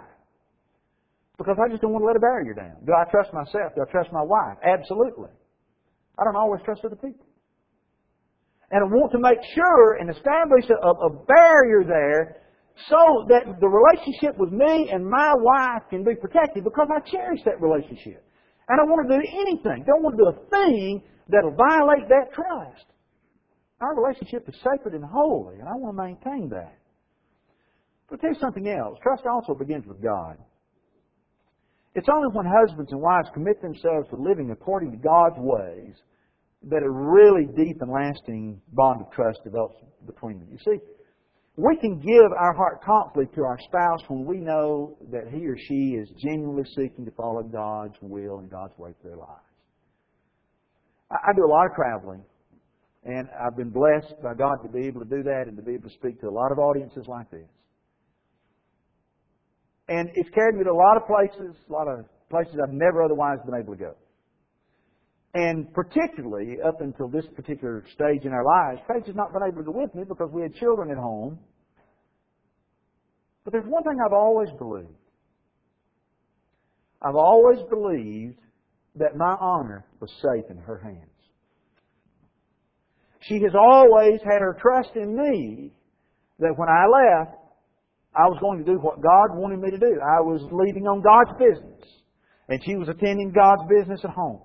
Because 1.38 1.56
I 1.60 1.70
just 1.70 1.82
don't 1.82 1.92
want 1.92 2.04
to 2.04 2.08
let 2.08 2.16
a 2.16 2.20
barrier 2.20 2.54
down. 2.54 2.84
Do 2.86 2.92
I 2.92 3.10
trust 3.12 3.32
myself? 3.34 3.76
Do 3.76 3.84
I 3.84 3.92
trust 3.92 4.12
my 4.12 4.24
wife? 4.24 4.60
Absolutely. 4.64 5.32
I 6.20 6.24
don't 6.24 6.36
always 6.36 6.62
trust 6.64 6.84
other 6.84 7.00
people. 7.00 7.26
And 8.72 8.84
I 8.84 8.88
want 8.88 9.12
to 9.14 9.20
make 9.20 9.40
sure 9.56 9.96
and 10.00 10.10
establish 10.10 10.68
a, 10.70 10.76
a 10.76 11.10
barrier 11.10 11.84
there 11.88 12.44
so 12.88 13.26
that 13.28 13.60
the 13.60 13.68
relationship 13.68 14.38
with 14.38 14.52
me 14.52 14.90
and 14.92 15.04
my 15.04 15.34
wife 15.36 15.84
can 15.90 16.04
be 16.04 16.16
protected 16.16 16.64
because 16.64 16.88
I 16.88 17.00
cherish 17.10 17.42
that 17.46 17.60
relationship. 17.60 18.24
I 18.70 18.78
don't 18.78 18.90
want 18.90 19.10
to 19.10 19.18
do 19.18 19.22
anything, 19.22 19.84
don't 19.86 20.04
want 20.04 20.16
to 20.16 20.24
do 20.24 20.30
a 20.30 20.40
thing 20.50 21.02
that'll 21.28 21.56
violate 21.56 22.08
that 22.08 22.32
trust. 22.34 22.86
Our 23.82 23.96
relationship 23.96 24.48
is 24.48 24.56
sacred 24.64 24.94
and 24.94 25.04
holy, 25.04 25.56
and 25.60 25.68
I 25.68 25.74
want 25.76 25.98
to 25.98 26.04
maintain 26.04 26.50
that. 26.50 26.78
But 28.10 28.22
there's 28.22 28.40
something 28.40 28.68
else. 28.68 28.98
Trust 29.02 29.24
also 29.26 29.54
begins 29.54 29.86
with 29.86 30.02
God. 30.02 30.38
It's 31.96 32.08
only 32.10 32.28
when 32.32 32.46
husbands 32.46 32.92
and 32.92 33.02
wives 33.02 33.30
commit 33.34 33.62
themselves 33.62 34.08
to 34.10 34.16
living 34.16 34.52
according 34.52 34.92
to 34.92 34.98
God's 34.98 35.38
ways 35.38 35.96
that 36.64 36.84
a 36.84 36.90
really 36.90 37.48
deep 37.56 37.82
and 37.82 37.92
lasting 37.92 38.62
bond 38.74 39.02
of 39.02 39.12
trust 39.12 39.40
develops 39.44 39.76
between 40.06 40.40
them. 40.40 40.50
You 40.52 40.58
see, 40.60 40.80
we 41.60 41.76
can 41.76 42.00
give 42.00 42.32
our 42.40 42.54
heart 42.54 42.82
confidently 42.86 43.36
to 43.36 43.44
our 43.44 43.58
spouse 43.60 44.00
when 44.08 44.26
we 44.26 44.38
know 44.38 44.98
that 45.12 45.28
he 45.30 45.46
or 45.46 45.58
she 45.68 46.00
is 46.00 46.08
genuinely 46.24 46.64
seeking 46.74 47.04
to 47.04 47.12
follow 47.12 47.44
God's 47.44 47.96
will 48.02 48.40
and 48.40 48.50
God's 48.50 48.78
way 48.78 48.92
for 49.02 49.10
their 49.10 49.18
lives. 49.18 49.44
I 51.12 51.34
do 51.36 51.44
a 51.44 51.52
lot 51.52 51.66
of 51.66 51.74
traveling, 51.76 52.24
and 53.04 53.28
I've 53.36 53.58
been 53.58 53.72
blessed 53.72 54.22
by 54.24 54.36
God 54.36 54.64
to 54.64 54.70
be 54.70 54.88
able 54.88 55.02
to 55.02 55.10
do 55.10 55.22
that 55.24 55.46
and 55.48 55.58
to 55.58 55.64
be 55.64 55.74
able 55.74 55.90
to 55.90 55.96
speak 55.96 56.22
to 56.22 56.30
a 56.30 56.32
lot 56.32 56.54
of 56.54 56.60
audiences 56.60 57.04
like 57.08 57.30
this. 57.30 57.50
And 59.90 60.10
it's 60.14 60.30
carried 60.30 60.56
me 60.56 60.64
to 60.64 60.70
a 60.70 60.72
lot 60.72 60.96
of 60.96 61.04
places, 61.08 61.58
a 61.68 61.74
lot 61.74 61.88
of 61.90 62.06
places 62.30 62.56
I've 62.64 62.72
never 62.72 63.04
otherwise 63.04 63.40
been 63.46 63.60
able 63.60 63.74
to 63.74 63.80
go. 63.80 63.96
And 65.34 65.72
particularly 65.74 66.58
up 66.66 66.82
until 66.82 67.08
this 67.08 67.26
particular 67.36 67.84
stage 67.94 68.26
in 68.26 68.32
our 68.32 68.44
lives, 68.44 68.82
Paige 68.92 69.06
has 69.08 69.16
not 69.16 69.32
been 69.32 69.44
able 69.44 69.58
to 69.58 69.72
go 69.72 69.80
with 69.80 69.94
me 69.94 70.04
because 70.08 70.30
we 70.34 70.42
had 70.42 70.56
children 70.56 70.90
at 70.90 70.98
home. 70.98 71.38
But 73.44 73.54
there's 73.54 73.68
one 73.68 73.84
thing 73.84 73.98
I've 74.04 74.14
always 74.14 74.50
believed. 74.58 74.90
I've 77.02 77.16
always 77.16 77.60
believed 77.70 78.40
that 78.96 79.16
my 79.16 79.36
honor 79.40 79.86
was 80.00 80.10
safe 80.22 80.46
in 80.50 80.58
her 80.58 80.80
hands. 80.80 81.06
She 83.22 83.36
has 83.44 83.54
always 83.54 84.20
had 84.24 84.42
her 84.42 84.58
trust 84.60 84.90
in 84.96 85.16
me 85.16 85.72
that 86.40 86.54
when 86.58 86.70
I 86.70 86.86
left, 86.88 87.38
I 88.16 88.28
was 88.28 88.40
going 88.42 88.60
to 88.60 88.66
do 88.66 88.80
what 88.80 89.02
God 89.02 89.38
wanted 89.38 89.60
me 89.60 89.70
to 89.72 89.78
do. 89.78 90.00
I 90.02 90.20
was 90.22 90.42
leading 90.52 90.88
on 90.88 91.02
God's 91.02 91.38
business. 91.38 91.86
And 92.48 92.60
she 92.66 92.76
was 92.76 92.90
attending 92.90 93.32
God's 93.32 93.62
business 93.70 94.02
at 94.04 94.10
home. 94.10 94.42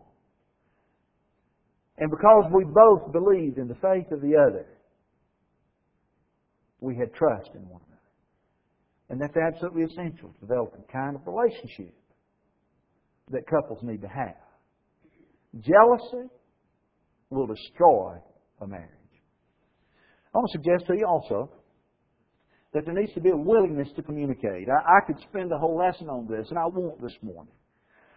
And 1.98 2.10
because 2.10 2.50
we 2.52 2.64
both 2.64 3.12
believed 3.12 3.58
in 3.58 3.68
the 3.68 3.76
faith 3.76 4.10
of 4.10 4.20
the 4.20 4.34
other, 4.36 4.66
we 6.80 6.96
had 6.96 7.14
trust 7.14 7.50
in 7.54 7.68
one 7.68 7.80
another. 7.86 8.00
And 9.10 9.20
that's 9.20 9.36
absolutely 9.36 9.84
essential 9.84 10.30
to 10.30 10.40
develop 10.40 10.72
the 10.72 10.92
kind 10.92 11.14
of 11.14 11.22
relationship 11.26 11.94
that 13.30 13.46
couples 13.46 13.78
need 13.82 14.02
to 14.02 14.08
have. 14.08 14.36
Jealousy 15.60 16.28
will 17.30 17.46
destroy 17.46 18.16
a 18.60 18.66
marriage. 18.66 18.90
I 20.34 20.38
want 20.38 20.50
to 20.52 20.58
suggest 20.58 20.86
to 20.88 20.96
you 20.96 21.06
also 21.06 21.50
that 22.72 22.84
there 22.84 22.94
needs 22.94 23.14
to 23.14 23.20
be 23.20 23.30
a 23.30 23.36
willingness 23.36 23.88
to 23.94 24.02
communicate. 24.02 24.66
I, 24.68 24.98
I 24.98 25.06
could 25.06 25.22
spend 25.28 25.52
a 25.52 25.58
whole 25.58 25.78
lesson 25.78 26.08
on 26.08 26.26
this, 26.26 26.48
and 26.50 26.58
I 26.58 26.66
won't 26.66 27.00
this 27.00 27.16
morning. 27.22 27.54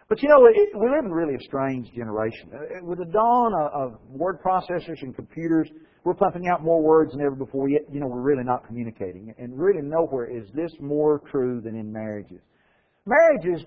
But 0.08 0.22
you 0.22 0.28
know, 0.30 0.46
it, 0.46 0.70
we 0.74 0.88
live 0.88 1.04
in 1.04 1.12
really 1.12 1.34
a 1.34 1.40
strange 1.40 1.92
generation. 1.92 2.50
Uh, 2.54 2.82
with 2.82 2.98
the 2.98 3.04
dawn 3.04 3.52
of, 3.54 3.92
of 3.92 4.00
word 4.08 4.38
processors 4.42 5.02
and 5.02 5.14
computers, 5.14 5.68
we're 6.04 6.14
pumping 6.14 6.48
out 6.48 6.64
more 6.64 6.82
words 6.82 7.12
than 7.12 7.20
ever 7.20 7.34
before. 7.34 7.68
Yet, 7.68 7.82
you 7.92 8.00
know, 8.00 8.06
we're 8.06 8.22
really 8.22 8.44
not 8.44 8.66
communicating. 8.66 9.34
And 9.38 9.58
really, 9.58 9.82
nowhere 9.82 10.24
is 10.24 10.48
this 10.54 10.72
more 10.80 11.20
true 11.30 11.60
than 11.60 11.76
in 11.76 11.92
marriages. 11.92 12.40
Marriages, 13.04 13.66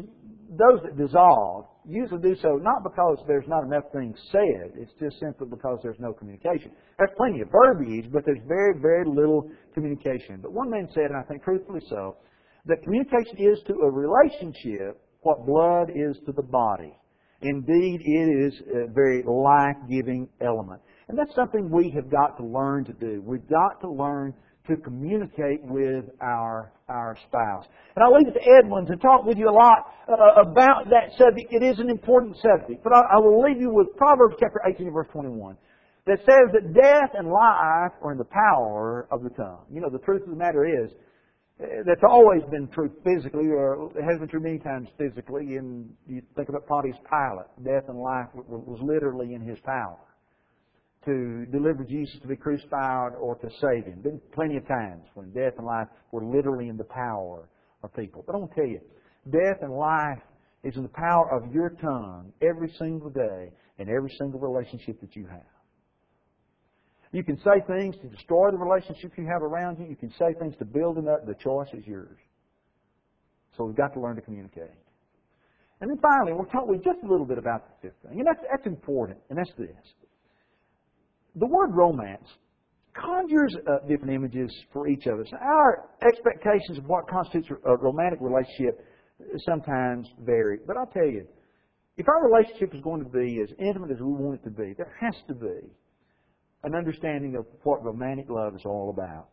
those 0.49 0.81
that 0.83 0.97
dissolve, 0.97 1.65
usually 1.85 2.21
do 2.21 2.35
so 2.41 2.59
not 2.61 2.83
because 2.83 3.17
there's 3.27 3.47
not 3.47 3.63
enough 3.63 3.83
things 3.93 4.17
said, 4.31 4.73
it's 4.75 4.93
just 4.99 5.19
simply 5.19 5.47
because 5.47 5.79
there's 5.83 5.99
no 5.99 6.11
communication. 6.11 6.71
There's 6.97 7.11
plenty 7.17 7.41
of 7.41 7.49
verbiage, 7.51 8.11
but 8.11 8.23
there's 8.25 8.41
very, 8.47 8.79
very 8.79 9.05
little 9.05 9.49
communication. 9.75 10.39
But 10.41 10.53
one 10.53 10.71
man 10.71 10.87
said, 10.93 11.05
and 11.05 11.17
I 11.17 11.23
think 11.23 11.43
truthfully 11.43 11.81
so, 11.87 12.17
that 12.65 12.81
communication 12.83 13.37
is 13.37 13.59
to 13.67 13.73
a 13.73 13.91
relationship 13.91 15.01
what 15.21 15.45
blood 15.45 15.91
is 15.93 16.17
to 16.25 16.31
the 16.31 16.43
body. 16.43 16.93
Indeed, 17.41 18.01
it 18.03 18.53
is 18.53 18.61
a 18.73 18.91
very 18.91 19.23
life-giving 19.23 20.29
element. 20.41 20.81
And 21.07 21.17
that's 21.17 21.33
something 21.35 21.69
we 21.69 21.89
have 21.95 22.09
got 22.09 22.37
to 22.37 22.45
learn 22.45 22.85
to 22.85 22.93
do. 22.93 23.21
We've 23.25 23.47
got 23.49 23.81
to 23.81 23.89
learn 23.89 24.33
to 24.67 24.77
communicate 24.77 25.59
with 25.63 26.05
our, 26.21 26.71
our 26.87 27.17
spouse. 27.27 27.65
And 27.95 28.03
I'll 28.03 28.13
leave 28.13 28.27
it 28.27 28.39
to 28.39 28.45
Edwin 28.59 28.85
to 28.85 28.95
talk 28.97 29.25
with 29.25 29.37
you 29.37 29.49
a 29.49 29.51
lot 29.51 29.91
uh, 30.07 30.41
about 30.41 30.85
that 30.89 31.17
subject. 31.17 31.51
It 31.51 31.63
is 31.63 31.79
an 31.79 31.89
important 31.89 32.37
subject. 32.37 32.83
But 32.83 32.93
I, 32.93 33.01
I 33.15 33.17
will 33.17 33.41
leave 33.41 33.59
you 33.59 33.73
with 33.73 33.87
Proverbs 33.97 34.35
chapter 34.39 34.61
18 34.69 34.93
verse 34.93 35.07
21 35.11 35.57
that 36.05 36.19
says 36.19 36.49
that 36.53 36.73
death 36.73 37.11
and 37.13 37.27
life 37.27 37.91
are 38.01 38.11
in 38.11 38.17
the 38.17 38.25
power 38.25 39.07
of 39.11 39.23
the 39.23 39.29
tongue. 39.29 39.65
You 39.71 39.81
know, 39.81 39.89
the 39.89 39.99
truth 39.99 40.23
of 40.23 40.29
the 40.29 40.35
matter 40.35 40.65
is, 40.65 40.91
that's 41.85 42.03
always 42.07 42.41
been 42.49 42.67
true 42.69 42.91
physically, 43.03 43.47
or 43.47 43.91
it 43.95 44.03
has 44.03 44.19
been 44.19 44.27
true 44.27 44.39
many 44.39 44.59
times 44.59 44.87
physically. 44.97 45.57
And 45.57 45.89
you 46.07 46.21
think 46.35 46.49
about 46.49 46.67
Pontius 46.67 46.97
Pilate, 47.09 47.47
death 47.63 47.89
and 47.89 47.99
life 47.99 48.27
was 48.33 48.79
literally 48.81 49.33
in 49.33 49.41
his 49.41 49.59
power 49.65 49.97
to 51.05 51.45
deliver 51.51 51.83
Jesus 51.83 52.19
to 52.21 52.27
be 52.27 52.35
crucified 52.35 53.13
or 53.19 53.35
to 53.35 53.49
save 53.59 53.85
him. 53.85 54.01
Been 54.01 54.21
plenty 54.33 54.57
of 54.57 54.67
times 54.67 55.03
when 55.15 55.31
death 55.31 55.53
and 55.57 55.65
life 55.65 55.87
were 56.11 56.23
literally 56.23 56.69
in 56.69 56.77
the 56.77 56.83
power 56.83 57.49
of 57.83 57.93
people. 57.95 58.23
But 58.25 58.35
I 58.35 58.39
want 58.39 58.51
to 58.53 58.61
tell 58.61 58.69
you, 58.69 58.81
death 59.31 59.57
and 59.61 59.73
life 59.73 60.19
is 60.63 60.75
in 60.75 60.83
the 60.83 60.89
power 60.89 61.31
of 61.31 61.51
your 61.51 61.71
tongue 61.81 62.31
every 62.41 62.71
single 62.77 63.09
day 63.09 63.51
in 63.79 63.89
every 63.89 64.11
single 64.19 64.39
relationship 64.39 65.01
that 65.01 65.15
you 65.15 65.25
have. 65.25 65.41
You 67.11 67.23
can 67.23 67.37
say 67.39 67.61
things 67.67 67.95
to 68.01 68.07
destroy 68.07 68.51
the 68.51 68.57
relationship 68.57 69.11
you 69.17 69.27
have 69.31 69.43
around 69.43 69.79
you. 69.79 69.85
You 69.85 69.95
can 69.95 70.11
say 70.11 70.33
things 70.39 70.55
to 70.59 70.65
build 70.65 70.95
them 70.95 71.07
up. 71.07 71.25
The 71.25 71.35
choice 71.35 71.67
is 71.73 71.85
yours. 71.85 72.17
So 73.57 73.65
we've 73.65 73.75
got 73.75 73.93
to 73.93 73.99
learn 73.99 74.15
to 74.15 74.21
communicate. 74.21 74.71
And 75.81 75.89
then 75.89 75.97
finally, 76.01 76.33
we'll 76.33 76.45
talk 76.45 76.67
with 76.67 76.83
just 76.83 76.99
a 77.03 77.07
little 77.07 77.25
bit 77.25 77.37
about 77.37 77.67
the 77.67 77.89
fifth 77.89 77.97
thing. 78.07 78.19
And 78.19 78.27
that's, 78.27 78.39
that's 78.49 78.65
important, 78.65 79.17
and 79.29 79.37
that's 79.37 79.51
this. 79.57 79.75
The 81.35 81.47
word 81.47 81.71
romance 81.73 82.27
conjures 82.93 83.55
up 83.67 83.87
different 83.87 84.13
images 84.13 84.53
for 84.71 84.87
each 84.87 85.05
of 85.07 85.19
us. 85.19 85.27
Our 85.41 85.89
expectations 86.07 86.77
of 86.77 86.85
what 86.85 87.09
constitutes 87.09 87.49
a 87.65 87.75
romantic 87.77 88.19
relationship 88.21 88.85
sometimes 89.45 90.07
vary. 90.19 90.59
But 90.65 90.77
I'll 90.77 90.87
tell 90.87 91.07
you, 91.07 91.25
if 91.97 92.07
our 92.07 92.29
relationship 92.29 92.73
is 92.73 92.81
going 92.81 93.03
to 93.03 93.09
be 93.09 93.41
as 93.41 93.49
intimate 93.59 93.91
as 93.91 93.99
we 93.99 94.11
want 94.11 94.39
it 94.39 94.43
to 94.43 94.51
be, 94.51 94.73
there 94.77 94.93
has 94.99 95.15
to 95.27 95.33
be 95.33 95.71
an 96.63 96.75
understanding 96.75 97.35
of 97.35 97.45
what 97.63 97.83
romantic 97.83 98.29
love 98.29 98.55
is 98.55 98.61
all 98.65 98.89
about. 98.95 99.29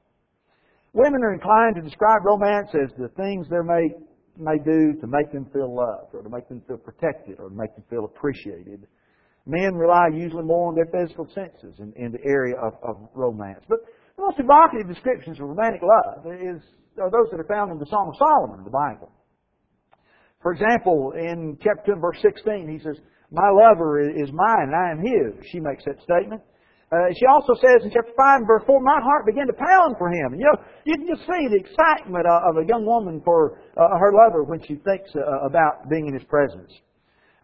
Women 0.93 1.23
are 1.23 1.35
inclined 1.35 1.77
to 1.77 1.83
describe 1.83 2.25
romance 2.25 2.69
as 2.75 2.91
the 2.99 3.09
things 3.09 3.47
they 3.51 3.61
may, 3.63 3.93
may 4.39 4.59
do 4.65 4.99
to 5.01 5.07
make 5.07 5.31
them 5.33 5.47
feel 5.53 5.75
loved, 5.75 6.15
or 6.15 6.23
to 6.23 6.31
make 6.31 6.49
them 6.49 6.63
feel 6.67 6.79
protected, 6.79 7.39
or 7.39 7.51
to 7.51 7.55
make 7.55 7.75
them 7.75 7.85
feel 7.91 8.05
appreciated. 8.05 8.87
Men 9.47 9.75
rely 9.75 10.09
usually 10.13 10.45
more 10.45 10.69
on 10.69 10.75
their 10.75 10.89
physical 10.93 11.29
senses 11.35 11.79
in, 11.79 11.93
in 11.97 12.13
the 12.13 12.25
area 12.25 12.57
of, 12.57 12.75
of 12.83 12.97
romance. 13.15 13.65
But 13.69 13.81
the 14.17 14.23
most 14.23 14.39
evocative 14.39 14.89
descriptions 14.89 15.39
of 15.39 15.49
romantic 15.49 15.83
love 15.83 16.27
is, 16.27 16.61
are 17.01 17.11
those 17.11 17.31
that 17.31 17.41
are 17.41 17.49
found 17.49 17.73
in 17.73 17.79
the 17.79 17.87
Song 17.87 18.09
of 18.09 18.17
Solomon 18.17 18.59
in 18.61 18.65
the 18.65 18.71
Bible. 18.71 19.13
For 20.43 20.53
example, 20.53 21.13
in 21.17 21.59
chapter 21.63 21.95
2 21.95 22.01
verse 22.01 22.19
16, 22.23 22.69
he 22.69 22.79
says, 22.83 22.97
My 23.31 23.51
lover 23.51 24.01
is 24.01 24.31
mine 24.33 24.69
and 24.71 24.75
I 24.75 24.91
am 24.93 24.99
his. 24.99 25.45
She 25.51 25.61
makes 25.61 25.85
that 25.85 26.01
statement. 26.03 26.43
Uh, 26.91 27.13
she 27.13 27.27
also 27.27 27.53
says 27.61 27.85
in 27.85 27.91
chapter 27.93 28.13
5 28.17 28.49
verse 28.49 28.63
4, 28.67 28.81
my 28.81 29.01
heart 29.05 29.27
began 29.27 29.47
to 29.47 29.53
pound 29.53 29.97
for 29.99 30.09
him. 30.09 30.33
And, 30.33 30.41
you 30.41 30.49
know, 30.49 30.57
you 30.85 30.97
can 30.97 31.07
just 31.07 31.21
see 31.29 31.45
the 31.49 31.61
excitement 31.61 32.25
of 32.25 32.57
a 32.57 32.65
young 32.65 32.87
woman 32.87 33.21
for 33.25 33.61
uh, 33.77 33.99
her 34.01 34.13
lover 34.13 34.45
when 34.45 34.61
she 34.65 34.77
thinks 34.77 35.11
uh, 35.15 35.45
about 35.45 35.91
being 35.91 36.09
in 36.09 36.15
his 36.15 36.25
presence. 36.25 36.73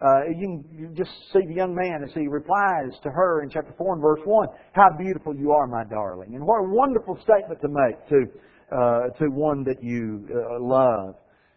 Uh, 0.00 0.24
you 0.28 0.64
can 0.64 0.94
just 0.96 1.10
see 1.32 1.40
the 1.46 1.54
young 1.54 1.74
man 1.74 2.02
as 2.02 2.12
he 2.14 2.26
replies 2.26 2.92
to 3.02 3.10
her 3.10 3.42
in 3.42 3.50
chapter 3.50 3.74
4 3.76 3.94
and 3.94 4.02
verse 4.02 4.20
1, 4.24 4.48
How 4.72 4.88
beautiful 4.98 5.36
you 5.36 5.52
are, 5.52 5.66
my 5.66 5.84
darling. 5.84 6.34
And 6.34 6.44
what 6.44 6.60
a 6.60 6.68
wonderful 6.68 7.18
statement 7.22 7.60
to 7.60 7.68
make 7.68 8.08
to, 8.08 8.26
uh, 8.74 9.08
to 9.18 9.28
one 9.28 9.62
that 9.64 9.82
you 9.82 10.26
uh, 10.28 10.60
love. 10.60 11.16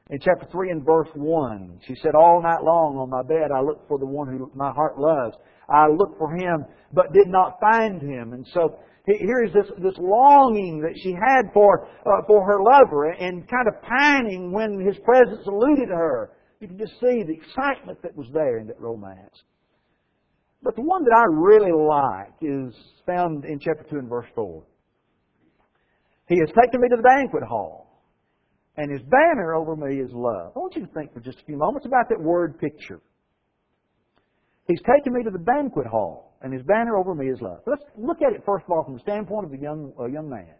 In 0.09 0.19
chapter 0.21 0.47
3 0.51 0.71
and 0.71 0.85
verse 0.85 1.09
1, 1.15 1.79
she 1.87 1.95
said, 2.01 2.15
All 2.15 2.41
night 2.41 2.63
long 2.63 2.97
on 2.97 3.09
my 3.09 3.23
bed 3.23 3.51
I 3.53 3.61
looked 3.61 3.87
for 3.87 3.97
the 3.97 4.05
one 4.05 4.27
who 4.27 4.51
my 4.55 4.71
heart 4.71 4.97
loves. 4.97 5.35
I 5.69 5.87
looked 5.87 6.17
for 6.17 6.35
him, 6.35 6.65
but 6.93 7.13
did 7.13 7.27
not 7.27 7.59
find 7.59 8.01
him. 8.01 8.33
And 8.33 8.45
so 8.53 8.79
here 9.05 9.43
is 9.43 9.53
this, 9.53 9.67
this 9.79 9.97
longing 9.97 10.81
that 10.81 10.97
she 11.01 11.11
had 11.11 11.51
for, 11.53 11.87
uh, 12.05 12.21
for 12.27 12.45
her 12.45 12.61
lover 12.61 13.11
and 13.11 13.47
kind 13.49 13.67
of 13.67 13.81
pining 13.81 14.51
when 14.51 14.79
his 14.85 14.97
presence 15.03 15.45
eluded 15.45 15.89
her. 15.89 16.31
You 16.59 16.67
can 16.67 16.77
just 16.77 16.93
see 16.99 17.23
the 17.23 17.33
excitement 17.33 18.01
that 18.01 18.15
was 18.15 18.27
there 18.33 18.59
in 18.59 18.67
that 18.67 18.79
romance. 18.79 19.43
But 20.63 20.75
the 20.75 20.81
one 20.81 21.03
that 21.03 21.15
I 21.15 21.25
really 21.29 21.71
like 21.71 22.33
is 22.41 22.73
found 23.05 23.45
in 23.45 23.59
chapter 23.59 23.85
2 23.89 23.97
and 23.99 24.09
verse 24.09 24.25
4. 24.35 24.63
He 26.27 26.39
has 26.39 26.49
taken 26.49 26.81
me 26.81 26.89
to 26.89 26.97
the 26.97 27.03
banquet 27.03 27.43
hall, 27.43 28.03
and 28.75 28.91
his 28.91 29.01
banner 29.03 29.53
over 29.53 29.75
me 29.75 30.01
is 30.01 30.11
love. 30.11 30.51
I 30.55 30.59
want 30.59 30.75
you 30.75 30.85
to 30.85 30.91
think 30.93 31.13
for 31.13 31.21
just 31.21 31.39
a 31.39 31.45
few 31.45 31.57
moments 31.57 31.85
about 31.85 32.09
that 32.09 32.19
word 32.19 32.59
picture. 32.59 32.99
He's 34.67 34.81
taken 34.83 35.13
me 35.13 35.23
to 35.23 35.31
the 35.31 35.39
banquet 35.39 35.87
hall, 35.87 36.35
and 36.41 36.53
his 36.53 36.61
banner 36.63 36.97
over 36.97 37.15
me 37.15 37.29
is 37.29 37.39
love. 37.41 37.59
Let's 37.65 37.83
look 37.97 38.21
at 38.21 38.33
it 38.33 38.43
first 38.45 38.65
of 38.65 38.71
all 38.71 38.83
from 38.83 38.95
the 38.95 38.99
standpoint 38.99 39.45
of 39.45 39.51
the 39.51 39.57
young, 39.57 39.93
uh, 39.99 40.05
young 40.05 40.29
man. 40.29 40.53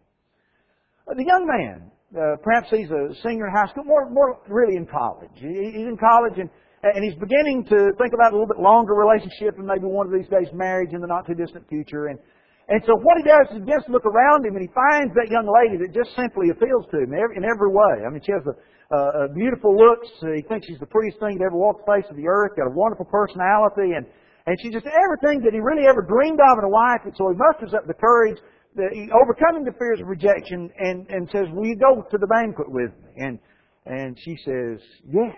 Uh, 1.07 1.13
the 1.13 1.25
young 1.25 1.45
man, 1.45 1.91
uh, 2.15 2.37
perhaps 2.41 2.69
he's 2.69 2.89
a 2.89 3.13
senior 3.23 3.47
in 3.47 3.53
high 3.53 3.67
school, 3.67 3.83
more, 3.83 4.09
more 4.09 4.39
really 4.47 4.77
in 4.77 4.85
college. 4.85 5.35
He, 5.35 5.71
he's 5.75 5.87
in 5.87 5.97
college 5.99 6.39
and, 6.39 6.49
and 6.83 7.03
he's 7.03 7.19
beginning 7.19 7.65
to 7.65 7.91
think 7.99 8.13
about 8.13 8.31
a 8.31 8.35
little 8.35 8.47
bit 8.47 8.59
longer 8.59 8.93
relationship 8.93 9.59
and 9.59 9.67
maybe 9.67 9.83
one 9.83 10.07
of 10.07 10.13
these 10.13 10.29
days 10.29 10.47
marriage 10.53 10.93
in 10.93 11.01
the 11.01 11.07
not 11.07 11.27
too 11.27 11.35
distant 11.35 11.67
future. 11.67 12.07
And, 12.07 12.19
and 12.67 12.83
so 12.83 12.99
what 12.99 13.15
he 13.15 13.23
does 13.23 13.47
is 13.47 13.59
he 13.59 13.63
begins 13.63 13.87
look 13.87 14.03
around 14.03 14.43
him 14.43 14.59
and 14.59 14.63
he 14.63 14.71
finds 14.75 15.15
that 15.15 15.31
young 15.31 15.47
lady 15.47 15.79
that 15.79 15.95
just 15.95 16.11
simply 16.19 16.51
appeals 16.51 16.83
to 16.91 16.99
him 16.99 17.15
in 17.15 17.47
every 17.47 17.71
way. 17.71 18.03
I 18.03 18.11
mean, 18.11 18.19
she 18.19 18.35
has 18.35 18.43
a, 18.43 18.55
uh, 18.91 19.27
beautiful 19.35 19.75
looks. 19.75 20.07
He 20.19 20.43
thinks 20.47 20.67
she's 20.67 20.79
the 20.79 20.87
prettiest 20.87 21.19
thing 21.19 21.39
to 21.39 21.43
ever 21.47 21.55
walk 21.55 21.83
the 21.83 21.91
face 21.91 22.07
of 22.11 22.15
the 22.15 22.27
earth. 22.27 22.55
Got 22.55 22.67
a 22.67 22.75
wonderful 22.75 23.07
personality, 23.07 23.95
and 23.95 24.03
and 24.47 24.55
she's 24.63 24.71
just 24.71 24.87
everything 24.87 25.43
that 25.43 25.51
he 25.51 25.59
really 25.59 25.87
ever 25.87 26.03
dreamed 26.03 26.39
of 26.39 26.59
in 26.59 26.63
a 26.63 26.71
wife. 26.71 27.03
And 27.03 27.11
so 27.15 27.27
he 27.31 27.35
musters 27.35 27.75
up 27.75 27.83
the 27.83 27.95
courage, 27.95 28.39
the, 28.75 28.87
overcoming 29.11 29.67
the 29.67 29.75
fears 29.75 29.99
of 29.99 30.07
rejection, 30.07 30.71
and 30.79 31.07
and 31.07 31.27
says, 31.31 31.47
"Will 31.51 31.67
you 31.67 31.75
go 31.75 32.03
to 32.03 32.17
the 32.17 32.27
banquet 32.27 32.71
with 32.71 32.91
me?" 33.03 33.27
And 33.27 33.39
and 33.85 34.17
she 34.23 34.35
says, 34.43 34.79
"Yes." 35.07 35.35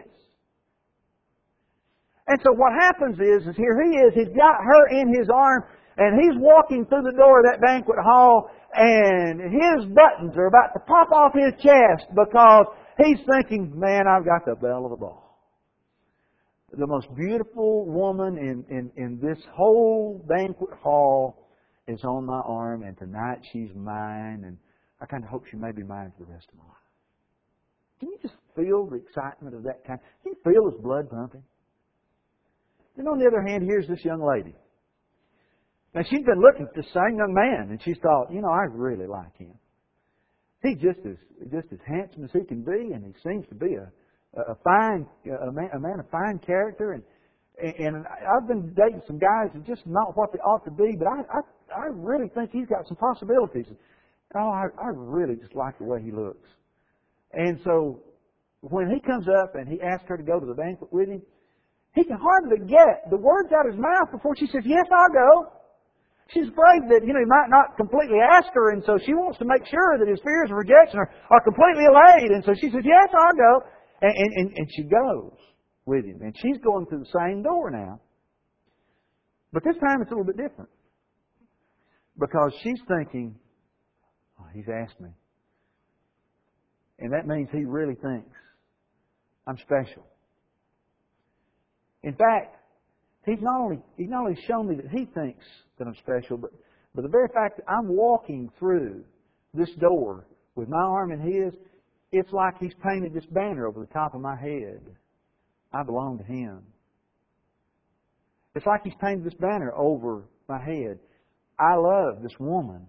And 2.30 2.38
so 2.46 2.54
what 2.54 2.74
happens 2.78 3.18
is, 3.18 3.48
is 3.50 3.58
here 3.58 3.82
he 3.82 3.98
is. 3.98 4.14
He's 4.14 4.34
got 4.38 4.62
her 4.62 4.82
in 4.94 5.10
his 5.10 5.30
arm, 5.34 5.66
and 6.00 6.18
he's 6.18 6.40
walking 6.40 6.86
through 6.88 7.04
the 7.04 7.18
door 7.18 7.40
of 7.40 7.46
that 7.52 7.62
banquet 7.62 8.00
hall, 8.02 8.50
and 8.74 9.42
his 9.42 9.86
buttons 9.92 10.34
are 10.38 10.48
about 10.48 10.74
to 10.74 10.80
pop 10.88 11.12
off 11.12 11.34
his 11.36 11.54
chest 11.62 12.08
because 12.16 12.66
He's 13.06 13.20
thinking, 13.26 13.72
man, 13.80 14.08
I've 14.08 14.26
got 14.26 14.46
the 14.46 14.56
belle 14.56 14.84
of 14.84 14.92
the 14.92 14.98
ball. 14.98 15.38
The 16.78 16.86
most 16.86 17.08
beautiful 17.16 17.86
woman 17.86 18.38
in, 18.38 18.66
in, 18.70 18.92
in 18.98 19.20
this 19.22 19.40
whole 19.54 20.24
banquet 20.28 20.78
hall 20.84 21.48
is 21.88 22.04
on 22.04 22.26
my 22.26 22.42
arm, 22.46 22.84
and 22.84 22.98
tonight 22.98 23.40
she's 23.52 23.70
mine, 23.74 24.44
and 24.46 24.58
I 25.02 25.06
kind 25.06 25.24
of 25.24 25.30
hope 25.30 25.46
she 25.50 25.58
may 25.58 25.72
be 25.72 25.82
mine 25.82 26.12
for 26.18 26.26
the 26.26 26.32
rest 26.32 26.48
of 26.52 26.60
my 26.60 26.66
life. 26.66 26.76
Can 28.00 28.10
you 28.10 28.18
just 28.22 28.36
feel 28.56 28.86
the 28.86 28.98
excitement 28.98 29.56
of 29.56 29.64
that 29.64 29.86
kind? 29.88 30.00
Can 30.24 30.34
you 30.34 30.52
feel 30.52 30.70
his 30.70 30.80
blood 30.82 31.10
pumping? 31.10 31.44
Then 32.98 33.08
on 33.08 33.18
the 33.18 33.26
other 33.26 33.42
hand, 33.42 33.64
here's 33.64 33.88
this 33.88 34.04
young 34.04 34.22
lady. 34.22 34.54
Now 35.94 36.02
she's 36.04 36.24
been 36.24 36.40
looking 36.40 36.68
at 36.68 36.76
the 36.76 36.84
same 36.94 37.18
young 37.18 37.34
man, 37.34 37.70
and 37.72 37.82
she 37.82 37.94
thought, 37.96 38.32
you 38.32 38.42
know, 38.42 38.52
I 38.52 38.66
really 38.70 39.08
like 39.08 39.36
him. 39.38 39.54
He's 40.62 40.78
just 40.78 41.00
as 41.06 41.18
just 41.52 41.68
as 41.72 41.80
handsome 41.88 42.26
as 42.26 42.32
he 42.34 42.44
can 42.46 42.64
be, 42.64 42.94
and 42.94 43.04
he 43.04 43.14
seems 43.24 43.48
to 43.48 43.56
be 43.56 43.76
a 43.76 43.90
a 44.38 44.56
fine 44.64 45.08
a 45.26 45.52
man, 45.52 45.70
a 45.74 45.80
man 45.80 46.00
of 46.00 46.10
fine 46.10 46.40
character. 46.46 46.94
And 46.94 47.04
and 47.64 48.06
I've 48.06 48.48
been 48.48 48.74
dating 48.76 49.02
some 49.08 49.18
guys 49.18 49.50
that 49.54 49.66
just 49.66 49.88
not 49.88 50.16
what 50.16 50.32
they 50.32 50.40
ought 50.40 50.64
to 50.66 50.72
be, 50.72 50.96
but 50.98 51.08
I 51.08 51.22
I, 51.32 51.84
I 51.84 51.86
really 51.92 52.30
think 52.30 52.52
he's 52.52 52.68
got 52.68 52.88
some 52.88 52.98
possibilities. 52.98 53.66
Oh, 54.36 54.50
I, 54.50 54.66
I 54.78 54.90
really 54.94 55.36
just 55.36 55.56
like 55.56 55.78
the 55.80 55.86
way 55.86 56.02
he 56.04 56.12
looks. 56.12 56.48
And 57.34 57.60
so 57.64 58.02
when 58.62 58.92
he 58.92 59.00
comes 59.00 59.28
up 59.42 59.56
and 59.56 59.68
he 59.68 59.82
asks 59.82 60.06
her 60.08 60.18
to 60.18 60.24
go 60.24 60.40
to 60.40 60.46
the 60.46 60.54
banquet 60.54 60.94
with 60.94 61.10
him, 61.10 61.22
he 61.96 62.04
can 62.04 62.18
hardly 62.18 62.60
get 62.68 63.10
the 63.10 63.18
words 63.18 63.50
out 63.52 63.66
of 63.66 63.74
his 63.74 63.82
mouth 63.82 64.12
before 64.12 64.36
she 64.36 64.46
says, 64.48 64.62
"Yes, 64.66 64.86
I'll 64.92 65.14
go." 65.14 65.59
She's 66.34 66.46
afraid 66.46 66.86
that, 66.94 67.02
you 67.02 67.14
know, 67.14 67.20
he 67.20 67.30
might 67.30 67.50
not 67.50 67.76
completely 67.76 68.22
ask 68.22 68.54
her, 68.54 68.72
and 68.72 68.84
so 68.86 69.00
she 69.02 69.14
wants 69.14 69.40
to 69.40 69.46
make 69.46 69.66
sure 69.66 69.98
that 69.98 70.08
his 70.08 70.22
fears 70.22 70.52
of 70.52 70.58
rejection 70.58 71.00
are, 71.00 71.10
are 71.32 71.42
completely 71.42 71.90
allayed. 71.90 72.30
And 72.30 72.44
so 72.46 72.54
she 72.54 72.70
says, 72.70 72.86
Yes, 72.86 73.10
I'll 73.10 73.38
go. 73.38 73.66
And, 74.02 74.14
and, 74.14 74.58
and 74.58 74.68
she 74.76 74.84
goes 74.84 75.34
with 75.86 76.06
him. 76.06 76.22
And 76.22 76.36
she's 76.38 76.58
going 76.64 76.86
through 76.86 77.00
the 77.00 77.14
same 77.18 77.42
door 77.42 77.72
now. 77.72 78.00
But 79.52 79.64
this 79.64 79.76
time 79.82 80.02
it's 80.02 80.12
a 80.12 80.14
little 80.14 80.26
bit 80.26 80.38
different. 80.38 80.70
Because 82.18 82.54
she's 82.62 82.80
thinking, 82.88 83.36
oh, 84.40 84.46
he's 84.54 84.68
asked 84.70 85.00
me. 85.02 85.10
And 87.00 87.12
that 87.14 87.28
means 87.28 87.50
he 87.52 87.66
really 87.66 87.96
thinks 87.96 88.38
I'm 89.48 89.58
special. 89.58 90.06
In 92.04 92.14
fact, 92.14 92.56
he's 93.30 93.42
not 93.42 93.60
only 93.60 93.80
he's 93.98 94.10
not 94.10 94.22
only 94.22 94.38
shown 94.48 94.68
me 94.68 94.76
that 94.76 94.90
he 94.90 95.06
thinks 95.06 95.46
that 95.78 95.88
I'm 95.88 95.96
special, 95.96 96.38
but 96.38 96.52
but 96.96 97.04
the 97.04 97.10
very 97.10 97.28
fact 97.28 97.58
that 97.58 97.72
I'm 97.72 97.88
walking 97.88 98.50
through 98.58 99.04
this 99.54 99.70
door 99.80 100.26
with 100.56 100.70
my 100.70 100.82
arm 100.82 101.12
in 101.12 101.20
his, 101.20 101.54
it's 102.12 102.32
like 102.32 102.56
he's 102.60 102.74
painted 102.84 103.14
this 103.14 103.26
banner 103.32 103.68
over 103.68 103.80
the 103.80 103.94
top 103.94 104.16
of 104.16 104.22
my 104.22 104.36
head. 104.36 104.82
I 105.72 105.84
belong 105.84 106.18
to 106.18 106.24
him. 106.24 106.62
It's 108.56 108.66
like 108.66 108.82
he's 108.84 108.94
painted 109.02 109.26
this 109.26 109.40
banner 109.40 109.72
over 109.76 110.26
my 110.48 110.62
head. 110.62 111.00
I 111.60 111.76
love 111.76 112.24
this 112.24 112.34
woman. 112.40 112.88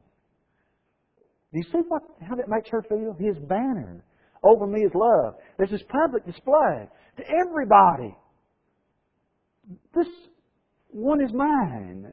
Do 1.53 1.59
you 1.59 1.65
see 1.65 1.81
what, 1.89 2.03
how 2.27 2.37
that 2.37 2.49
makes 2.49 2.71
her 2.71 2.83
feel? 2.89 3.15
His 3.19 3.37
banner 3.49 4.03
over 4.43 4.67
me 4.67 4.81
is 4.81 4.93
love. 4.95 5.35
There's 5.59 5.71
this 5.71 5.83
public 5.89 6.25
display 6.25 6.89
to 7.19 7.23
everybody. 7.29 8.17
This 9.95 10.09
one 10.89 11.23
is 11.23 11.33
mine 11.33 12.13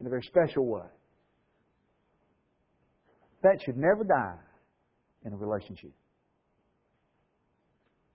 in 0.00 0.06
a 0.06 0.10
very 0.10 0.22
special 0.22 0.66
way. 0.66 0.86
That 3.42 3.58
should 3.64 3.76
never 3.76 4.04
die 4.04 4.38
in 5.24 5.32
a 5.32 5.36
relationship. 5.36 5.92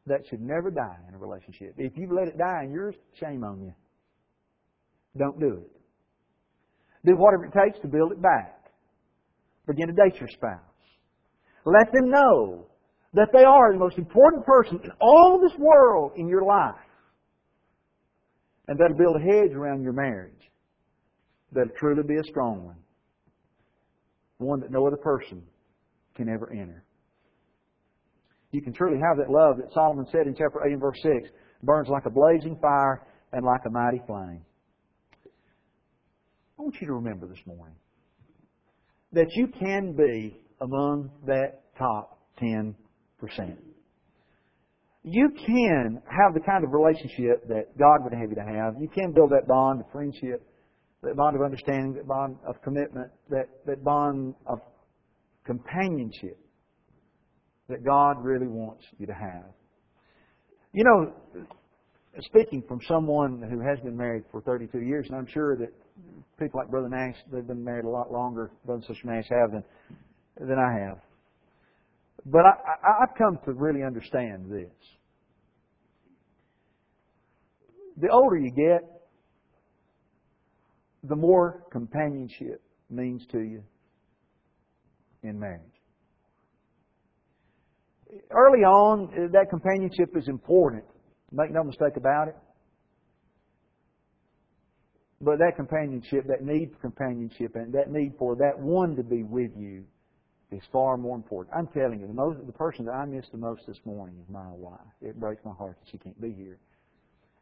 That 0.05 0.21
should 0.29 0.41
never 0.41 0.71
die 0.71 0.97
in 1.09 1.15
a 1.15 1.17
relationship. 1.17 1.73
If 1.77 1.97
you've 1.97 2.11
let 2.11 2.29
it 2.29 2.37
die 2.37 2.63
in 2.63 2.71
yours, 2.71 2.95
shame 3.19 3.43
on 3.43 3.61
you. 3.61 3.73
Don't 5.17 5.39
do 5.39 5.63
it. 5.65 5.71
Do 7.05 7.15
whatever 7.17 7.45
it 7.45 7.53
takes 7.53 7.79
to 7.81 7.87
build 7.87 8.13
it 8.13 8.21
back. 8.21 8.71
Begin 9.67 9.87
to 9.87 9.93
date 9.93 10.19
your 10.19 10.29
spouse. 10.29 10.59
Let 11.65 11.91
them 11.91 12.09
know 12.09 12.67
that 13.13 13.29
they 13.33 13.43
are 13.43 13.73
the 13.73 13.79
most 13.79 13.97
important 13.97 14.45
person 14.45 14.79
in 14.83 14.91
all 15.01 15.41
this 15.41 15.57
world 15.59 16.13
in 16.15 16.29
your 16.29 16.43
life. 16.43 16.75
And 18.67 18.77
that'll 18.79 18.97
build 18.97 19.15
a 19.15 19.19
hedge 19.19 19.53
around 19.53 19.83
your 19.83 19.93
marriage. 19.93 20.51
That'll 21.51 21.73
truly 21.77 22.03
be 22.03 22.15
a 22.15 22.23
strong 22.23 22.65
one. 22.65 22.75
One 24.39 24.59
that 24.59 24.71
no 24.71 24.85
other 24.85 24.97
person 24.97 25.43
can 26.15 26.29
ever 26.29 26.51
enter. 26.51 26.83
You 28.51 28.61
can 28.61 28.73
truly 28.73 28.97
have 28.97 29.17
that 29.17 29.31
love 29.31 29.57
that 29.57 29.73
Solomon 29.73 30.05
said 30.11 30.27
in 30.27 30.35
chapter 30.35 30.65
8 30.65 30.71
and 30.71 30.81
verse 30.81 30.97
6 31.01 31.29
burns 31.63 31.87
like 31.89 32.05
a 32.05 32.09
blazing 32.09 32.57
fire 32.61 33.05
and 33.33 33.45
like 33.45 33.61
a 33.65 33.69
mighty 33.69 34.01
flame. 34.05 34.41
I 36.57 36.61
want 36.63 36.75
you 36.79 36.87
to 36.87 36.93
remember 36.93 37.27
this 37.27 37.45
morning 37.45 37.75
that 39.13 39.27
you 39.35 39.47
can 39.47 39.93
be 39.93 40.39
among 40.61 41.11
that 41.25 41.61
top 41.77 42.19
10%. 42.41 42.73
You 45.09 45.29
can 45.45 46.01
have 46.05 46.33
the 46.33 46.41
kind 46.41 46.65
of 46.65 46.71
relationship 46.73 47.47
that 47.47 47.77
God 47.77 48.03
would 48.03 48.11
have 48.11 48.29
you 48.29 48.35
to 48.35 48.43
have. 48.43 48.75
You 48.77 48.89
can 48.89 49.13
build 49.13 49.29
that 49.29 49.47
bond 49.47 49.79
of 49.79 49.85
friendship, 49.89 50.45
that 51.01 51.15
bond 51.15 51.37
of 51.37 51.41
understanding, 51.41 51.93
that 51.93 52.05
bond 52.05 52.35
of 52.45 52.61
commitment, 52.61 53.09
that, 53.29 53.47
that 53.65 53.85
bond 53.85 54.35
of 54.45 54.59
companionship 55.45 56.37
that 57.69 57.85
God 57.85 58.21
really 58.21 58.47
wants 58.47 58.83
you 58.97 59.07
to 59.07 59.13
have. 59.13 59.45
You 60.73 60.83
know, 60.83 61.13
speaking 62.19 62.61
from 62.67 62.81
someone 62.85 63.41
who 63.49 63.61
has 63.61 63.79
been 63.79 63.95
married 63.95 64.23
for 64.29 64.41
32 64.41 64.79
years, 64.81 65.05
and 65.07 65.17
I'm 65.17 65.27
sure 65.27 65.55
that 65.55 65.69
people 66.37 66.59
like 66.59 66.69
Brother 66.69 66.89
Nash, 66.89 67.15
they've 67.31 67.47
been 67.47 67.63
married 67.63 67.85
a 67.85 67.89
lot 67.89 68.11
longer, 68.11 68.51
Brother 68.65 68.83
Sister 68.85 69.07
Nash 69.07 69.27
have 69.29 69.51
than, 69.51 69.63
than 70.37 70.59
I 70.59 70.85
have. 70.85 70.99
But 72.25 72.41
I, 72.41 72.49
I, 72.83 73.03
I've 73.03 73.17
come 73.17 73.39
to 73.45 73.53
really 73.53 73.83
understand 73.83 74.51
this. 74.51 74.96
The 77.97 78.09
older 78.09 78.37
you 78.37 78.51
get, 78.51 78.81
the 81.03 81.15
more 81.15 81.63
companionship 81.71 82.61
means 82.89 83.25
to 83.31 83.39
you 83.39 83.63
in 85.23 85.39
marriage. 85.39 85.61
Early 88.31 88.59
on, 88.59 89.31
that 89.31 89.49
companionship 89.49 90.15
is 90.15 90.27
important. 90.27 90.83
Make 91.31 91.51
no 91.51 91.63
mistake 91.63 91.97
about 91.97 92.29
it. 92.29 92.35
But 95.19 95.39
that 95.39 95.53
companionship, 95.55 96.25
that 96.27 96.43
need 96.43 96.71
for 96.73 96.79
companionship, 96.79 97.55
and 97.55 97.73
that 97.73 97.91
need 97.91 98.13
for 98.19 98.35
that 98.35 98.59
one 98.59 98.95
to 98.95 99.03
be 99.03 99.23
with 99.23 99.51
you 99.57 99.83
is 100.51 100.61
far 100.71 100.95
more 100.95 101.15
important. 101.15 101.55
I'm 101.57 101.67
telling 101.67 101.99
you, 101.99 102.07
the, 102.07 102.13
most, 102.13 102.45
the 102.45 102.53
person 102.53 102.85
that 102.85 102.91
I 102.91 103.05
miss 103.05 103.25
the 103.31 103.37
most 103.37 103.63
this 103.67 103.79
morning 103.83 104.15
is 104.21 104.29
my 104.29 104.47
wife. 104.51 104.79
It 105.01 105.19
breaks 105.19 105.43
my 105.43 105.53
heart 105.53 105.77
that 105.81 105.91
she 105.91 105.97
can't 105.97 106.19
be 106.21 106.31
here. 106.31 106.59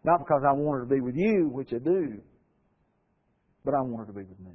Not 0.06 0.20
because 0.20 0.44
I 0.48 0.54
want 0.54 0.78
her 0.78 0.86
to 0.86 0.96
be 0.96 1.02
with 1.02 1.16
you, 1.16 1.50
which 1.52 1.74
I 1.74 1.80
do, 1.80 2.22
but 3.66 3.74
I 3.74 3.82
want 3.82 4.06
her 4.08 4.14
to 4.14 4.20
be 4.20 4.24
with 4.24 4.40
me. 4.40 4.52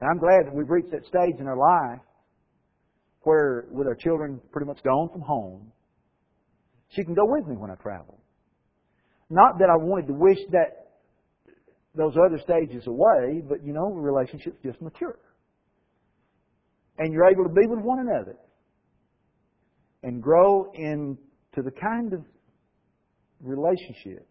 And 0.00 0.10
I'm 0.10 0.18
glad 0.18 0.46
that 0.46 0.54
we've 0.54 0.70
reached 0.70 0.90
that 0.92 1.04
stage 1.04 1.38
in 1.38 1.46
our 1.46 1.58
life 1.58 2.00
where, 3.20 3.66
with 3.70 3.86
our 3.86 3.94
children 3.94 4.40
pretty 4.50 4.66
much 4.66 4.82
gone 4.82 5.10
from 5.12 5.20
home, 5.20 5.72
she 6.88 7.04
can 7.04 7.12
go 7.12 7.26
with 7.26 7.46
me 7.46 7.54
when 7.54 7.70
I 7.70 7.74
travel. 7.74 8.18
Not 9.28 9.58
that 9.58 9.68
I 9.68 9.76
wanted 9.76 10.06
to 10.06 10.14
wish 10.14 10.38
that 10.52 10.88
those 11.94 12.14
other 12.16 12.40
stages 12.42 12.86
away, 12.86 13.42
but 13.46 13.62
you 13.62 13.74
know, 13.74 13.92
relationships 13.92 14.56
just 14.64 14.80
mature. 14.80 15.18
And 16.96 17.12
you're 17.12 17.28
able 17.28 17.44
to 17.44 17.50
be 17.50 17.66
with 17.66 17.80
one 17.80 17.98
another 18.00 18.36
and 20.02 20.22
grow 20.22 20.72
into 20.72 21.18
the 21.62 21.70
kind 21.72 22.14
of 22.14 22.24
relationship 23.40 24.26